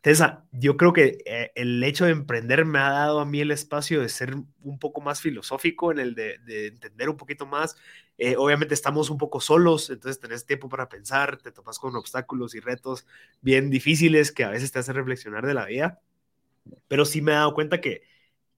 Entonces, 0.02 0.26
yo 0.52 0.76
creo 0.76 0.92
que 0.92 1.18
eh, 1.24 1.52
el 1.54 1.82
hecho 1.82 2.04
de 2.04 2.12
emprender 2.12 2.66
me 2.66 2.80
ha 2.80 2.90
dado 2.90 3.20
a 3.20 3.24
mí 3.24 3.40
el 3.40 3.50
espacio 3.50 4.02
de 4.02 4.10
ser 4.10 4.36
un 4.60 4.78
poco 4.78 5.00
más 5.00 5.22
filosófico 5.22 5.90
en 5.90 6.00
el 6.00 6.14
de, 6.14 6.36
de 6.40 6.66
entender 6.66 7.08
un 7.08 7.16
poquito 7.16 7.46
más. 7.46 7.76
Eh, 8.18 8.36
obviamente 8.36 8.74
estamos 8.74 9.08
un 9.08 9.16
poco 9.16 9.40
solos, 9.40 9.88
entonces 9.88 10.20
tenés 10.20 10.44
tiempo 10.44 10.68
para 10.68 10.90
pensar, 10.90 11.38
te 11.38 11.50
topas 11.50 11.78
con 11.78 11.96
obstáculos 11.96 12.54
y 12.54 12.60
retos 12.60 13.06
bien 13.40 13.70
difíciles 13.70 14.32
que 14.32 14.44
a 14.44 14.50
veces 14.50 14.70
te 14.70 14.80
hacen 14.80 14.96
reflexionar 14.96 15.46
de 15.46 15.54
la 15.54 15.64
vida 15.64 16.02
pero 16.88 17.04
sí 17.04 17.20
me 17.22 17.32
he 17.32 17.34
dado 17.34 17.54
cuenta 17.54 17.80
que, 17.80 18.02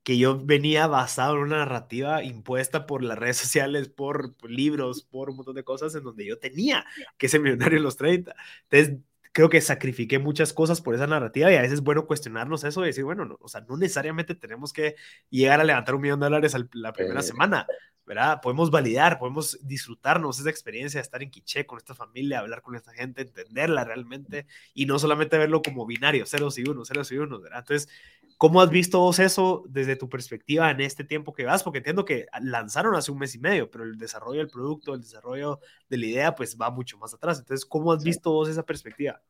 que 0.03 0.17
yo 0.19 0.39
venía 0.43 0.87
basado 0.87 1.37
en 1.37 1.43
una 1.43 1.59
narrativa 1.59 2.23
impuesta 2.23 2.87
por 2.87 3.03
las 3.03 3.19
redes 3.19 3.37
sociales, 3.37 3.89
por, 3.89 4.35
libros, 4.49 5.03
por 5.03 5.31
un 5.31 5.37
montón 5.37 5.55
de 5.55 5.65
cosas 5.65 5.95
en 5.95 6.05
donde 6.05 6.27
yo 6.27 6.39
tenía 6.39 6.87
que 7.19 7.29
ser 7.29 7.41
millonario 7.41 7.79
en 7.79 7.85
los 7.85 7.97
30. 7.97 8.35
Entonces, 8.71 9.01
creo 9.33 9.51
que 9.51 9.61
sacrifiqué 9.61 10.19
muchas 10.19 10.53
cosas 10.53 10.81
por 10.81 10.95
esa 10.95 11.07
narrativa 11.07 11.53
y 11.53 11.57
a 11.57 11.61
veces 11.61 11.75
es 11.75 11.83
bueno 11.83 12.07
cuestionarnos 12.07 12.65
eso 12.65 12.83
y 12.83 12.87
decir, 12.87 13.05
bueno, 13.05 13.25
no, 13.25 13.39
o 13.41 13.49
sea, 13.49 13.61
no 13.63 13.77
necesariamente 13.77 14.35
tenemos 14.35 14.73
que 14.73 14.97
llegar 15.31 15.61
a 15.61 15.65
levantar 15.65 15.95
un 15.95 16.01
millón 16.01 16.21
de 16.21 16.27
dólares 16.27 16.57
la 16.73 16.93
primera 16.93 17.23
semana, 17.23 17.67
¿verdad? 18.09 18.41
Podemos 18.41 18.71
validar, 18.71 19.19
podemos 19.19 19.59
disfrutarnos 19.63 20.41
esa 20.41 20.49
experiencia 20.49 20.99
de 20.99 21.03
estar 21.03 21.23
en 21.23 21.31
Quiché 21.31 21.67
con 21.67 21.77
esta 21.77 21.95
familia, 21.95 22.39
hablar 22.39 22.63
con 22.63 22.75
esta 22.75 22.91
gente, 22.93 23.21
entenderla 23.21 23.85
realmente 23.85 24.47
y 24.73 24.87
no 24.87 24.99
solamente 24.99 25.37
verlo 25.37 25.61
como 25.61 25.85
binario, 25.85 26.25
ceros 26.25 26.59
y 26.59 26.67
unos, 26.67 26.89
ceros 26.89 27.13
y 27.13 27.19
unos, 27.19 27.43
¿verdad? 27.43 27.59
Entonces, 27.59 27.91
¿cómo 28.39 28.63
has 28.63 28.71
visto 28.71 28.99
vos 28.99 29.19
eso 29.19 29.63
desde 29.69 29.95
tu 29.95 30.09
perspectiva 30.09 30.71
en 30.71 30.81
este 30.81 31.05
tiempo 31.05 31.35
que 31.35 31.45
vas? 31.45 31.63
Porque 31.63 31.79
entiendo 31.79 32.07
que 32.07 32.27
lanzaron 32.41 32.95
hace 32.95 33.13
un 33.13 33.19
mes 33.19 33.35
y 33.35 33.39
medio, 33.41 33.71
pero 33.71 33.85
el 33.85 33.99
desarrollo 33.99 34.39
del 34.39 34.49
producto, 34.49 34.95
el 34.95 35.03
desarrollo 35.03 35.61
de 35.91 35.99
la 35.99 36.07
idea, 36.07 36.35
pues 36.35 36.57
va 36.59 36.71
mucho 36.71 36.97
más 36.97 37.13
atrás. 37.13 37.39
Entonces, 37.39 37.67
¿cómo 37.67 37.93
has 37.93 38.03
visto 38.03 38.33
vos 38.33 38.49
esa 38.49 38.65
perspectiva? 38.65 39.21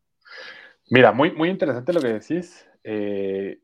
Mira, 0.89 1.11
muy, 1.11 1.33
muy 1.33 1.49
interesante 1.49 1.93
lo 1.93 2.01
que 2.01 2.13
decís. 2.13 2.65
Eh, 2.85 3.61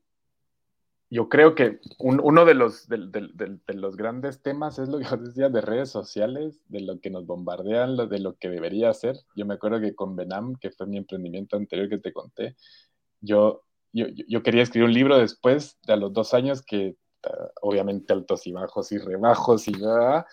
yo 1.11 1.29
creo 1.29 1.55
que 1.55 1.81
uno 1.99 2.45
de 2.45 2.55
los, 2.55 2.89
de, 2.89 2.99
los 3.75 3.97
grandes 3.97 4.43
temas 4.43 4.79
es 4.79 4.89
lo 4.89 4.99
que 4.99 5.17
decía 5.17 5.49
de 5.49 5.61
redes 5.61 5.91
sociales, 5.91 6.63
de 6.69 6.81
lo 6.81 7.01
que 7.01 7.11
nos 7.11 7.27
bombardean, 7.27 7.97
lo, 7.97 8.07
de 8.07 8.19
lo 8.19 8.37
que 8.37 8.49
debería 8.49 8.93
ser. 8.95 9.17
Yo 9.37 9.47
me 9.47 9.55
acuerdo 9.55 9.81
que 9.81 9.95
con 9.95 10.17
Benam, 10.17 10.57
que 10.57 10.71
fue 10.71 10.87
mi 10.87 10.97
emprendimiento 10.97 11.57
anterior 11.57 11.89
que 11.89 11.99
te 11.99 12.13
conté, 12.13 12.57
yo, 13.21 13.63
yo, 13.93 14.43
quería 14.43 14.63
escribir 14.63 14.89
un 14.89 14.95
libro 14.95 15.19
después 15.19 15.79
de 15.87 15.97
los 15.97 16.13
dos 16.13 16.35
años 16.35 16.63
que 16.63 16.97
ah, 17.25 17.51
obviamente 17.63 18.13
altos 18.13 18.47
y 18.47 18.53
bajos 18.53 18.91
y 18.93 18.99
rebajos 18.99 19.69
y 19.69 19.73
nada. 19.73 20.27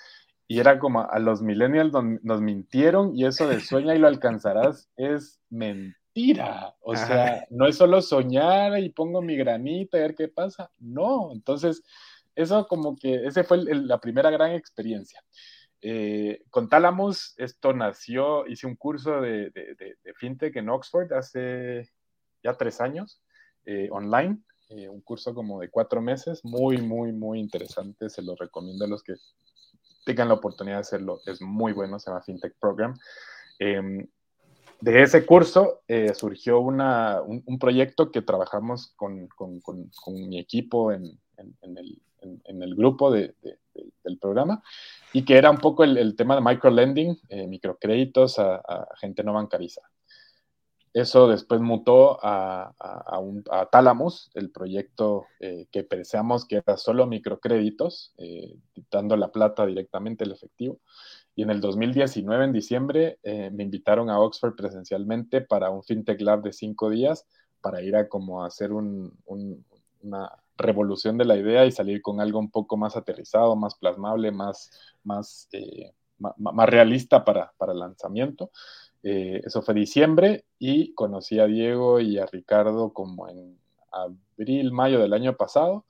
Y 0.48 0.60
era 0.60 0.80
como 0.80 1.10
a 1.10 1.20
los 1.20 1.42
millennials 1.42 1.94
nos 2.24 2.42
mintieron 2.42 3.16
y 3.16 3.26
eso 3.26 3.48
de 3.48 3.62
sueña 3.62 3.96
y 3.96 4.00
lo 4.00 4.08
alcanzarás 4.08 4.90
es 4.98 5.40
mentira 5.50 6.01
Tira, 6.14 6.76
O 6.82 6.96
sea, 6.96 7.46
no 7.50 7.68
es 7.68 7.78
solo 7.78 8.02
soñar 8.02 8.78
y 8.80 8.90
pongo 8.90 9.22
mi 9.22 9.38
granita 9.38 9.98
y 9.98 10.02
ver 10.02 10.16
qué 10.16 10.28
pasa. 10.28 10.70
No, 10.78 11.32
entonces, 11.32 11.84
eso 12.36 12.68
como 12.68 12.96
que, 12.98 13.26
ese 13.26 13.44
fue 13.44 13.64
la 13.64 14.00
primera 14.00 14.30
gran 14.30 14.52
experiencia. 14.52 15.24
Eh, 15.82 16.44
con 16.50 16.70
Talamus, 16.70 17.34
esto 17.38 17.74
nació, 17.74 18.46
hice 18.48 18.68
un 18.68 18.76
curso 18.76 19.22
de, 19.22 19.52
fintech 20.16 20.56
en 20.58 20.70
Oxford 20.70 21.12
hace 21.14 21.90
ya 22.44 22.54
tres 22.54 22.82
años, 22.82 23.22
eh, 23.66 23.88
online, 23.92 24.38
eh, 24.70 24.90
un 24.90 25.02
curso 25.02 25.34
como 25.34 25.60
de 25.60 25.70
cuatro 25.70 26.02
meses, 26.02 26.44
muy, 26.44 26.78
muy, 26.78 27.14
muy 27.14 27.40
interesante, 27.40 28.10
se 28.10 28.22
lo 28.22 28.36
recomiendo 28.36 28.86
a 28.86 28.88
los 28.88 29.02
que 29.02 29.16
tengan 30.06 30.28
la 30.28 30.36
oportunidad 30.36 30.78
de 30.78 30.82
hacerlo, 30.82 31.20
es 31.26 31.42
muy 31.42 31.74
bueno, 31.74 32.00
se 32.00 32.12
llama 32.12 32.22
FinTech 32.22 32.56
Program. 32.60 32.96
De 34.82 35.04
ese 35.04 35.28
curso 35.28 35.84
eh, 35.88 36.12
surgió 36.16 36.60
un, 36.60 37.60
proyecto 37.60 38.12
que 38.12 38.24
trabajamos 38.24 38.94
con, 38.96 39.30
mi 40.08 40.40
equipo 40.40 40.92
en, 40.92 41.20
el, 41.38 42.76
grupo 42.76 43.12
de, 43.12 43.36
del 44.04 44.18
programa 44.18 44.64
y 45.14 45.24
que 45.24 45.38
era 45.38 45.52
un 45.52 45.60
poco 45.60 45.84
el, 45.84 46.16
tema 46.16 46.34
de 46.34 46.42
microlending, 46.42 47.16
eh, 47.30 47.46
microcréditos 47.46 48.40
a, 48.40 48.88
gente 49.00 49.24
no 49.24 49.34
bancariza. 49.34 49.82
Eso 50.94 51.28
después 51.28 51.62
mutó 51.62 52.18
a, 52.22 52.74
a, 52.80 53.66
Talamus, 53.72 54.32
el 54.34 54.52
proyecto 54.52 55.28
eh, 55.40 55.68
que 55.72 55.84
pensamos 55.84 56.46
que 56.46 56.56
era 56.56 56.76
solo 56.76 57.06
microcréditos, 57.06 58.16
dando 58.90 59.16
la 59.16 59.32
plata 59.32 59.68
directamente 59.68 60.24
el 60.24 60.32
efectivo. 60.32 60.80
Y 61.42 61.44
en 61.44 61.50
el 61.50 61.60
2019, 61.60 62.46
en 62.46 62.54
diciembre, 62.54 63.18
eh, 63.24 63.50
me 63.50 63.64
invitaron 63.64 64.12
a 64.12 64.20
Oxford 64.20 64.54
presencialmente 64.54 65.42
para 65.42 65.72
un 65.72 65.82
FinTech 65.82 66.22
Lab 66.22 66.44
de 66.44 66.54
cinco 66.54 66.88
días 66.88 67.26
para 67.62 67.82
ir 67.82 67.96
a 67.96 68.08
como 68.08 68.46
hacer 68.46 68.72
una 68.72 69.10
revolución 70.56 71.18
de 71.18 71.26
la 71.26 71.36
idea 71.36 71.66
y 71.66 71.72
salir 71.72 72.04
con 72.04 72.22
algo 72.22 72.38
un 72.38 72.52
poco 72.52 72.78
más 72.78 72.96
aterrizado, 72.96 73.56
más 73.56 73.74
plasmable, 73.74 74.30
más, 74.32 74.70
más, 75.04 75.50
eh, 75.54 75.96
más, 76.20 76.70
realista 76.70 77.26
para, 77.26 77.52
para 77.58 77.72
el 77.72 77.80
lanzamiento. 77.80 78.52
Eh, 79.02 79.42
eso 79.44 79.64
fue 79.64 79.74
diciembre 79.74 80.46
y 80.60 80.94
conocí 80.94 81.40
a 81.40 81.48
Diego 81.48 82.00
y 82.00 82.20
a 82.20 82.28
Ricardo 82.28 82.94
como 82.94 83.28
en 83.28 83.58
abril, 83.92 84.72
mayo 84.72 85.00
del 85.00 85.14
año 85.14 85.36
pasado. 85.36 85.86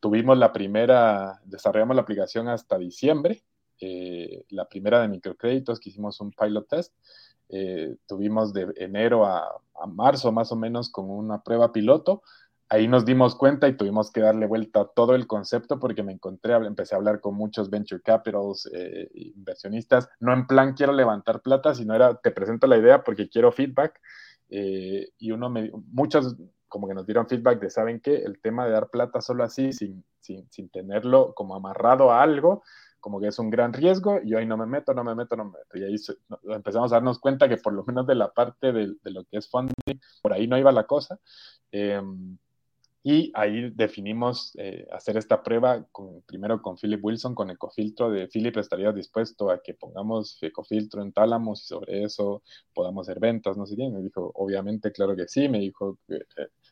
tuvimos 0.00 0.38
la 0.38 0.54
primera, 0.54 1.38
desarrollamos 1.44 1.96
la 1.96 2.02
aplicación 2.02 2.48
hasta 2.48 2.78
diciembre 2.78 3.42
eh, 3.80 4.44
la 4.50 4.68
primera 4.68 5.00
de 5.00 5.08
microcréditos 5.08 5.80
que 5.80 5.90
hicimos 5.90 6.20
un 6.20 6.32
pilot 6.32 6.68
test. 6.68 6.94
Eh, 7.48 7.96
tuvimos 8.06 8.52
de 8.52 8.72
enero 8.76 9.24
a, 9.24 9.60
marzo 9.86 10.32
más 10.32 10.50
o 10.50 10.56
menos 10.56 10.90
con 10.90 11.08
una 11.08 11.42
prueba 11.42 11.72
piloto. 11.72 12.22
Ahí 12.68 12.88
nos 12.88 13.04
dimos 13.04 13.34
cuenta 13.36 13.68
y 13.68 13.76
tuvimos 13.76 14.10
que 14.10 14.20
darle 14.20 14.46
vuelta 14.46 14.80
a 14.80 14.88
todo 14.88 15.14
el 15.14 15.26
concepto 15.26 15.78
porque 15.78 16.02
me 16.02 16.12
encontré, 16.12 16.54
empecé 16.54 16.94
a 16.94 16.98
hablar 16.98 17.20
con 17.20 17.34
muchos 17.34 17.70
venture 17.70 18.02
capitals, 18.02 18.68
eh, 18.74 19.08
inversionistas, 19.14 20.08
no 20.20 20.34
en 20.34 20.46
plan 20.46 20.74
quiero 20.74 20.92
levantar 20.92 21.40
plata, 21.40 21.74
sino 21.74 21.94
era 21.94 22.16
te 22.20 22.32
presento 22.32 22.66
la 22.66 22.76
idea 22.76 23.04
porque 23.04 23.28
quiero 23.28 23.52
feedback. 23.52 24.00
y 24.50 25.30
uno 25.30 25.48
me, 25.48 25.70
muchos 25.92 26.36
como 26.68 26.86
que 26.86 26.94
nos 26.94 27.06
dieron 27.06 27.28
feedback 27.28 27.60
de, 27.60 27.70
¿saben 27.70 28.00
qué? 28.00 28.16
El 28.16 28.40
tema 28.40 28.66
de 28.66 28.72
dar 28.72 28.90
plata 28.90 29.20
solo 29.20 29.44
así, 29.44 29.72
sin, 29.72 30.04
sin, 30.20 30.46
sin 30.50 30.68
tenerlo 30.68 31.34
como 31.34 31.54
amarrado 31.54 32.10
a 32.10 32.22
algo, 32.22 32.62
como 33.00 33.20
que 33.20 33.28
es 33.28 33.38
un 33.38 33.50
gran 33.50 33.72
riesgo, 33.72 34.20
y 34.22 34.34
ahí 34.34 34.46
no 34.46 34.56
me 34.56 34.66
meto, 34.66 34.94
no 34.94 35.04
me 35.04 35.14
meto, 35.14 35.36
no 35.36 35.46
me 35.46 35.58
meto. 35.58 35.78
Y 35.78 35.84
ahí 35.84 35.96
empezamos 36.54 36.92
a 36.92 36.96
darnos 36.96 37.18
cuenta 37.18 37.48
que 37.48 37.56
por 37.56 37.72
lo 37.72 37.84
menos 37.84 38.06
de 38.06 38.14
la 38.14 38.32
parte 38.32 38.72
de, 38.72 38.94
lo 39.04 39.24
que 39.24 39.38
es 39.38 39.48
funding, 39.48 40.00
por 40.22 40.32
ahí 40.32 40.46
no 40.46 40.58
iba 40.58 40.72
la 40.72 40.84
cosa. 40.84 41.18
Em, 41.72 42.38
y 43.02 43.32
ahí 43.34 43.70
definimos 43.70 44.52
eh, 44.58 44.86
hacer 44.92 45.16
esta 45.16 45.42
prueba 45.42 45.84
con, 45.92 46.22
primero 46.22 46.60
con 46.60 46.76
Philip 46.76 47.02
Wilson, 47.02 47.34
con 47.34 47.48
Ecofiltro, 47.50 48.10
de 48.10 48.28
Philip 48.28 48.56
estaría 48.58 48.92
dispuesto 48.92 49.50
a 49.50 49.62
que 49.62 49.74
pongamos 49.74 50.36
Ecofiltro 50.42 51.00
en 51.02 51.12
Tálamos 51.12 51.62
y 51.62 51.66
sobre 51.68 52.04
eso 52.04 52.42
podamos 52.74 53.08
hacer 53.08 53.20
ventas, 53.20 53.56
no 53.56 53.66
sé 53.66 53.76
qué. 53.76 53.88
Me 53.88 54.02
dijo, 54.02 54.30
obviamente, 54.34 54.92
claro 54.92 55.16
que 55.16 55.28
sí. 55.28 55.48
Me 55.48 55.60
dijo, 55.60 55.98
eh, 56.08 56.24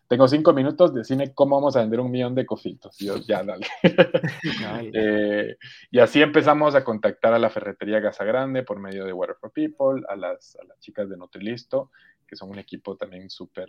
tengo 0.09 0.29
cinco 0.29 0.53
minutos, 0.53 0.95
decime 0.95 1.33
cómo 1.35 1.57
vamos 1.57 1.77
a 1.77 1.81
vender 1.81 2.01
un 2.01 2.11
millón 2.11 2.35
de 2.35 2.43
ecofiltros. 2.43 3.01
Y 3.01 3.07
yo, 3.07 3.17
ya, 3.29 3.43
dale. 3.43 3.67
Eh, 4.93 5.57
y 5.91 5.99
así 5.99 6.23
empezamos 6.23 6.75
a 6.75 6.85
contactar 6.85 7.33
a 7.33 7.39
la 7.39 7.51
ferretería 7.51 8.03
Casa 8.03 8.25
Grande 8.25 8.63
por 8.63 8.79
medio 8.79 9.05
de 9.05 9.13
Water 9.13 9.37
for 9.37 9.53
People, 9.53 10.03
a 10.09 10.17
las, 10.17 10.57
a 10.57 10.65
las 10.65 10.79
chicas 10.79 11.09
de 11.09 11.17
Nutrilisto, 11.17 11.91
que 12.27 12.37
son 12.37 12.51
un 12.51 12.59
equipo 12.59 12.97
también 12.97 13.29
súper, 13.31 13.69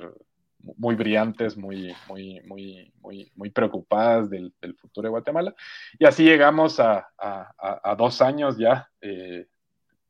muy 0.59 0.95
brillantes, 0.95 1.57
muy, 1.57 1.93
muy, 2.07 2.41
muy, 2.41 2.91
muy, 3.01 3.31
muy 3.35 3.49
preocupadas 3.49 4.29
del, 4.29 4.53
del, 4.61 4.75
futuro 4.75 5.07
de 5.07 5.11
Guatemala. 5.11 5.55
Y 5.99 6.05
así 6.05 6.23
llegamos 6.23 6.79
a, 6.79 7.09
a, 7.17 7.81
a 7.83 7.95
dos 7.95 8.21
años 8.21 8.57
ya 8.57 8.89
eh, 9.01 9.47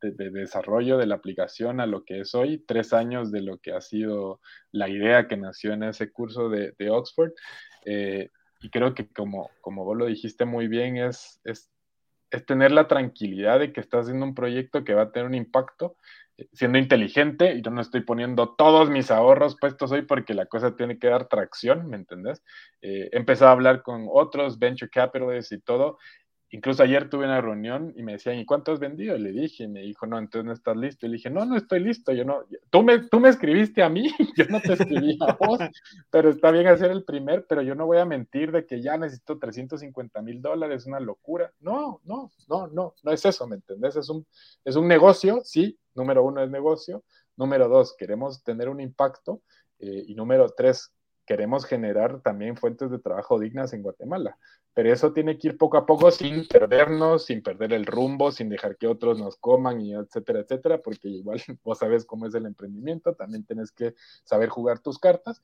de, 0.01 0.29
desarrollo 0.29 0.97
de 0.97 1.07
la 1.07 1.15
aplicación 1.15 1.79
a 1.79 1.85
lo 1.85 2.03
que 2.03 2.21
es 2.21 2.35
hoy, 2.35 2.63
tres 2.67 2.93
años 2.93 3.31
de 3.31 3.41
lo 3.41 3.57
que 3.57 3.73
ha 3.73 3.81
sido 3.81 4.39
la 4.71 4.89
idea 4.89 5.27
que 5.27 5.37
nació 5.37 5.73
en 5.73 5.83
ese 5.83 6.11
curso 6.11 6.49
de, 6.49 6.73
Oxford. 6.89 7.31
Eh, 7.85 8.29
y 8.61 8.69
creo 8.69 8.93
que 8.93 9.07
como, 9.07 9.49
como 9.61 9.85
vos 9.85 9.97
lo 9.97 10.05
dijiste 10.05 10.45
muy 10.45 10.67
bien, 10.67 10.97
es, 10.97 11.39
es, 11.43 11.69
es, 12.31 12.45
tener 12.45 12.71
la 12.71 12.87
tranquilidad 12.87 13.59
de 13.59 13.71
que 13.71 13.81
estás 13.81 14.05
haciendo 14.05 14.25
un 14.25 14.35
proyecto 14.35 14.83
que 14.83 14.93
va 14.93 15.03
a 15.03 15.11
tener 15.11 15.27
un 15.27 15.35
impacto, 15.35 15.95
eh, 16.37 16.47
siendo 16.53 16.77
inteligente, 16.77 17.53
y 17.53 17.61
yo 17.61 17.71
no 17.71 17.81
estoy 17.81 18.01
poniendo 18.01 18.55
todos 18.55 18.89
mis 18.89 19.11
ahorros 19.11 19.57
puestos 19.59 19.91
hoy 19.91 20.03
porque 20.03 20.33
la 20.33 20.47
cosa 20.47 20.75
tiene 20.75 20.97
que 20.97 21.07
dar 21.07 21.27
tracción, 21.27 21.87
¿me 21.87 21.97
entendés? 21.97 22.43
Eh, 22.81 23.09
empezado 23.11 23.49
a 23.49 23.53
hablar 23.53 23.83
con 23.83 24.07
otros 24.11 24.59
venture 24.59 24.89
capitalists 24.89 25.51
y 25.51 25.59
todo, 25.59 25.97
Incluso 26.49 26.81
ayer 26.81 27.09
tuve 27.09 27.25
una 27.25 27.41
reunión 27.41 27.93
y 27.97 28.03
me 28.03 28.13
decían, 28.13 28.37
¿y 28.37 28.45
cuánto 28.45 28.71
has 28.71 28.79
vendido? 28.79 29.17
le 29.17 29.31
dije, 29.31 29.65
y 29.65 29.67
me 29.67 29.81
dijo, 29.81 30.07
no, 30.07 30.17
entonces 30.17 30.45
no 30.45 30.53
estás 30.53 30.77
listo. 30.77 31.05
Y 31.05 31.09
le 31.09 31.15
dije, 31.17 31.29
no, 31.29 31.45
no 31.45 31.57
estoy 31.57 31.81
listo. 31.81 32.13
Yo 32.13 32.23
no, 32.23 32.45
tú 32.69 32.83
me, 32.83 32.99
tú 33.09 33.19
me 33.19 33.29
escribiste 33.29 33.83
a 33.83 33.89
mí, 33.89 34.09
yo 34.37 34.45
no 34.49 34.61
te 34.61 34.73
escribí 34.73 35.17
a 35.27 35.33
vos, 35.33 35.59
pero 36.09 36.29
está 36.29 36.51
bien 36.51 36.67
hacer 36.67 36.91
el 36.91 37.03
primer, 37.03 37.45
pero 37.47 37.61
yo 37.61 37.75
no 37.75 37.85
voy 37.85 37.97
a 37.97 38.05
mentir 38.05 38.51
de 38.51 38.65
que 38.65 38.81
ya 38.81 38.97
necesito 38.97 39.37
350 39.37 40.21
mil 40.21 40.41
dólares, 40.41 40.85
una 40.85 41.01
locura. 41.01 41.51
No, 41.59 41.99
no, 42.05 42.31
no, 42.47 42.67
no, 42.67 42.95
no 43.03 43.11
es 43.11 43.25
eso, 43.25 43.45
¿me 43.45 43.55
entendés? 43.55 43.97
Es 43.97 44.09
un, 44.09 44.25
es 44.63 44.75
un 44.77 44.87
negocio, 44.87 45.41
sí, 45.43 45.77
número 45.95 46.23
uno 46.23 46.41
es 46.41 46.49
negocio. 46.49 47.03
Número 47.35 47.67
dos, 47.67 47.95
queremos 47.95 48.43
tener 48.43 48.67
un 48.67 48.79
impacto. 48.79 49.41
Eh, 49.79 50.05
y 50.07 50.15
número 50.15 50.49
tres, 50.49 50.91
queremos 51.27 51.65
generar 51.65 52.21
también 52.21 52.55
fuentes 52.57 52.89
de 52.89 52.97
trabajo 52.97 53.37
dignas 53.37 53.73
en 53.73 53.83
Guatemala. 53.83 54.37
Pero 54.73 54.91
eso 54.91 55.11
tiene 55.11 55.37
que 55.37 55.49
ir 55.49 55.57
poco 55.57 55.77
a 55.77 55.85
poco 55.85 56.09
sin 56.09 56.47
perdernos, 56.47 57.25
sin 57.25 57.43
perder 57.43 57.73
el 57.73 57.85
rumbo, 57.85 58.31
sin 58.31 58.49
dejar 58.49 58.77
que 58.77 58.87
otros 58.87 59.19
nos 59.19 59.35
coman 59.35 59.81
y 59.81 59.93
etcétera, 59.93 60.39
etcétera, 60.39 60.81
porque 60.81 61.09
igual 61.09 61.39
vos 61.63 61.77
sabes 61.77 62.05
cómo 62.05 62.25
es 62.25 62.33
el 62.33 62.45
emprendimiento, 62.45 63.13
también 63.13 63.43
tienes 63.43 63.71
que 63.71 63.93
saber 64.23 64.49
jugar 64.49 64.79
tus 64.79 64.97
cartas, 64.97 65.43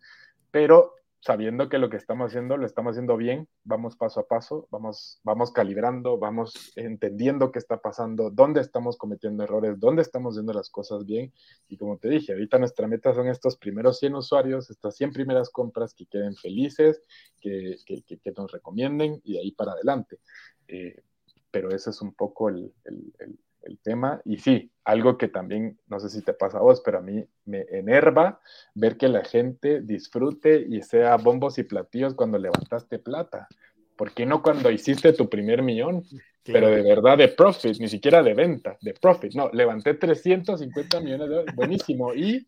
pero 0.49 0.95
sabiendo 1.23 1.69
que 1.69 1.77
lo 1.77 1.89
que 1.89 1.95
estamos 1.95 2.27
haciendo 2.27 2.57
lo 2.57 2.65
estamos 2.65 2.91
haciendo 2.91 3.15
bien, 3.15 3.47
vamos 3.63 3.95
paso 3.95 4.19
a 4.19 4.27
paso, 4.27 4.67
vamos, 4.69 5.21
vamos 5.23 5.53
calibrando, 5.53 6.17
vamos 6.17 6.73
entendiendo 6.75 7.49
qué 7.49 7.59
está 7.59 7.77
pasando, 7.77 8.29
dónde 8.29 8.59
estamos 8.59 8.97
cometiendo 8.97 9.45
errores, 9.45 9.79
dónde 9.79 10.01
estamos 10.01 10.33
haciendo 10.33 10.51
las 10.51 10.69
cosas 10.69 11.05
bien. 11.05 11.31
Y 11.69 11.77
como 11.77 11.97
te 11.97 12.09
dije, 12.09 12.33
ahorita 12.33 12.59
nuestra 12.59 12.89
meta 12.89 13.13
son 13.13 13.29
estos 13.29 13.55
primeros 13.55 13.99
100 13.99 14.15
usuarios, 14.15 14.69
estas 14.69 14.97
100 14.97 15.13
primeras 15.13 15.49
compras 15.49 15.93
que 15.93 16.07
queden 16.07 16.35
felices, 16.35 17.01
que, 17.39 17.77
que, 17.85 18.03
que, 18.03 18.31
nos 18.35 18.51
recomienden 18.51 19.21
y 19.23 19.33
de 19.33 19.39
ahí 19.39 19.51
para 19.53 19.71
adelante. 19.71 20.19
Eh, 20.67 21.03
pero 21.49 21.73
ese 21.73 21.91
es 21.91 22.01
un 22.01 22.13
poco 22.13 22.49
el, 22.49 22.73
el, 22.83 23.39
tema. 23.81 24.21
Y 24.25 24.37
sí, 24.37 24.71
algo 24.83 25.17
que 25.17 25.27
también, 25.27 25.79
no 25.87 25.99
sé 25.99 26.09
si 26.09 26.21
te 26.21 26.33
pasa 26.33 26.57
a 26.57 26.61
vos, 26.61 26.81
pero 26.83 26.99
a 26.99 27.01
mí 27.01 27.25
me 27.45 27.65
enerva 27.69 28.39
ver 28.75 28.97
que 28.97 29.07
la 29.07 29.23
gente 29.23 29.81
disfrute 29.81 30.65
y 30.69 30.81
sea 30.81 31.17
bombos 31.17 31.57
y 31.57 31.63
platillos 31.63 32.13
cuando 32.13 32.37
levantaste 32.37 32.99
plata. 32.99 33.47
¿Por 33.95 34.11
qué 34.11 34.25
no 34.25 34.41
cuando 34.41 34.71
hiciste 34.71 35.13
tu 35.13 35.29
primer 35.29 35.61
millón? 35.61 36.03
Pero 36.43 36.69
de 36.69 36.81
verdad 36.81 37.17
de 37.17 37.29
profit, 37.29 37.79
ni 37.79 37.87
siquiera 37.87 38.21
de 38.21 38.33
venta, 38.33 38.77
de 38.81 38.93
profit. 38.93 39.33
No, 39.33 39.49
levanté 39.53 39.93
350 39.93 40.99
millones 40.99 41.29
de 41.29 41.35
dólares. 41.35 41.55
Buenísimo. 41.55 42.13
Y 42.13 42.45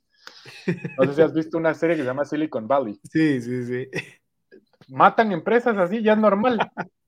no 0.98 1.06
sé 1.06 1.14
si 1.14 1.22
has 1.22 1.34
visto 1.34 1.58
una 1.58 1.74
serie 1.74 1.96
que 1.96 2.02
se 2.02 2.08
llama 2.08 2.26
Silicon 2.26 2.68
Valley. 2.68 3.00
Sí, 3.12 3.42
sí, 3.42 3.66
sí. 3.66 3.90
Matan 4.90 5.32
empresas 5.32 5.78
así, 5.78 6.02
ya 6.02 6.14
es 6.14 6.20
normal. 6.20 6.60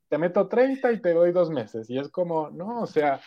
Te 0.07 0.17
meto 0.17 0.47
30 0.47 0.93
y 0.93 1.01
te 1.01 1.13
doy 1.13 1.31
dos 1.31 1.49
meses. 1.49 1.89
Y 1.89 1.99
es 1.99 2.09
como, 2.09 2.49
no, 2.49 2.81
o 2.81 2.87
sea, 2.87 3.19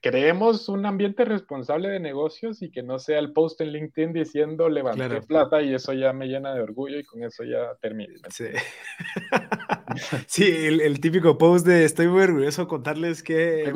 creemos 0.00 0.68
un 0.68 0.86
ambiente 0.86 1.24
responsable 1.24 1.88
de 1.88 2.00
negocios 2.00 2.62
y 2.62 2.70
que 2.70 2.82
no 2.82 2.98
sea 2.98 3.18
el 3.18 3.32
post 3.32 3.60
en 3.60 3.72
LinkedIn 3.72 4.12
diciendo 4.12 4.68
levanté 4.68 5.20
plata 5.22 5.62
y 5.62 5.74
eso 5.74 5.92
ya 5.92 6.12
me 6.12 6.26
llena 6.26 6.54
de 6.54 6.60
orgullo 6.60 6.98
y 6.98 7.04
con 7.04 7.22
eso 7.22 7.44
ya 7.44 7.74
termino. 7.80 8.14
Sí, 8.30 8.46
sí 10.26 10.44
el, 10.66 11.00
típico 11.00 11.38
post 11.38 11.66
de 11.66 11.84
estoy 11.84 12.08
muy 12.08 12.22
orgulloso 12.22 12.68
contarles 12.68 13.22
que 13.22 13.64
es 13.64 13.72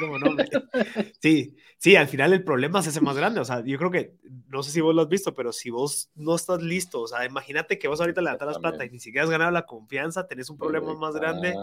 como 0.00 0.18
no, 0.18 0.36
sí, 1.20 1.56
sí, 1.78 1.96
al 1.96 2.08
final 2.08 2.32
el 2.32 2.44
problema 2.44 2.82
se 2.82 2.90
hace 2.90 3.00
más 3.00 3.16
grande, 3.16 3.40
o 3.40 3.44
sea, 3.44 3.64
yo 3.64 3.78
creo 3.78 3.90
que, 3.90 4.14
no 4.48 4.62
sé 4.62 4.70
si 4.70 4.80
vos 4.80 4.94
lo 4.94 5.02
has 5.02 5.08
visto, 5.08 5.34
pero 5.34 5.52
si 5.52 5.70
vos 5.70 6.10
no 6.14 6.34
estás 6.34 6.62
listo, 6.62 7.00
o 7.00 7.06
sea, 7.06 7.24
imagínate 7.24 7.78
que 7.78 7.88
vos 7.88 8.00
ahorita 8.00 8.20
levantas 8.20 8.48
las 8.48 8.58
plata 8.58 8.84
y 8.84 8.90
ni 8.90 8.98
siquiera 8.98 9.24
has 9.24 9.30
ganado 9.30 9.50
la 9.50 9.66
confianza, 9.66 10.26
tenés 10.26 10.50
un 10.50 10.58
problema 10.58 10.94
más 10.94 11.14
grande 11.14 11.54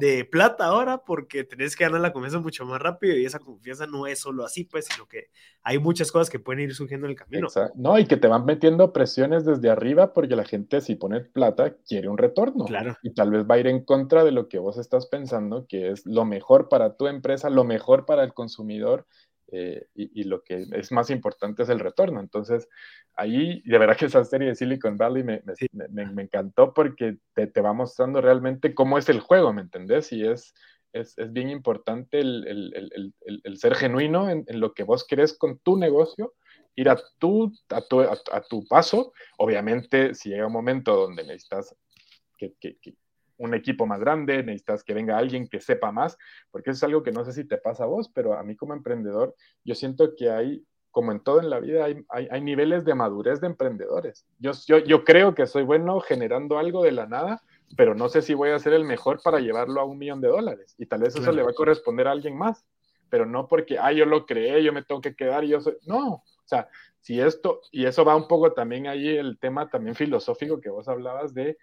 de 0.00 0.24
plata 0.24 0.66
ahora 0.66 1.04
porque 1.04 1.44
tenés 1.44 1.76
que 1.76 1.84
ganar 1.84 2.00
la 2.00 2.12
confianza 2.12 2.40
mucho 2.40 2.64
más 2.64 2.80
rápido 2.80 3.16
y 3.16 3.24
esa 3.24 3.38
confianza 3.38 3.86
no 3.86 4.06
es 4.06 4.18
solo 4.18 4.44
así, 4.44 4.64
pues, 4.64 4.86
sino 4.86 5.06
que 5.06 5.28
hay 5.62 5.78
muchas 5.78 6.10
cosas 6.10 6.30
que 6.30 6.38
pueden 6.38 6.62
ir 6.62 6.74
surgiendo 6.74 7.06
en 7.06 7.10
el 7.10 7.16
camino. 7.16 7.48
No, 7.74 7.98
y 7.98 8.06
que 8.06 8.16
te 8.16 8.28
van 8.28 8.44
metiendo 8.44 8.92
presiones 8.92 9.44
desde 9.44 9.70
arriba 9.70 10.14
porque 10.14 10.36
la 10.36 10.44
gente 10.44 10.80
si 10.80 10.94
pone 10.94 11.20
plata 11.20 11.76
quiere 11.86 12.08
un 12.08 12.18
retorno. 12.18 12.64
Claro. 12.64 12.96
Y 13.02 13.12
tal 13.12 13.30
vez 13.30 13.44
va 13.44 13.56
a 13.56 13.58
ir 13.58 13.66
en 13.66 13.84
contra 13.84 14.24
de 14.24 14.32
lo 14.32 14.48
que 14.48 14.58
vos 14.58 14.78
estás 14.78 15.06
pensando, 15.06 15.66
que 15.66 15.90
es 15.90 16.06
lo 16.06 16.24
mejor 16.24 16.68
para 16.68 16.96
tu 16.96 17.06
empresa, 17.06 17.50
lo 17.50 17.64
mejor 17.64 18.06
para 18.06 18.24
el 18.24 18.32
consumidor. 18.32 19.06
Eh, 19.50 19.86
y, 19.94 20.24
lo 20.24 20.42
que 20.42 20.66
es 20.72 20.92
más 20.92 21.08
importante 21.10 21.62
es 21.62 21.70
el 21.70 21.80
retorno. 21.80 22.20
Entonces, 22.20 22.68
ahí, 23.14 23.62
de 23.64 23.78
verdad 23.78 23.96
que 23.96 24.06
esa 24.06 24.24
serie 24.24 24.48
de 24.48 24.54
Silicon 24.54 24.98
Valley 24.98 25.22
me, 25.24 25.42
me, 25.72 26.06
me, 26.06 26.22
encantó 26.22 26.74
porque 26.74 27.16
te, 27.32 27.46
te, 27.46 27.60
va 27.62 27.72
mostrando 27.72 28.20
realmente 28.20 28.74
cómo 28.74 28.98
es 28.98 29.08
el 29.08 29.20
juego, 29.20 29.54
¿me 29.54 29.62
entendés? 29.62 30.12
Y 30.12 30.26
es, 30.26 30.52
es, 30.92 31.16
bien 31.32 31.50
importante 31.50 32.20
el, 32.20 33.56
ser 33.56 33.74
genuino 33.74 34.30
en, 34.30 34.44
lo 34.48 34.74
que 34.74 34.84
vos 34.84 35.06
querés 35.06 35.36
con 35.36 35.58
tu 35.58 35.76
negocio, 35.76 36.34
ir 36.76 36.88
a 36.88 36.98
tu, 37.18 37.52
a 37.70 38.40
tu, 38.42 38.66
paso. 38.68 39.12
Obviamente, 39.38 40.14
si 40.14 40.30
llega 40.30 40.46
un 40.46 40.52
momento 40.52 40.96
donde 40.96 41.24
necesitas 41.24 41.74
que, 42.36 42.54
un 43.38 43.54
equipo 43.54 43.86
más 43.86 44.00
grande, 44.00 44.42
necesitas 44.42 44.84
que 44.84 44.94
venga 44.94 45.16
alguien 45.16 45.48
que 45.48 45.60
sepa 45.60 45.90
más, 45.92 46.18
porque 46.50 46.70
eso 46.70 46.78
es 46.78 46.82
algo 46.84 47.02
que 47.02 47.12
no 47.12 47.24
sé 47.24 47.32
si 47.32 47.44
te 47.44 47.56
pasa 47.56 47.84
a 47.84 47.86
vos, 47.86 48.10
pero 48.12 48.34
a 48.34 48.42
mí 48.42 48.56
como 48.56 48.74
emprendedor, 48.74 49.34
yo 49.64 49.74
siento 49.74 50.14
que 50.16 50.30
hay 50.30 50.64
como 50.90 51.12
en 51.12 51.20
todo 51.20 51.40
en 51.40 51.50
la 51.50 51.60
vida, 51.60 51.86
hay, 52.08 52.40
niveles 52.40 52.84
de 52.84 52.94
madurez 52.94 53.40
de 53.40 53.46
emprendedores. 53.46 54.26
Yo, 54.38 54.52
yo, 54.66 54.78
yo, 54.78 55.04
creo 55.04 55.34
que 55.34 55.46
soy 55.46 55.62
bueno 55.62 56.00
generando 56.00 56.58
algo 56.58 56.82
de 56.82 56.92
la 56.92 57.06
nada, 57.06 57.42
pero 57.76 57.94
no 57.94 58.08
sé 58.08 58.22
si 58.22 58.34
voy 58.34 58.50
a 58.50 58.58
ser 58.58 58.72
el 58.72 58.84
mejor 58.84 59.20
para 59.22 59.38
llevarlo 59.38 59.80
a 59.80 59.84
un 59.84 59.98
millón 59.98 60.20
de 60.20 60.28
dólares. 60.28 60.74
Y 60.78 60.86
tal 60.86 61.02
vez 61.02 61.14
eso 61.14 61.30
le 61.30 61.42
va 61.42 61.50
a 61.50 61.54
corresponder 61.54 62.08
a 62.08 62.12
alguien 62.12 62.36
más, 62.36 62.64
pero 63.10 63.26
no 63.26 63.46
porque, 63.46 63.78
ah, 63.78 63.92
yo 63.92 64.06
lo 64.06 64.26
creé, 64.26 64.64
yo 64.64 64.72
me 64.72 64.82
tengo 64.82 65.00
que 65.00 65.14
quedar 65.14 65.44
y 65.44 65.48
yo 65.48 65.60
soy. 65.60 65.76
No, 65.86 66.14
o 66.14 66.24
sea, 66.46 66.68
si 67.00 67.20
esto, 67.20 67.60
y 67.70 67.84
eso 67.84 68.04
va 68.04 68.16
un 68.16 68.26
poco 68.26 68.52
también 68.52 68.86
ahí 68.86 69.16
el 69.16 69.38
tema 69.38 69.70
también 69.70 69.94
filosófico 69.94 70.60
que 70.60 70.70
vos 70.70 70.88
hablabas 70.88 71.32
de, 71.32 71.58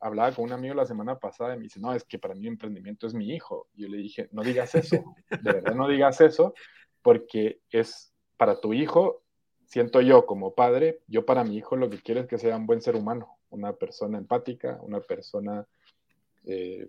hablaba 0.00 0.32
con 0.32 0.44
un 0.44 0.52
amigo 0.52 0.74
la 0.74 0.86
semana 0.86 1.18
pasada 1.18 1.54
y 1.54 1.58
me 1.58 1.64
dice, 1.64 1.80
no, 1.80 1.92
es 1.94 2.04
que 2.04 2.18
para 2.18 2.34
mí 2.34 2.46
emprendimiento 2.46 3.06
es 3.06 3.14
mi 3.14 3.32
hijo. 3.32 3.68
Y 3.74 3.82
yo 3.82 3.88
le 3.88 3.98
dije, 3.98 4.28
no 4.32 4.42
digas 4.42 4.74
eso, 4.74 5.14
de 5.30 5.52
verdad 5.52 5.74
no 5.74 5.88
digas 5.88 6.20
eso, 6.20 6.54
porque 7.02 7.60
es 7.70 8.12
para 8.36 8.60
tu 8.60 8.72
hijo, 8.74 9.22
siento 9.66 10.00
yo 10.00 10.26
como 10.26 10.54
padre, 10.54 11.00
yo 11.06 11.26
para 11.26 11.44
mi 11.44 11.56
hijo 11.56 11.76
lo 11.76 11.90
que 11.90 12.00
quiero 12.00 12.20
es 12.20 12.26
que 12.26 12.38
sea 12.38 12.56
un 12.56 12.66
buen 12.66 12.80
ser 12.80 12.96
humano 12.96 13.38
una 13.50 13.72
persona 13.72 14.18
empática, 14.18 14.78
una 14.82 15.00
persona 15.00 15.66
eh, 16.44 16.88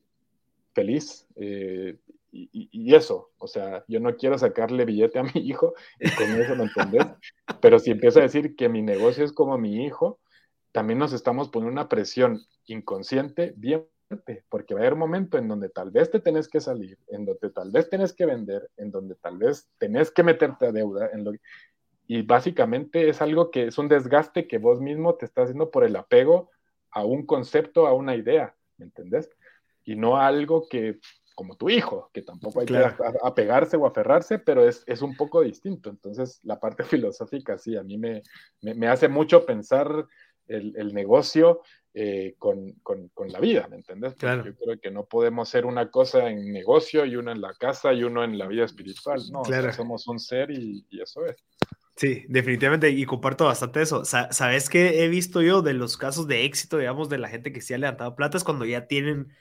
feliz. 0.74 1.28
Eh, 1.36 1.98
y, 2.32 2.94
eso, 2.94 3.32
o 3.40 3.48
sea, 3.48 3.84
yo 3.88 4.00
no 4.00 4.16
quiero 4.16 4.38
sacarle 4.38 4.86
billete 4.86 5.18
a 5.18 5.24
mi 5.24 5.32
hijo, 5.42 5.74
y 6.00 6.12
con 6.12 6.30
eso 6.40 6.54
lo 6.54 6.64
entendés, 6.64 7.08
pero 7.60 7.80
si 7.80 7.90
empiezo 7.90 8.20
a 8.20 8.24
decir 8.24 8.56
que 8.56 8.70
mi 8.70 8.84
negocio 8.84 9.24
es 9.26 9.32
como 9.32 9.58
mi 9.58 9.84
hijo, 9.84 10.20
también 10.80 11.00
nos 11.00 11.12
estamos 11.12 11.50
poniendo 11.50 11.74
una 11.74 11.90
presión 11.90 12.40
inconsciente 12.66 13.54
bien 13.58 13.86
fuerte, 14.08 14.46
porque 14.48 14.74
va 14.74 14.80
a 14.80 14.84
haber 14.84 14.94
un 14.94 15.00
momento 15.00 15.38
en 15.38 15.50
donde 15.50 15.68
tal 15.68 15.92
vez 15.92 16.10
te 16.10 16.22
tenés 16.22 16.48
que 16.48 16.62
salir, 16.62 16.98
en 17.10 17.26
donde 17.26 17.50
tal 17.50 17.70
vez 17.70 17.90
tenés 17.90 18.14
que 18.14 18.26
vender, 18.26 18.70
en 18.78 18.90
donde 18.90 19.16
tal 19.16 19.38
vez 19.38 19.68
tenés 19.78 20.10
que 20.10 20.24
meterte 20.24 20.68
a 20.68 20.72
deuda, 20.72 21.10
en 21.12 21.26
lo, 21.26 21.34
y 22.08 22.22
básicamente 22.22 23.10
es 23.10 23.22
algo 23.22 23.52
que 23.52 23.68
es 23.68 23.78
un 23.78 23.90
desgaste 23.90 24.48
que 24.48 24.58
vos 24.58 24.80
mismo 24.80 25.16
te 25.16 25.26
estás 25.26 25.50
haciendo 25.50 25.70
por 25.70 25.84
el 25.84 25.98
apego 25.98 26.50
a 26.92 27.04
un 27.04 27.26
concepto, 27.26 27.86
a 27.86 27.94
una 27.94 28.16
idea, 28.16 28.56
¿me 28.78 28.86
entendés? 28.86 29.30
Y 29.84 29.98
no 29.98 30.16
a 30.16 30.28
algo 30.28 30.70
que, 30.70 31.02
como 31.36 31.56
tu 31.56 31.70
hijo, 31.70 32.10
que 32.14 32.22
tampoco 32.22 32.60
hay 32.62 32.68
que 32.68 32.86
apegarse 33.24 33.76
o 33.76 33.86
aferrarse, 33.86 34.40
pero 34.40 34.68
es, 34.68 34.84
es, 34.88 35.02
un 35.02 35.16
poco 35.16 35.42
distinto. 35.42 35.90
Entonces, 35.90 36.40
la 36.44 36.58
parte 36.58 36.84
filosófica, 36.86 37.58
sí, 37.58 37.76
a 37.76 37.84
mí 37.84 37.98
me, 37.98 38.24
me, 38.62 38.88
hace 38.88 39.08
mucho 39.08 39.46
pensar 39.46 40.06
el, 40.50 40.74
el 40.76 40.94
negocio 40.94 41.62
eh, 41.94 42.36
con, 42.38 42.74
con, 42.84 43.08
con, 43.10 43.30
la 43.30 43.40
vida, 43.40 43.68
¿me 43.68 43.78
entendés? 43.78 44.14
Claro. 44.16 44.46
Yo 44.46 44.54
creo 44.56 44.80
que 44.80 44.92
no 44.92 45.06
podemos 45.06 45.50
ser 45.50 45.66
una 45.66 45.90
cosa 45.90 46.30
en 46.30 46.52
negocio 46.52 47.06
y 47.06 47.16
una 47.16 47.32
en 47.32 47.42
la 47.42 47.54
casa 47.54 47.94
y 47.94 48.04
uno 48.04 48.24
en 48.24 48.38
la 48.38 48.48
vida 48.48 48.66
espiritual, 48.66 49.22
no, 49.32 49.42
claro. 49.42 49.74
somos 49.74 50.08
un 50.08 50.20
ser 50.20 50.52
y, 50.52 50.86
y 50.90 51.02
eso 51.02 51.26
es. 51.26 51.38
Sí, 52.00 52.24
definitivamente, 52.30 52.90
y 52.92 53.06
comparto 53.06 53.44
bastante 53.44 53.82
eso. 53.82 54.06
¿Sabes 54.06 54.70
qué 54.70 55.04
he 55.04 55.10
visto 55.10 55.42
yo 55.42 55.62
de 55.62 55.74
los 55.74 55.98
casos 55.98 56.28
de 56.28 56.46
éxito, 56.46 56.78
digamos, 56.78 57.10
de 57.10 57.18
la 57.18 57.28
gente 57.28 57.52
que 57.52 57.60
se 57.60 57.76
ha 57.76 57.78
levantado 57.78 58.16
plata? 58.16 58.38
Es 58.38 58.46
cuando 58.46 58.64
ya 58.64 58.88
tienen, 58.88 59.34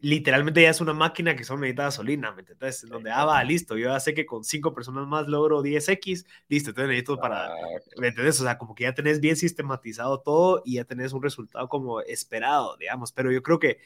literalmente 0.00 0.62
ya 0.62 0.70
es 0.70 0.80
una 0.80 0.92
máquina 0.92 1.34
que 1.34 1.44
solo 1.44 1.60
necesita 1.60 1.84
gasolina, 1.84 2.32
¿me 2.32 2.40
entiendes? 2.40 2.86
Donde, 2.88 3.10
ah, 3.10 3.24
va, 3.24 3.42
listo, 3.42 3.76
yo 3.76 3.88
ya 3.88 4.00
sé 4.00 4.14
que 4.14 4.26
con 4.26 4.44
cinco 4.44 4.72
personas 4.72 5.06
más 5.06 5.26
logro 5.26 5.62
10X, 5.62 6.26
listo, 6.48 6.70
entonces 6.70 6.88
necesito 6.88 7.18
para, 7.18 7.50
¿me 7.96 8.08
entiendes? 8.08 8.40
O 8.40 8.44
sea, 8.44 8.58
como 8.58 8.74
que 8.74 8.84
ya 8.84 8.94
tenés 8.94 9.20
bien 9.20 9.36
sistematizado 9.36 10.20
todo 10.20 10.62
y 10.64 10.74
ya 10.74 10.84
tenés 10.84 11.12
un 11.12 11.22
resultado 11.22 11.68
como 11.68 12.00
esperado, 12.02 12.76
digamos, 12.76 13.12
pero 13.12 13.32
yo 13.32 13.42
creo 13.42 13.58
que 13.58 13.78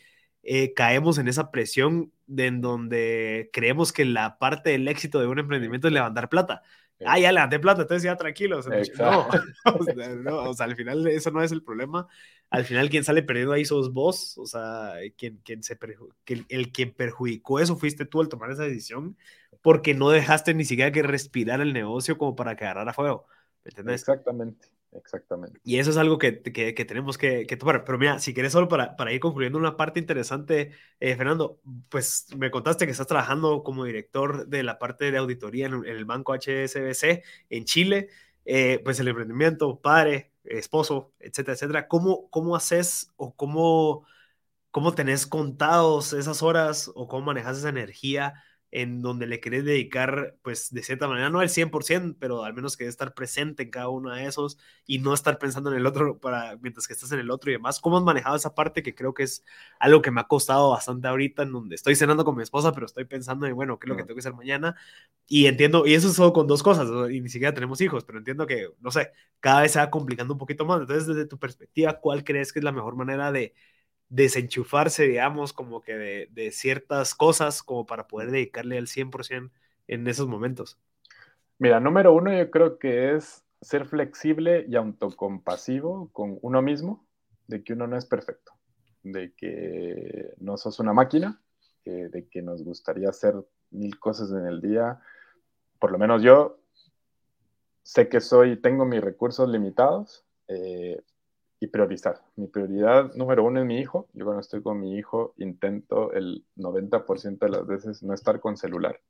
eh, 0.42 0.74
caemos 0.74 1.18
en 1.18 1.28
esa 1.28 1.50
presión 1.50 2.12
de 2.26 2.46
en 2.46 2.60
donde 2.60 3.50
creemos 3.52 3.92
que 3.92 4.04
la 4.04 4.38
parte 4.38 4.70
del 4.70 4.88
éxito 4.88 5.20
de 5.20 5.28
un 5.28 5.38
emprendimiento 5.38 5.86
es 5.88 5.94
levantar 5.94 6.28
plata 6.28 6.62
ah, 7.06 7.18
ya 7.18 7.32
levanté 7.32 7.58
plata, 7.58 7.82
entonces 7.82 8.02
ya 8.04 8.16
tranquilo. 8.16 8.60
no, 8.98 9.28
no, 10.22 10.50
o 10.50 10.54
sea, 10.54 10.66
al 10.66 10.76
final 10.76 11.06
eso 11.06 11.30
no 11.30 11.42
es 11.42 11.52
el 11.52 11.62
problema. 11.62 12.06
Al 12.53 12.64
final 12.64 12.90
quien 12.90 13.03
sale 13.03 13.22
perdiendo 13.22 13.53
ahí 13.53 13.64
sos 13.64 13.92
vos, 13.92 14.36
o 14.38 14.46
sea, 14.46 14.94
quien, 15.16 15.38
quien 15.38 15.62
se 15.62 15.78
que 16.24 16.44
el 16.48 16.70
que 16.72 16.86
perjudicó 16.86 17.61
eso 17.61 17.76
fuiste 17.76 18.05
tú 18.05 18.20
al 18.20 18.28
tomar 18.28 18.50
esa 18.50 18.64
decisión, 18.64 19.16
porque 19.62 19.94
no 19.94 20.11
dejaste 20.11 20.55
ni 20.55 20.64
siquiera 20.64 20.92
que 20.92 21.03
respirar 21.03 21.61
el 21.61 21.72
negocio 21.72 22.18
como 22.18 22.36
para 22.36 22.57
que 22.57 22.64
agarrara 22.64 22.92
fuego. 22.92 23.26
¿Me 23.64 23.70
entiendes? 23.70 24.03
Exactamente. 24.03 24.68
Exactamente. 24.94 25.59
Y 25.64 25.78
eso 25.78 25.90
es 25.90 25.96
algo 25.96 26.18
que, 26.18 26.42
que, 26.42 26.74
que 26.74 26.84
tenemos 26.84 27.16
que, 27.16 27.46
que, 27.46 27.57
tomar. 27.57 27.84
Pero 27.84 27.98
mira, 27.98 28.18
si 28.18 28.34
quieres 28.34 28.53
solo 28.53 28.68
para, 28.68 28.94
para 28.96 29.12
ir 29.12 29.20
concluyendo 29.20 29.59
una 29.59 29.76
parte 29.76 29.98
interesante, 29.98 30.72
eh, 31.00 31.16
Fernando, 31.16 31.61
pues 31.88 32.26
me 32.36 32.50
contaste 32.50 32.84
que 32.84 32.92
estás 32.92 33.07
trabajando 33.07 33.62
como 33.62 33.84
director 33.84 34.46
de 34.46 34.62
la 34.62 34.78
parte 34.78 35.11
de 35.11 35.16
auditoría 35.16 35.66
en, 35.66 35.84
el 35.86 36.05
banco 36.05 36.34
HSBC 36.34 37.22
en 37.48 37.64
Chile, 37.64 38.09
eh, 38.44 38.80
pues 38.84 39.00
el 39.00 39.09
emprendimiento, 39.09 39.80
padre, 39.80 40.31
esposo, 40.45 41.12
etcétera, 41.18 41.55
etcétera. 41.55 41.88
¿Cómo, 41.88 42.28
cómo 42.30 42.57
haces 42.57 43.12
o 43.16 43.34
cómo, 43.34 44.07
cómo 44.70 44.95
tenés 44.95 45.26
contados 45.26 46.12
esas 46.12 46.43
horas 46.43 46.90
o 46.95 47.09
cómo 47.09 47.26
manejas 47.26 47.59
esa 47.59 47.70
energía? 47.70 48.34
En 48.72 49.02
donde 49.02 49.26
le 49.26 49.38
querés 49.38 49.66
dedicar, 49.66 50.34
pues 50.42 50.72
de 50.72 50.82
cierta 50.82 51.06
manera, 51.06 51.28
no 51.28 51.42
el 51.42 51.50
100%, 51.50 52.16
pero 52.18 52.42
al 52.42 52.54
menos 52.54 52.78
que 52.78 52.86
estar 52.86 53.12
presente 53.12 53.64
en 53.64 53.70
cada 53.70 53.90
uno 53.90 54.10
de 54.14 54.24
esos 54.26 54.58
y 54.86 54.98
no 54.98 55.12
estar 55.12 55.38
pensando 55.38 55.70
en 55.70 55.76
el 55.76 55.84
otro 55.84 56.18
para, 56.18 56.56
mientras 56.56 56.88
que 56.88 56.94
estás 56.94 57.12
en 57.12 57.18
el 57.18 57.30
otro 57.30 57.50
y 57.50 57.54
demás. 57.54 57.80
¿Cómo 57.80 57.98
has 57.98 58.02
manejado 58.02 58.34
esa 58.34 58.54
parte 58.54 58.82
que 58.82 58.94
creo 58.94 59.12
que 59.12 59.24
es 59.24 59.44
algo 59.78 60.00
que 60.00 60.10
me 60.10 60.22
ha 60.22 60.24
costado 60.24 60.70
bastante 60.70 61.06
ahorita, 61.06 61.42
en 61.42 61.52
donde 61.52 61.74
estoy 61.74 61.96
cenando 61.96 62.24
con 62.24 62.34
mi 62.34 62.42
esposa, 62.42 62.72
pero 62.72 62.86
estoy 62.86 63.04
pensando 63.04 63.46
en, 63.46 63.54
bueno, 63.54 63.78
qué 63.78 63.86
es 63.86 63.88
lo 63.90 63.96
que 63.96 64.04
tengo 64.04 64.14
que 64.14 64.20
hacer 64.20 64.32
mañana? 64.32 64.74
Y 65.26 65.46
entiendo, 65.46 65.86
y 65.86 65.92
eso 65.92 66.08
es 66.08 66.14
solo 66.14 66.32
con 66.32 66.46
dos 66.46 66.62
cosas, 66.62 66.88
y 67.10 67.20
ni 67.20 67.28
siquiera 67.28 67.52
tenemos 67.52 67.78
hijos, 67.82 68.04
pero 68.04 68.18
entiendo 68.18 68.46
que, 68.46 68.70
no 68.80 68.90
sé, 68.90 69.12
cada 69.40 69.60
vez 69.60 69.72
se 69.72 69.80
va 69.80 69.90
complicando 69.90 70.32
un 70.32 70.38
poquito 70.38 70.64
más. 70.64 70.80
Entonces, 70.80 71.06
desde 71.06 71.26
tu 71.26 71.38
perspectiva, 71.38 72.00
¿cuál 72.00 72.24
crees 72.24 72.52
que 72.54 72.60
es 72.60 72.64
la 72.64 72.72
mejor 72.72 72.96
manera 72.96 73.32
de 73.32 73.54
desenchufarse, 74.12 75.04
digamos, 75.04 75.54
como 75.54 75.80
que 75.80 76.28
de, 76.30 76.50
ciertas 76.50 77.14
cosas 77.14 77.62
como 77.62 77.86
para 77.86 78.06
poder 78.06 78.30
dedicarle 78.30 78.76
al 78.76 78.86
100% 78.86 79.50
en 79.88 80.06
esos 80.06 80.28
momentos? 80.28 80.78
Mira, 81.58 81.80
número 81.80 82.12
uno 82.12 82.36
yo 82.36 82.50
creo 82.50 82.78
que 82.78 83.14
es 83.14 83.42
ser 83.62 83.86
flexible 83.86 84.66
y 84.68 84.76
autocompasivo 84.76 86.10
con 86.12 86.38
uno 86.42 86.60
mismo, 86.60 87.06
de 87.46 87.64
que 87.64 87.72
uno 87.72 87.86
no 87.86 87.96
es 87.96 88.04
perfecto, 88.04 88.52
de 89.02 89.32
que 89.32 90.34
no 90.38 90.58
sos 90.58 90.78
una 90.78 90.92
máquina, 90.92 91.40
de 91.84 92.28
que 92.30 92.42
nos 92.42 92.62
gustaría 92.62 93.08
hacer 93.08 93.34
mil 93.70 93.98
cosas 93.98 94.30
en 94.30 94.46
el 94.46 94.60
día. 94.60 95.00
Por 95.78 95.90
lo 95.90 95.98
menos 95.98 96.22
yo 96.22 96.58
sé 97.82 98.10
que 98.10 98.20
soy, 98.20 98.60
tengo 98.60 98.84
mis 98.84 99.00
recursos 99.00 99.48
limitados, 99.48 100.24
eh, 100.48 101.00
y 101.62 101.68
priorizar. 101.68 102.20
Mi 102.34 102.48
prioridad 102.48 103.14
número 103.14 103.44
uno 103.44 103.60
es 103.60 103.66
mi 103.66 103.78
hijo. 103.78 104.08
Yo 104.14 104.24
cuando 104.24 104.40
estoy 104.40 104.62
con 104.62 104.80
mi 104.80 104.98
hijo 104.98 105.32
intento 105.36 106.12
el 106.12 106.44
90% 106.56 107.38
de 107.38 107.48
las 107.48 107.64
veces 107.64 108.02
no 108.02 108.14
estar 108.14 108.40
con 108.40 108.56
celular. 108.56 109.00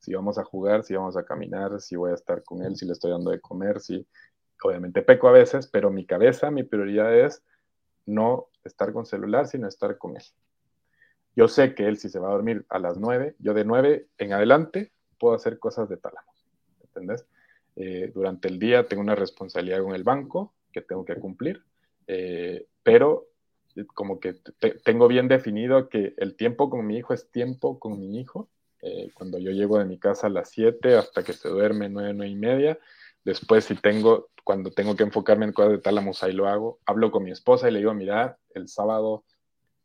Si 0.00 0.12
vamos 0.12 0.36
a 0.36 0.44
jugar, 0.44 0.84
si 0.84 0.94
vamos 0.94 1.16
a 1.16 1.24
caminar, 1.24 1.80
si 1.80 1.96
voy 1.96 2.10
a 2.10 2.14
estar 2.14 2.42
con 2.42 2.62
él, 2.62 2.76
si 2.76 2.84
le 2.84 2.92
estoy 2.92 3.10
dando 3.10 3.30
de 3.30 3.40
comer, 3.40 3.80
si 3.80 4.06
obviamente 4.62 5.00
peco 5.00 5.28
a 5.28 5.32
veces, 5.32 5.66
pero 5.66 5.90
mi 5.90 6.04
cabeza, 6.04 6.50
mi 6.50 6.62
prioridad 6.62 7.18
es 7.18 7.42
no 8.04 8.48
estar 8.64 8.92
con 8.92 9.06
celular, 9.06 9.46
sino 9.46 9.66
estar 9.66 9.96
con 9.96 10.18
él. 10.18 10.24
Yo 11.34 11.48
sé 11.48 11.74
que 11.74 11.86
él 11.86 11.96
si 11.96 12.10
se 12.10 12.18
va 12.18 12.28
a 12.28 12.32
dormir 12.32 12.66
a 12.68 12.78
las 12.78 12.98
9, 12.98 13.34
yo 13.38 13.54
de 13.54 13.64
9 13.64 14.08
en 14.18 14.32
adelante 14.34 14.92
puedo 15.18 15.34
hacer 15.34 15.58
cosas 15.58 15.88
de 15.88 15.96
tálamo. 15.96 16.30
¿Entendés? 16.82 17.26
Eh, 17.76 18.12
durante 18.14 18.48
el 18.48 18.58
día 18.58 18.86
tengo 18.86 19.02
una 19.02 19.14
responsabilidad 19.14 19.82
con 19.82 19.94
el 19.94 20.04
banco 20.04 20.52
que 20.70 20.82
tengo 20.82 21.06
que 21.06 21.14
cumplir 21.14 21.64
eh, 22.06 22.66
pero 22.82 23.26
eh, 23.76 23.84
como 23.86 24.20
que 24.20 24.34
tengo 24.84 25.08
bien 25.08 25.28
definido 25.28 25.88
que 25.88 26.14
el 26.18 26.36
tiempo 26.36 26.70
con 26.70 26.86
mi 26.86 26.96
hijo 26.96 27.14
es 27.14 27.30
tiempo 27.30 27.78
con 27.78 27.98
mi 27.98 28.20
hijo. 28.20 28.48
Eh, 28.82 29.10
cuando 29.14 29.38
yo 29.38 29.50
llego 29.50 29.78
de 29.78 29.86
mi 29.86 29.98
casa 29.98 30.26
a 30.26 30.30
las 30.30 30.50
7 30.50 30.96
hasta 30.96 31.22
que 31.22 31.32
se 31.32 31.48
duerme 31.48 31.88
9, 31.88 32.14
9 32.14 32.30
y 32.30 32.36
media. 32.36 32.78
Después 33.24 33.64
si 33.64 33.74
tengo, 33.76 34.28
cuando 34.44 34.70
tengo 34.70 34.94
que 34.94 35.04
enfocarme 35.04 35.46
en 35.46 35.52
cosas 35.52 35.72
de 35.72 35.78
tálamos, 35.78 36.22
ahí 36.22 36.32
lo 36.32 36.46
hago. 36.48 36.78
Hablo 36.84 37.10
con 37.10 37.24
mi 37.24 37.30
esposa 37.30 37.68
y 37.68 37.72
le 37.72 37.78
digo, 37.78 37.94
mira, 37.94 38.38
el 38.50 38.68
sábado, 38.68 39.24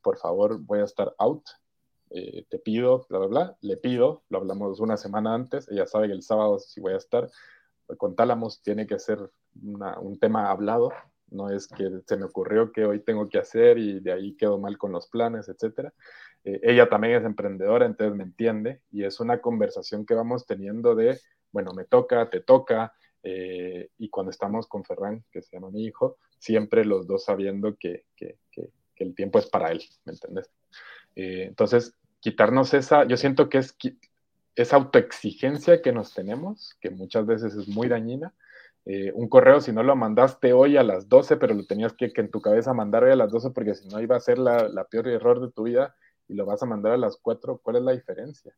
por 0.02 0.18
favor, 0.18 0.60
voy 0.60 0.80
a 0.80 0.84
estar 0.84 1.16
out. 1.18 1.44
te 2.10 2.60
pido, 2.60 3.06
bla, 3.10 3.20
bla, 3.20 3.28
bla. 3.28 3.58
Le 3.62 3.78
pido, 3.78 4.24
lo 4.30 4.40
hablamos 4.40 4.80
una 4.82 4.98
semana 4.98 5.34
antes. 5.34 5.70
Ella 5.70 5.86
sabe 5.86 6.08
que 6.08 6.14
el 6.14 6.24
sábado 6.24 6.60
sí 6.60 6.82
voy 6.82 6.94
a 6.94 6.98
estar. 6.98 7.30
Con 7.98 8.16
tálamos 8.16 8.62
tiene 8.62 8.86
que 8.86 9.00
ser 9.00 9.32
un 9.56 10.20
tema 10.20 10.52
hablado 10.52 10.92
no 11.32 11.50
es 11.50 11.68
que 11.68 11.90
se 12.06 12.18
me 12.18 12.26
ocurrió 12.26 12.72
que 12.72 12.86
hoy 12.86 13.00
tengo 13.00 13.30
que 13.30 13.38
hacer 13.38 13.78
y 13.78 14.00
de 14.00 14.12
ahí 14.12 14.36
quedo 14.36 14.58
mal 14.58 14.78
con 14.78 14.92
los 14.92 15.08
planes, 15.08 15.50
etc. 15.50 15.90
Eh, 16.44 16.60
ella 16.64 16.90
también 16.90 17.16
es 17.16 17.26
emprendedora, 17.26 17.86
entonces 17.86 18.16
me 18.16 18.24
entiende 18.24 18.82
y 18.92 19.04
es 19.04 19.20
una 19.20 19.42
conversación 19.42 20.06
que 20.06 20.14
vamos 20.14 20.46
teniendo 20.46 20.96
de, 20.96 21.20
bueno, 21.52 21.74
me 21.74 21.86
toca, 21.86 22.30
te 22.30 22.42
toca, 22.42 22.94
eh, 23.24 23.90
y 23.98 24.10
cuando 24.10 24.32
estamos 24.32 24.68
con 24.68 24.84
Ferran, 24.84 25.24
que 25.32 25.42
se 25.42 25.56
llama 25.56 25.72
mi 25.72 25.86
hijo, 25.86 26.18
siempre 26.38 26.86
los 26.86 27.08
dos 27.08 27.26
sabiendo 27.26 27.76
que, 27.78 28.06
el 28.96 29.16
tiempo 29.16 29.40
es 29.40 29.48
para 29.48 29.72
él, 29.72 29.82
¿me 30.04 30.12
entiendes? 30.12 30.52
Eh, 31.16 31.46
entonces, 31.48 31.96
quitarnos 32.20 32.74
esa, 32.74 33.06
yo 33.06 33.16
siento 33.16 33.48
que 33.48 33.60
es 33.60 33.78
esa 34.56 34.76
autoexigencia 34.76 35.82
que 35.82 35.94
nos 35.94 36.14
tenemos, 36.14 36.76
que 36.82 36.90
muchas 36.90 37.26
veces 37.26 37.54
es 37.56 37.70
muy 37.70 37.88
dañina, 37.88 38.34
eh, 38.92 39.12
un 39.14 39.30
correo, 39.30 39.62
si 39.62 39.72
no 39.72 39.84
lo 39.84 39.96
mandaste 39.96 40.52
hoy 40.52 40.76
a 40.76 40.82
las 40.82 41.08
12, 41.08 41.38
pero 41.38 41.54
lo 41.54 41.64
tenías 41.68 41.94
que, 41.94 42.12
en 42.16 42.32
tu 42.32 42.42
cabeza 42.42 42.74
mandar 42.74 43.04
hoy 43.04 43.12
a 43.12 43.16
las 43.16 43.32
12 43.32 43.52
porque 43.52 43.76
si 43.76 43.88
no 43.88 44.02
iba 44.02 44.16
a 44.16 44.20
ser 44.20 44.40
la, 44.40 44.68
la 44.68 44.86
peor 44.86 45.08
error 45.08 45.40
de 45.42 45.52
tu 45.52 45.64
vida 45.64 45.96
y 46.28 46.34
lo 46.34 46.48
vas 46.48 46.64
a 46.64 46.66
mandar 46.66 46.94
a 46.94 46.98
las 46.98 47.16
4, 47.18 47.60
¿cuál 47.64 47.76
es 47.76 47.84
la 47.84 47.92
diferencia? 47.92 48.52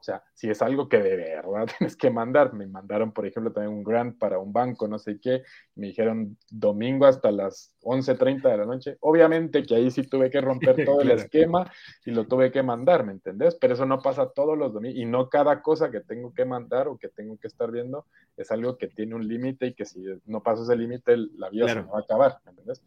O 0.00 0.02
sea, 0.02 0.22
si 0.32 0.48
es 0.48 0.62
algo 0.62 0.88
que 0.88 0.98
de 0.98 1.16
verdad 1.16 1.66
tienes 1.78 1.96
que 1.96 2.10
mandar, 2.10 2.54
me 2.54 2.66
mandaron, 2.66 3.12
por 3.12 3.26
ejemplo, 3.26 3.52
también 3.52 3.76
un 3.76 3.84
grant 3.84 4.18
para 4.18 4.38
un 4.38 4.52
banco, 4.52 4.88
no 4.88 4.98
sé 4.98 5.20
qué, 5.20 5.42
me 5.74 5.88
dijeron 5.88 6.38
domingo 6.50 7.06
hasta 7.06 7.30
las 7.30 7.76
11.30 7.82 8.42
de 8.42 8.56
la 8.56 8.64
noche. 8.64 8.96
Obviamente 9.00 9.62
que 9.62 9.74
ahí 9.74 9.90
sí 9.90 10.02
tuve 10.02 10.30
que 10.30 10.40
romper 10.40 10.76
todo 10.86 11.02
el 11.02 11.10
esquema 11.10 11.70
y 12.06 12.12
lo 12.12 12.26
tuve 12.26 12.50
que 12.50 12.62
mandar, 12.62 13.04
¿me 13.04 13.12
entendés? 13.12 13.54
Pero 13.56 13.74
eso 13.74 13.84
no 13.84 14.00
pasa 14.00 14.30
todos 14.30 14.56
los 14.56 14.72
domingos 14.72 14.98
y 14.98 15.04
no 15.04 15.28
cada 15.28 15.60
cosa 15.60 15.90
que 15.90 16.00
tengo 16.00 16.32
que 16.32 16.44
mandar 16.44 16.88
o 16.88 16.98
que 16.98 17.08
tengo 17.08 17.38
que 17.38 17.48
estar 17.48 17.70
viendo 17.70 18.06
es 18.36 18.50
algo 18.50 18.78
que 18.78 18.88
tiene 18.88 19.14
un 19.14 19.28
límite 19.28 19.66
y 19.66 19.74
que 19.74 19.84
si 19.84 20.02
no 20.24 20.42
paso 20.42 20.62
ese 20.62 20.76
límite, 20.76 21.16
la 21.36 21.50
vida 21.50 21.68
se 21.68 21.82
me 21.82 21.88
va 21.88 21.98
a 21.98 22.02
acabar, 22.02 22.38
¿me 22.44 22.52
entendés? 22.52 22.82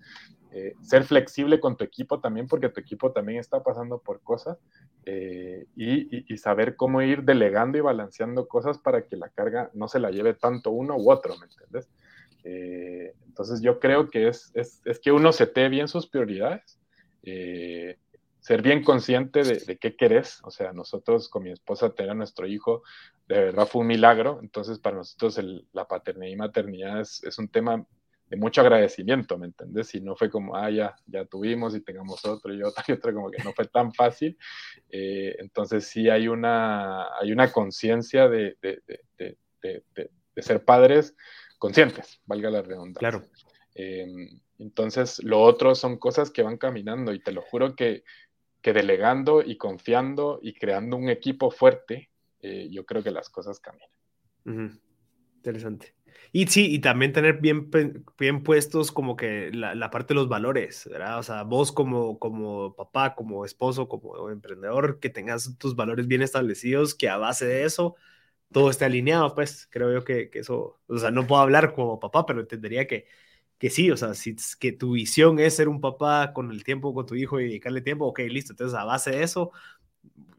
Eh, 0.55 0.75
ser 0.83 1.03
flexible 1.03 1.59
con 1.59 1.77
tu 1.77 1.83
equipo 1.83 2.19
también, 2.19 2.47
porque 2.47 2.69
tu 2.69 2.79
equipo 2.79 3.11
también 3.11 3.39
está 3.39 3.63
pasando 3.63 3.97
por 3.97 4.21
cosas, 4.21 4.59
eh, 5.03 5.65
y, 5.75 6.37
saber 6.37 6.75
cómo 6.75 7.01
ir 7.01 7.23
delegando 7.23 7.79
y 7.79 7.81
balanceando 7.81 8.47
cosas 8.47 8.77
para 8.77 9.07
que 9.07 9.17
la 9.17 9.29
carga 9.29 9.71
no 9.73 9.87
se 9.87 9.99
la 9.99 10.11
lleve 10.11 10.35
tanto 10.35 10.69
uno 10.69 10.95
u 10.95 11.09
otro, 11.09 11.35
¿me 11.39 11.45
entiendes? 11.45 11.89
Eh, 12.43 13.15
entonces 13.25 13.61
yo 13.61 13.79
creo 13.79 14.11
que 14.11 14.27
es, 14.27 14.51
es, 14.53 14.79
es, 14.85 14.99
que 14.99 15.11
uno 15.11 15.31
se 15.31 15.47
bien 15.69 15.87
sus 15.87 16.05
prioridades, 16.05 16.79
ser 17.23 18.61
bien 18.61 18.83
consciente 18.83 19.43
de, 19.43 19.57
de, 19.57 19.77
qué 19.77 19.95
querés, 19.95 20.39
o 20.43 20.51
sea, 20.51 20.71
nosotros 20.71 21.29
con 21.29 21.43
mi 21.43 21.51
esposa 21.51 21.95
tener 21.95 22.11
a 22.11 22.15
nuestro 22.15 22.45
hijo, 22.45 22.83
de 23.27 23.45
verdad 23.45 23.65
fue 23.65 23.81
un 23.81 23.87
milagro, 23.87 24.39
entonces 24.43 24.77
para 24.77 24.97
nosotros 24.97 25.39
la 25.71 25.87
paternidad 25.87 26.31
y 26.31 26.35
maternidad 26.35 26.99
es, 26.99 27.23
es 27.23 27.39
un 27.39 27.47
tema 27.47 27.87
de 28.33 28.39
mucho 28.39 28.61
agradecimiento, 28.61 29.37
¿me 29.37 29.45
entendés? 29.45 29.93
Y 29.93 30.01
no 30.01 30.15
fue 30.15 30.27
como, 30.27 30.55
ah, 30.55 30.67
ya, 30.71 30.95
ya 31.05 31.23
tuvimos 31.23 31.75
y 31.75 31.81
tengamos 31.81 32.25
otro 32.25 32.51
y 32.51 32.63
otro 32.63 32.83
y 32.87 32.91
otro, 32.93 33.13
como 33.13 33.29
que 33.29 33.43
no 33.43 33.53
fue 33.53 33.67
tan 33.67 33.93
fácil. 33.93 34.35
Eh, 34.89 35.35
entonces 35.37 35.85
sí 35.85 36.09
hay 36.09 36.27
una, 36.27 37.15
hay 37.15 37.31
una 37.31 37.51
conciencia 37.51 38.27
de, 38.27 38.57
de, 38.59 38.81
de, 38.87 39.83
de, 39.93 40.41
ser 40.41 40.65
padres 40.65 41.15
conscientes, 41.59 42.21
valga 42.25 42.49
la 42.49 42.63
redundancia. 42.63 43.07
Claro. 43.07 43.23
Em, 43.75 44.39
entonces, 44.57 45.23
lo 45.23 45.39
otro 45.39 45.75
son 45.75 45.97
cosas 45.97 46.31
que 46.31 46.41
van 46.41 46.57
caminando 46.57 47.13
y 47.13 47.19
te 47.19 47.33
lo 47.33 47.43
juro 47.43 47.75
que, 47.75 48.03
que 48.63 48.73
delegando 48.73 49.43
y 49.43 49.57
confiando 49.57 50.39
y 50.41 50.55
creando 50.55 50.97
un 50.97 51.09
equipo 51.09 51.51
fuerte, 51.51 52.09
eh, 52.41 52.67
yo 52.71 52.83
creo 52.83 53.03
que 53.03 53.11
las 53.11 53.29
cosas 53.29 53.59
caminan. 53.59 54.81
Interesante. 55.35 55.93
Y 56.31 56.47
sí, 56.47 56.73
y 56.73 56.79
también 56.79 57.13
tener 57.13 57.39
bien, 57.39 57.69
bien 58.17 58.43
puestos 58.43 58.91
como 58.91 59.15
que 59.15 59.51
la, 59.53 59.75
la, 59.75 59.89
parte 59.91 60.13
de 60.13 60.19
los 60.19 60.29
valores, 60.29 60.87
¿verdad? 60.91 61.19
O 61.19 61.23
sea, 61.23 61.43
vos 61.43 61.71
como, 61.71 62.19
como 62.19 62.75
papá, 62.75 63.15
como 63.15 63.45
esposo, 63.45 63.87
como 63.87 64.29
emprendedor, 64.29 64.99
que 64.99 65.09
tengas 65.09 65.57
tus 65.57 65.75
valores 65.75 66.07
bien 66.07 66.21
establecidos, 66.21 66.95
que 66.95 67.09
a 67.09 67.17
base 67.17 67.45
de 67.45 67.65
eso 67.65 67.95
todo 68.51 68.69
esté 68.69 68.85
alineado, 68.85 69.35
pues 69.35 69.67
creo 69.71 69.93
yo 69.93 70.03
que, 70.05 70.29
que 70.29 70.39
eso, 70.39 70.79
o 70.87 70.97
sea, 70.97 71.11
no 71.11 71.27
puedo 71.27 71.41
hablar 71.41 71.73
como 71.73 71.99
papá, 71.99 72.25
pero 72.25 72.41
entendería 72.41 72.87
que, 72.87 73.07
que 73.57 73.69
sí, 73.69 73.91
o 73.91 73.97
sea, 73.97 74.13
si 74.13 74.35
que 74.59 74.71
tu 74.71 74.93
visión 74.93 75.39
es 75.39 75.55
ser 75.55 75.67
un 75.69 75.81
papá 75.81 76.33
con 76.33 76.51
el 76.51 76.63
tiempo 76.63 76.93
con 76.93 77.05
tu 77.05 77.15
hijo 77.15 77.39
y 77.39 77.45
dedicarle 77.45 77.81
tiempo, 77.81 78.05
ok, 78.07 78.19
listo, 78.29 78.53
entonces 78.53 78.77
a 78.77 78.85
base 78.85 79.11
de 79.11 79.23
eso, 79.23 79.51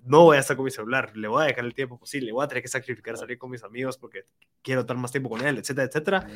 no 0.04 0.22
voy 0.24 0.36
a 0.36 0.40
estar 0.40 0.56
con 0.56 0.64
mi 0.64 0.70
celular, 0.70 1.16
le 1.16 1.28
voy 1.28 1.42
a 1.42 1.46
dejar 1.46 1.64
el 1.64 1.74
tiempo 1.74 1.98
posible, 1.98 2.32
voy 2.32 2.44
a 2.44 2.48
tener 2.48 2.62
que 2.62 2.68
sacrificar 2.68 3.16
salir 3.16 3.38
con 3.38 3.50
mis 3.50 3.64
amigos 3.64 3.96
porque 3.96 4.26
quiero 4.62 4.82
estar 4.82 4.96
más 4.96 5.10
tiempo 5.10 5.30
con 5.30 5.44
él, 5.46 5.58
etcétera, 5.58 5.86
etcétera. 5.86 6.26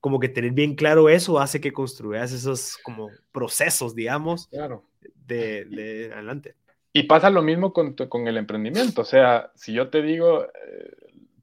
Como 0.00 0.20
que 0.20 0.28
tener 0.28 0.52
bien 0.52 0.74
claro 0.74 1.08
eso 1.08 1.38
hace 1.38 1.60
que 1.60 1.72
construyas 1.72 2.32
esos 2.32 2.76
como 2.82 3.10
procesos, 3.32 3.94
digamos, 3.94 4.48
claro. 4.48 4.84
de, 5.26 5.64
de 5.64 6.12
adelante. 6.12 6.56
Y 6.92 7.04
pasa 7.04 7.30
lo 7.30 7.42
mismo 7.42 7.72
con, 7.72 7.94
con, 7.94 8.28
el 8.28 8.36
emprendimiento, 8.36 9.02
o 9.02 9.04
sea, 9.04 9.50
si 9.56 9.72
yo 9.72 9.88
te 9.88 10.00
digo 10.00 10.44
eh, 10.44 10.94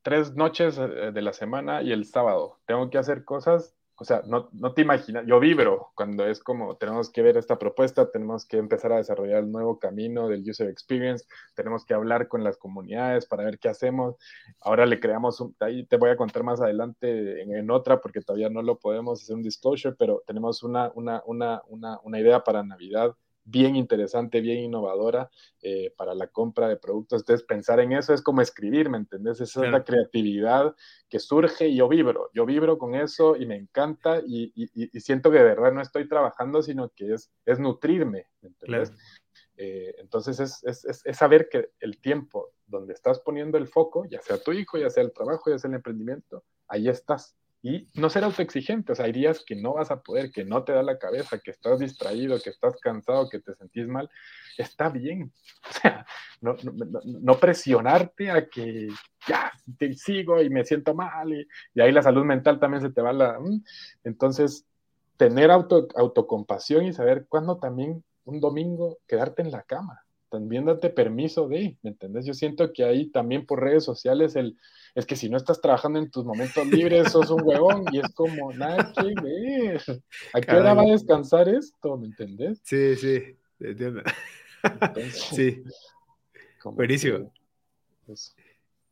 tres 0.02 0.34
noches 0.36 0.78
eh, 0.78 1.12
de 1.12 1.22
la 1.22 1.34
semana 1.34 1.82
y 1.82 1.92
el 1.92 2.06
sábado 2.06 2.60
tengo 2.66 2.90
que 2.90 2.98
hacer 2.98 3.26
cosas, 3.26 3.76
o 4.02 4.04
sea, 4.04 4.24
no, 4.26 4.50
no, 4.54 4.74
te 4.74 4.82
imaginas, 4.82 5.28
yo 5.28 5.40
vibro 5.40 5.92
cuando 5.94 6.26
es 6.26 6.40
como 6.40 6.76
tenemos 6.76 7.12
que 7.12 7.22
ver 7.22 7.38
esta 7.38 7.60
propuesta, 7.60 8.10
tenemos 8.10 8.48
que 8.48 8.58
empezar 8.58 8.92
a 8.92 8.98
desarrollar 8.98 9.44
el 9.44 9.52
nuevo 9.52 9.78
camino 9.78 10.28
del 10.28 10.42
user 10.50 10.70
experience, 10.70 11.26
tenemos 11.54 11.86
que 11.86 11.94
hablar 11.94 12.28
con 12.28 12.44
las 12.44 12.58
comunidades 12.58 13.28
para 13.28 13.44
ver 13.44 13.60
qué 13.60 13.70
hacemos. 13.70 14.16
Ahora 14.60 14.88
le 14.88 15.00
creamos, 15.00 15.40
un, 15.40 15.56
ahí 15.60 15.86
te 15.86 15.98
voy 15.98 16.10
a 16.10 16.18
contar 16.18 16.42
más 16.42 16.60
adelante 16.60 17.44
en, 17.44 17.56
en, 17.56 17.70
otra 17.70 18.02
porque 18.02 18.22
todavía 18.22 18.50
no 18.50 18.64
lo 18.64 18.80
podemos 18.80 19.22
hacer 19.22 19.36
un 19.36 19.44
disclosure, 19.44 19.96
pero 19.96 20.24
tenemos 20.26 20.64
una, 20.64 20.92
una, 20.96 21.22
una, 21.28 21.62
una 22.02 22.20
idea 22.20 22.44
para 22.44 22.64
Navidad 22.64 23.16
bien 23.52 23.76
interesante, 23.76 24.42
bien 24.42 24.60
innovadora 24.60 25.30
eh, 25.62 25.94
para 25.98 26.16
la 26.16 26.28
compra 26.28 26.68
de 26.68 26.78
productos. 26.78 27.22
Entonces, 27.22 27.46
pensar 27.46 27.80
en 27.80 27.92
eso 27.92 28.14
es 28.14 28.22
como 28.22 28.42
escribir, 28.42 28.90
¿me 28.90 28.98
entendés? 28.98 29.42
Esa 29.42 29.66
es 29.66 29.72
la 29.72 29.84
creatividad 29.84 30.76
que 31.10 31.20
surge 31.20 31.68
y 31.68 31.76
yo 31.76 31.88
vibro, 31.88 32.30
yo 32.34 32.46
vibro 32.46 32.78
con 32.78 32.96
eso 32.96 33.36
y 33.36 33.46
me 33.46 33.56
encanta 33.56 34.22
y, 34.26 34.52
siento 35.00 35.30
que 35.30 35.38
de 35.38 35.44
verdad 35.44 35.74
no 35.74 35.82
estoy 35.82 36.08
trabajando, 36.08 36.62
sino 36.62 36.90
que 36.90 37.14
es, 37.14 37.32
es 37.46 37.60
nutrirme, 37.60 38.28
¿me 38.42 38.50
entendés? 38.50 38.94
Eh, 39.58 39.94
entonces, 40.00 40.40
es, 40.40 40.64
es, 40.64 41.06
es, 41.06 41.18
saber 41.18 41.48
que 41.50 41.70
el 41.80 42.00
tiempo 42.00 42.52
donde 42.66 42.94
estás 42.94 43.20
poniendo 43.20 43.58
el 43.58 43.68
foco, 43.68 44.06
ya 44.06 44.22
sea 44.22 44.42
tu 44.42 44.54
hijo, 44.54 44.78
ya 44.78 44.90
sea 44.90 45.04
el 45.04 45.12
trabajo, 45.12 45.52
ya 45.52 45.60
sea 45.60 45.70
el 45.70 45.76
emprendimiento, 45.76 46.44
ahí 46.68 46.88
estás. 46.88 47.36
Y 47.64 47.88
no 47.94 48.10
ser 48.10 48.24
autoexigente, 48.24 48.92
o 48.92 48.96
sea, 48.96 49.06
hay 49.06 49.12
días 49.12 49.44
que 49.46 49.56
no 49.56 49.74
vas 49.74 49.92
a 49.92 50.02
poder, 50.02 50.32
que 50.32 50.44
no 50.44 50.64
te 50.64 50.74
da 50.74 50.82
la 50.82 50.98
cabeza, 50.98 51.40
que 51.40 51.52
estás 51.52 51.80
distraído, 51.80 52.42
que 52.42 52.50
estás 52.50 52.76
cansado, 52.78 53.30
que 53.30 53.40
te 53.40 53.54
sentís 53.54 53.88
mal, 53.88 54.10
está 54.58 54.90
bien. 54.90 55.32
O 55.70 55.74
sea, 55.74 56.06
no, 56.42 56.56
no, 57.04 57.40
presionarte 57.40 58.32
a 58.32 58.50
que 58.50 58.88
ya 59.28 59.52
te 59.78 59.94
sigo 59.94 60.42
y 60.42 60.50
me 60.50 60.66
siento 60.66 60.96
mal 60.96 61.32
y, 61.32 61.48
ahí 61.80 61.92
la 61.92 62.02
salud 62.02 62.26
mental 62.26 62.60
también 62.60 62.82
se 62.82 62.90
te 62.90 63.02
va 63.02 63.14
la... 63.14 63.40
Mm. 63.40 63.64
Entonces, 64.04 64.66
tener 65.18 65.52
auto, 65.52 65.88
autocompasión 65.96 66.86
y 66.86 66.94
saber 66.94 67.28
cuándo 67.30 67.58
también 67.58 68.04
un 68.26 68.40
domingo 68.40 68.98
quedarte 69.08 69.44
en 69.44 69.52
la 69.52 69.62
cama 69.62 70.04
también 70.32 70.66
date 70.66 70.90
permiso 70.90 71.48
de, 71.50 71.78
¿me 71.84 71.90
entendés? 71.90 72.26
Yo 72.26 72.34
siento 72.34 72.72
que 72.72 72.86
ahí 72.86 73.12
también 73.12 73.46
por 73.46 73.62
redes 73.62 73.84
sociales 73.84 74.38
el, 74.38 74.58
es 74.96 75.06
que 75.06 75.18
si 75.18 75.30
no 75.30 75.36
estás 75.36 75.60
trabajando 75.60 76.00
en 76.00 76.10
tus 76.10 76.24
momentos 76.24 76.66
libres, 76.68 77.12
sos 77.12 77.30
un 77.30 77.42
huevón 77.44 77.84
y 77.92 78.00
es 78.00 78.10
como, 78.16 78.54
nada 78.54 78.94
que 78.94 79.14
ver. 79.22 79.82
¿A 80.34 80.40
qué 80.40 80.56
hora 80.56 80.74
va 80.74 80.84
a 80.84 80.86
descansar 80.86 81.50
esto? 81.50 81.98
¿Me 81.98 82.08
entendés? 82.08 82.62
Sí, 82.64 82.96
sí, 82.96 83.38
entiendo. 83.60 84.02
sí. 85.12 85.64
Buenísimo. 86.64 87.34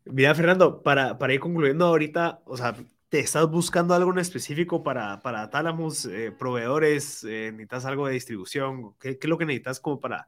Mira, 0.03 0.35
Fernando, 0.35 0.83
para, 0.83 1.17
para 1.17 1.33
ir 1.33 1.39
concluyendo 1.39 1.85
ahorita, 1.85 2.41
o 2.45 2.57
sea, 2.57 2.75
¿te 3.07 3.19
estás 3.19 3.49
buscando 3.49 3.93
algo 3.93 4.11
en 4.11 4.19
específico 4.19 4.83
para, 4.83 5.21
para 5.21 5.49
Talamus, 5.49 6.03
eh, 6.05 6.33
proveedores? 6.37 7.23
Eh, 7.23 7.51
¿Necesitas 7.53 7.85
algo 7.85 8.07
de 8.07 8.13
distribución? 8.13 8.93
¿Qué, 8.99 9.17
¿Qué, 9.17 9.27
es 9.27 9.29
lo 9.29 9.37
que 9.37 9.45
necesitas 9.45 9.79
como 9.79 10.01
para 10.01 10.27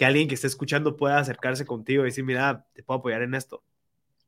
que 0.00 0.06
alguien 0.06 0.28
que 0.28 0.34
esté 0.34 0.46
escuchando 0.46 0.96
pueda 0.96 1.18
acercarse 1.18 1.66
contigo 1.66 2.04
y 2.04 2.06
decir, 2.06 2.24
mira, 2.24 2.64
te 2.72 2.82
puedo 2.82 3.00
apoyar 3.00 3.20
en 3.20 3.34
esto? 3.34 3.62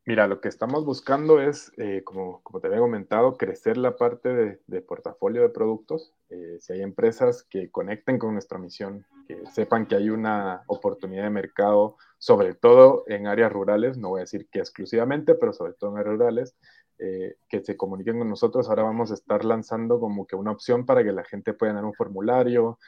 Mira, 0.04 0.26
lo 0.26 0.38
que 0.38 0.48
estamos 0.48 0.84
buscando 0.84 1.40
es, 1.40 1.72
eh, 1.78 2.02
como, 2.04 2.42
como, 2.42 2.60
te 2.60 2.66
había 2.66 2.80
comentado, 2.80 3.38
crecer 3.38 3.78
la 3.78 3.96
parte 3.96 4.60
de, 4.66 4.82
portafolio 4.82 5.40
de 5.40 5.48
productos. 5.48 6.12
Eh, 6.28 6.58
si 6.60 6.74
hay 6.74 6.82
empresas 6.82 7.44
que 7.44 7.70
conecten 7.70 8.18
con 8.18 8.34
nuestra 8.34 8.58
misión, 8.58 9.06
que 9.26 9.46
sepan 9.46 9.86
que 9.86 9.94
hay 9.94 10.10
una 10.10 10.62
oportunidad 10.66 11.22
de 11.22 11.30
mercado, 11.30 11.96
sobre 12.18 12.52
todo 12.52 13.04
en 13.06 13.26
áreas 13.26 13.50
rurales, 13.50 13.96
no 13.96 14.10
voy 14.10 14.18
a 14.18 14.24
decir 14.24 14.48
que 14.52 14.58
exclusivamente, 14.58 15.34
pero 15.34 15.54
sobre 15.54 15.72
todo 15.72 15.92
en 15.92 16.00
áreas 16.00 16.18
rurales, 16.18 16.56
eh, 16.98 17.36
que 17.48 17.64
se 17.64 17.78
comuniquen 17.78 18.18
con 18.18 18.28
nosotros. 18.28 18.68
Ahora 18.68 18.82
vamos 18.82 19.10
a 19.10 19.14
estar 19.14 19.42
lanzando 19.42 19.98
como 19.98 20.26
que 20.26 20.36
una 20.36 20.50
opción 20.50 20.84
para 20.84 21.02
que 21.02 21.12
la 21.12 21.24
gente 21.24 21.54
pueda 21.54 21.72
dar 21.72 21.86
un 21.86 21.94
formulario, 21.94 22.78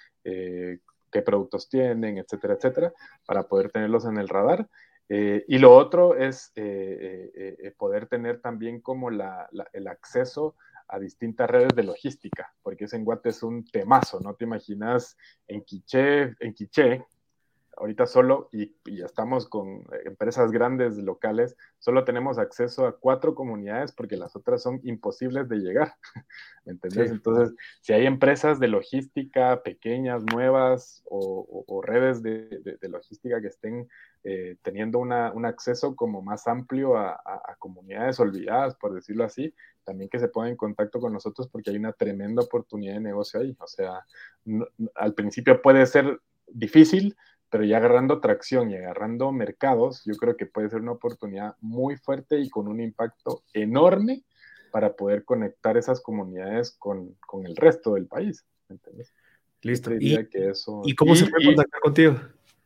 qué 1.15 1.23
productos 1.23 1.69
tienen, 1.69 2.19
etcétera, 2.19 2.55
etcétera, 2.55 2.93
para 3.25 3.45
poder 3.45 3.71
tenerlos 3.71 4.05
en 4.05 4.19
el 4.19 4.29
radar. 4.29 4.69
Eh, 5.09 5.45
y 5.47 5.59
lo 5.59 5.73
otro 5.77 6.17
es 6.17 6.51
eh, 6.57 7.31
eh, 7.35 7.75
poder 7.79 8.07
tener 8.07 8.41
también 8.41 8.81
como 8.81 9.11
el 9.11 9.87
acceso 9.87 10.57
a 10.89 10.99
distintas 10.99 11.49
redes 11.49 11.75
de 11.77 11.85
logística, 11.85 12.53
porque 12.63 12.87
ese 12.87 12.97
en 12.97 13.05
Guate 13.05 13.29
es 13.29 13.43
un 13.43 13.65
temazo, 13.65 14.19
¿no? 14.21 14.35
Te 14.35 14.45
imaginas 14.45 15.17
en 15.47 15.63
Quiché, 15.63 16.35
en 16.41 16.53
Quiché, 16.53 17.05
ahorita 17.77 18.07
solo, 18.07 18.49
y, 18.53 18.75
ya 18.85 19.07
estamos 19.07 19.49
con 19.49 19.85
empresas 20.05 20.51
grandes 20.51 20.97
locales, 20.97 21.57
solo 21.79 22.05
tenemos 22.05 22.39
acceso 22.39 22.87
a 22.87 22.97
cuatro 22.99 23.35
comunidades 23.35 23.93
porque 23.93 24.17
las 24.17 24.37
otras 24.37 24.63
son 24.63 24.81
imposibles 24.85 25.49
de 25.49 25.57
llegar, 25.57 25.95
¿me 26.65 26.73
entendés? 26.73 27.11
Entonces, 27.11 27.55
si 27.81 27.93
hay 27.93 28.07
empresas 28.07 28.61
de 28.61 28.69
logística 28.69 29.63
pequeñas, 29.63 30.25
nuevas 30.25 31.03
o, 31.07 31.83
redes 31.85 32.23
de, 32.23 32.79
logística 32.83 33.41
que 33.41 33.49
estén 33.49 33.89
eh, 34.23 34.57
teniendo 34.63 34.99
una, 34.99 35.33
un 35.33 35.45
acceso 35.45 35.95
como 35.97 36.23
más 36.23 36.47
amplio 36.47 36.97
a, 36.97 37.21
comunidades 37.59 38.21
olvidadas, 38.21 38.75
por 38.75 38.95
decirlo 38.95 39.25
así, 39.25 39.55
también 39.85 40.11
que 40.11 40.19
se 40.19 40.29
pongan 40.29 40.51
en 40.51 40.57
contacto 40.57 41.01
con 41.01 41.13
nosotros 41.13 41.49
porque 41.49 41.71
hay 41.71 41.77
una 41.77 41.93
tremenda 41.93 42.43
oportunidad 42.43 42.95
de 42.95 43.01
negocio 43.01 43.41
ahí. 43.41 43.57
O 43.59 43.67
sea, 43.67 44.05
al 44.95 45.15
principio 45.15 45.63
puede 45.63 45.87
ser 45.87 46.21
difícil, 46.47 47.17
pero 47.55 47.63
ya 47.63 47.77
agarrando 47.77 48.21
tracción 48.21 48.73
y 48.73 48.75
agarrando 48.75 49.31
mercados, 49.31 50.03
yo 50.05 50.17
creo 50.17 50.37
que 50.37 50.45
puede 50.45 50.69
ser 50.71 50.81
una 50.81 50.91
oportunidad 50.91 51.55
muy 51.61 51.97
fuerte 51.97 52.41
y 52.41 52.51
con 52.51 52.67
un 52.67 52.81
impacto 52.81 53.45
enorme 53.53 54.25
para 54.73 54.97
poder 54.97 55.25
conectar 55.25 55.77
esas 55.77 56.01
comunidades 56.01 56.75
con, 56.77 57.15
con 57.25 57.47
el 57.47 57.55
resto 57.55 57.95
del 57.95 58.09
país. 58.09 58.45
¿entiendes? 58.69 59.15
Listo. 59.63 59.93
¿Y, 59.95 60.27
que 60.27 60.49
eso... 60.49 60.83
¿Y 60.85 60.97
cómo 60.97 61.15
se 61.15 61.29
puede 61.29 61.45
contactar 61.45 61.81
contigo? 61.81 62.17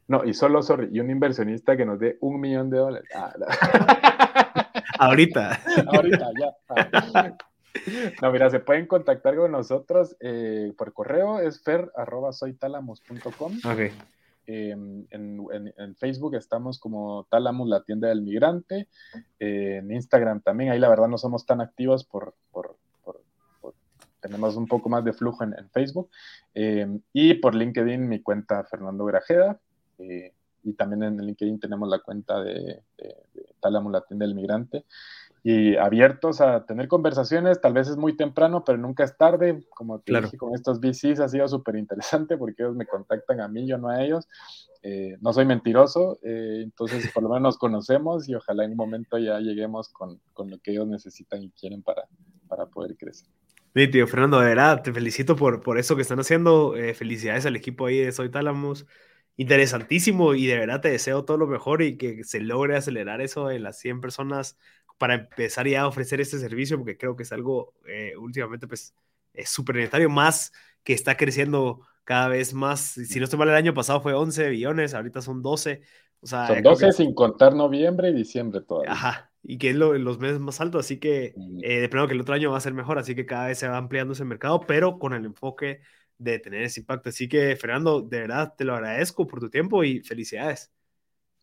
No, 0.06 0.24
y 0.24 0.32
solo, 0.32 0.62
sorry, 0.62 0.88
y 0.90 1.00
un 1.00 1.10
inversionista 1.10 1.76
que 1.76 1.84
nos 1.84 1.98
dé 1.98 2.16
un 2.22 2.40
millón 2.40 2.70
de 2.70 2.78
dólares. 2.78 3.10
Ah, 3.14 3.34
Ahorita. 5.00 5.60
Ahorita, 5.86 6.30
ya. 6.40 7.36
No, 8.22 8.32
mira, 8.32 8.48
se 8.48 8.60
pueden 8.60 8.86
contactar 8.86 9.36
con 9.36 9.52
nosotros 9.52 10.16
eh, 10.20 10.72
por 10.78 10.94
correo, 10.94 11.40
es 11.40 11.62
fer.soytalamos.com. 11.62 13.58
Ok. 13.66 13.92
Em, 14.50 15.04
en, 15.10 15.94
Facebook 15.96 16.34
estamos 16.34 16.78
como 16.78 17.26
Talamus, 17.28 17.68
la 17.68 17.82
tienda 17.82 18.08
del 18.08 18.22
migrante. 18.22 18.88
en 19.38 19.92
Instagram 19.92 20.40
también, 20.40 20.70
ahí 20.70 20.78
la 20.78 20.88
verdad 20.88 21.06
no 21.06 21.18
somos 21.18 21.44
tan 21.44 21.60
activos 21.60 22.04
por, 22.04 22.34
tenemos 24.20 24.56
un 24.56 24.66
poco 24.66 24.88
más 24.88 25.04
de 25.04 25.12
flujo 25.12 25.44
en, 25.44 25.68
Facebook. 25.70 26.10
Em, 26.54 27.00
y 27.12 27.34
por 27.34 27.54
LinkedIn 27.54 28.08
mi 28.08 28.22
cuenta 28.22 28.64
Fernando 28.64 29.04
Grajeda. 29.04 29.60
Eh, 29.98 30.32
y 30.68 30.74
también 30.74 31.02
en 31.02 31.18
LinkedIn 31.18 31.60
tenemos 31.60 31.88
la 31.88 32.00
cuenta 32.00 32.42
de, 32.42 32.82
de, 32.98 33.16
Talamus, 33.60 33.92
la 33.92 34.02
tienda 34.02 34.26
del 34.26 34.34
migrante 34.34 34.84
y 35.42 35.76
abiertos 35.76 36.40
a 36.40 36.66
tener 36.66 36.88
conversaciones. 36.88 37.60
Tal 37.60 37.72
vez 37.72 37.88
es 37.88 37.96
muy 37.96 38.16
temprano, 38.16 38.64
pero 38.64 38.76
nunca 38.78 39.04
es 39.04 39.16
tarde. 39.16 39.64
Como 39.70 40.00
te 40.00 40.20
dije, 40.20 40.36
con 40.36 40.54
estos 40.54 40.80
VCs 40.80 41.20
ha 41.20 41.28
sido 41.28 41.48
súper 41.48 41.76
interesante 41.76 42.36
porque 42.36 42.62
ellos 42.62 42.76
me 42.76 42.86
contactan 42.86 43.40
a 43.40 43.48
mí, 43.48 43.66
yo 43.66 43.78
no 43.78 43.88
a 43.88 44.02
ellos. 44.02 44.28
Eh, 44.82 45.16
no 45.20 45.32
soy 45.32 45.44
mentiroso, 45.44 46.18
eh, 46.22 46.60
entonces 46.62 47.10
por 47.12 47.24
lo 47.24 47.30
menos 47.30 47.42
nos 47.42 47.58
conocemos 47.58 48.28
y 48.28 48.36
ojalá 48.36 48.64
en 48.64 48.70
un 48.72 48.76
momento 48.76 49.18
ya 49.18 49.40
lleguemos 49.40 49.88
con, 49.88 50.20
con 50.32 50.50
lo 50.50 50.58
que 50.58 50.70
ellos 50.70 50.86
necesitan 50.86 51.42
y 51.42 51.50
quieren 51.50 51.82
para, 51.82 52.04
para 52.46 52.66
poder 52.66 52.96
crecer. 52.96 53.28
Sí, 53.74 53.88
tío 53.88 54.06
Fernando, 54.06 54.38
de 54.38 54.46
verdad, 54.46 54.82
te 54.82 54.92
felicito 54.92 55.34
por, 55.34 55.62
por 55.62 55.78
eso 55.78 55.96
que 55.96 56.02
están 56.02 56.20
haciendo. 56.20 56.76
Eh, 56.76 56.94
felicidades 56.94 57.44
al 57.46 57.56
equipo 57.56 57.86
ahí 57.86 57.98
de 57.98 58.12
Soy 58.12 58.30
Talamus. 58.30 58.86
Interesantísimo 59.40 60.34
y 60.34 60.46
de 60.46 60.58
verdad 60.58 60.80
te 60.80 60.90
deseo 60.90 61.24
todo 61.24 61.38
lo 61.38 61.46
mejor 61.46 61.80
y 61.80 61.96
que 61.96 62.24
se 62.24 62.40
logre 62.40 62.76
acelerar 62.76 63.20
eso 63.20 63.52
en 63.52 63.62
las 63.62 63.78
100 63.78 64.00
personas 64.00 64.58
para 64.98 65.14
empezar 65.14 65.68
ya 65.68 65.82
a 65.82 65.86
ofrecer 65.86 66.20
este 66.20 66.40
servicio, 66.40 66.76
porque 66.76 66.96
creo 66.96 67.14
que 67.14 67.22
es 67.22 67.30
algo 67.30 67.72
eh, 67.86 68.14
últimamente, 68.18 68.66
pues, 68.66 68.96
es 69.32 69.48
súper 69.48 69.76
necesario, 69.76 70.10
más 70.10 70.52
que 70.82 70.92
está 70.92 71.16
creciendo 71.16 71.82
cada 72.02 72.26
vez 72.26 72.52
más. 72.52 72.80
Si 72.80 73.20
no 73.20 73.24
estoy 73.24 73.38
mal, 73.38 73.48
el 73.48 73.54
año 73.54 73.74
pasado 73.74 74.00
fue 74.00 74.12
11 74.12 74.48
billones, 74.48 74.92
ahorita 74.92 75.22
son 75.22 75.40
12. 75.40 75.82
O 76.20 76.26
sea, 76.26 76.48
son 76.48 76.60
12 76.60 76.92
sin 76.92 77.14
contar 77.14 77.54
noviembre 77.54 78.10
y 78.10 78.14
diciembre 78.14 78.60
todavía. 78.62 78.90
Ajá, 78.90 79.30
y 79.44 79.58
que 79.58 79.70
es 79.70 79.76
lo, 79.76 79.96
los 79.96 80.18
meses 80.18 80.40
más 80.40 80.60
altos, 80.60 80.84
así 80.84 80.98
que 80.98 81.34
eh, 81.62 81.80
de 81.80 81.88
primero 81.88 82.08
que 82.08 82.14
el 82.14 82.20
otro 82.20 82.34
año 82.34 82.50
va 82.50 82.58
a 82.58 82.60
ser 82.60 82.74
mejor, 82.74 82.98
así 82.98 83.14
que 83.14 83.24
cada 83.24 83.46
vez 83.46 83.58
se 83.58 83.68
va 83.68 83.76
ampliando 83.76 84.14
ese 84.14 84.24
mercado, 84.24 84.62
pero 84.66 84.98
con 84.98 85.12
el 85.12 85.24
enfoque 85.24 85.80
de 86.18 86.38
tener 86.38 86.62
ese 86.62 86.80
impacto. 86.80 87.08
Así 87.08 87.28
que, 87.28 87.56
Fernando, 87.56 88.02
de 88.02 88.20
verdad 88.20 88.54
te 88.56 88.64
lo 88.64 88.74
agradezco 88.74 89.26
por 89.26 89.40
tu 89.40 89.48
tiempo 89.48 89.84
y 89.84 90.00
felicidades. 90.00 90.70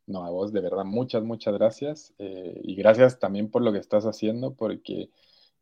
No, 0.07 0.23
a 0.23 0.30
vos 0.30 0.53
de 0.53 0.61
verdad 0.61 0.86
muchas, 0.86 1.23
muchas 1.23 1.53
gracias. 1.55 2.13
Eh, 2.19 2.59
y 2.63 2.76
gracias 2.76 3.17
también 3.19 3.49
por 3.49 3.63
lo 3.63 3.71
que 3.71 3.80
estás 3.80 4.05
haciendo, 4.05 4.53
porque 4.53 5.09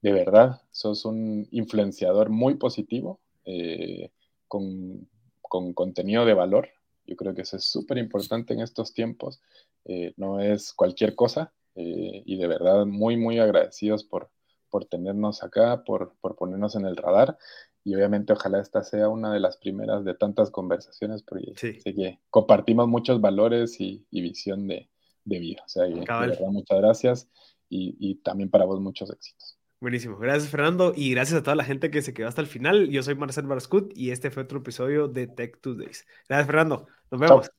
de 0.01 0.11
verdad 0.11 0.61
sos 0.71 1.05
un 1.05 1.47
influenciador 1.51 2.29
muy 2.29 2.55
positivo, 2.55 3.19
eh, 3.45 4.11
con, 4.47 5.07
contenido 5.41 6.25
de 6.25 6.33
valor. 6.33 6.69
Yo 7.05 7.15
creo 7.15 7.33
que 7.35 7.43
eso 7.43 7.57
es 7.57 7.63
súper 7.63 7.99
importante 7.99 8.53
en 8.53 8.61
estos 8.61 8.93
tiempos. 8.93 9.39
Eh, 9.85 10.13
no 10.17 10.39
es 10.39 10.73
cualquier 10.73 11.15
cosa. 11.15 11.53
y 11.75 12.37
de 12.37 12.47
verdad 12.47 12.85
muy, 12.85 13.17
muy 13.17 13.39
agradecidos 13.39 14.03
por, 14.03 14.29
por 14.69 14.85
tenernos 14.85 15.43
acá, 15.43 15.83
por, 15.83 16.15
por 16.21 16.35
ponernos 16.35 16.75
en 16.75 16.85
el 16.85 16.95
radar 16.97 17.37
y 17.83 17.95
obviamente 17.95 18.33
ojalá 18.33 18.59
esta 18.59 18.83
sea 18.83 19.09
una 19.09 19.33
de 19.33 19.39
las 19.39 19.57
primeras 19.57 20.05
de 20.05 20.13
tantas 20.13 20.49
conversaciones 20.51 21.23
porque 21.23 21.53
sé 21.57 21.93
que 21.93 22.19
compartimos 22.29 22.87
muchos 22.87 23.19
valores 23.19 23.79
y, 23.79 24.05
visión 24.11 24.67
de, 24.67 24.89
vida. 25.25 25.63
O 25.65 25.69
sea, 25.69 25.83
de 25.83 25.95
verdad, 25.95 26.47
muchas 26.49 26.77
gracias 26.79 27.29
y, 27.69 27.95
y, 27.99 28.15
también 28.15 28.49
para 28.49 28.65
vos 28.65 28.79
muchos 28.79 29.09
éxitos. 29.11 29.57
Buenísimo. 29.81 30.17
Gracias, 30.17 30.49
Fernando, 30.49 30.93
y 30.95 31.11
gracias 31.11 31.41
a 31.41 31.43
toda 31.43 31.55
la 31.57 31.65
gente 31.65 31.91
que 31.91 32.01
se 32.01 32.13
quedó 32.13 32.29
hasta 32.29 32.39
el 32.39 32.47
final. 32.47 32.89
Yo 32.89 33.03
soy 33.03 33.15
Marcel 33.15 33.47
Barscut 33.47 33.91
y 33.97 34.11
este 34.11 34.31
fue 34.31 34.43
otro 34.43 34.59
episodio 34.59 35.09
de 35.09 35.27
Tech 35.27 35.59
Tuesdays. 35.59 36.05
Gracias, 36.29 36.47
Fernando. 36.47 36.87
Nos 37.11 37.19
vemos. 37.19 37.51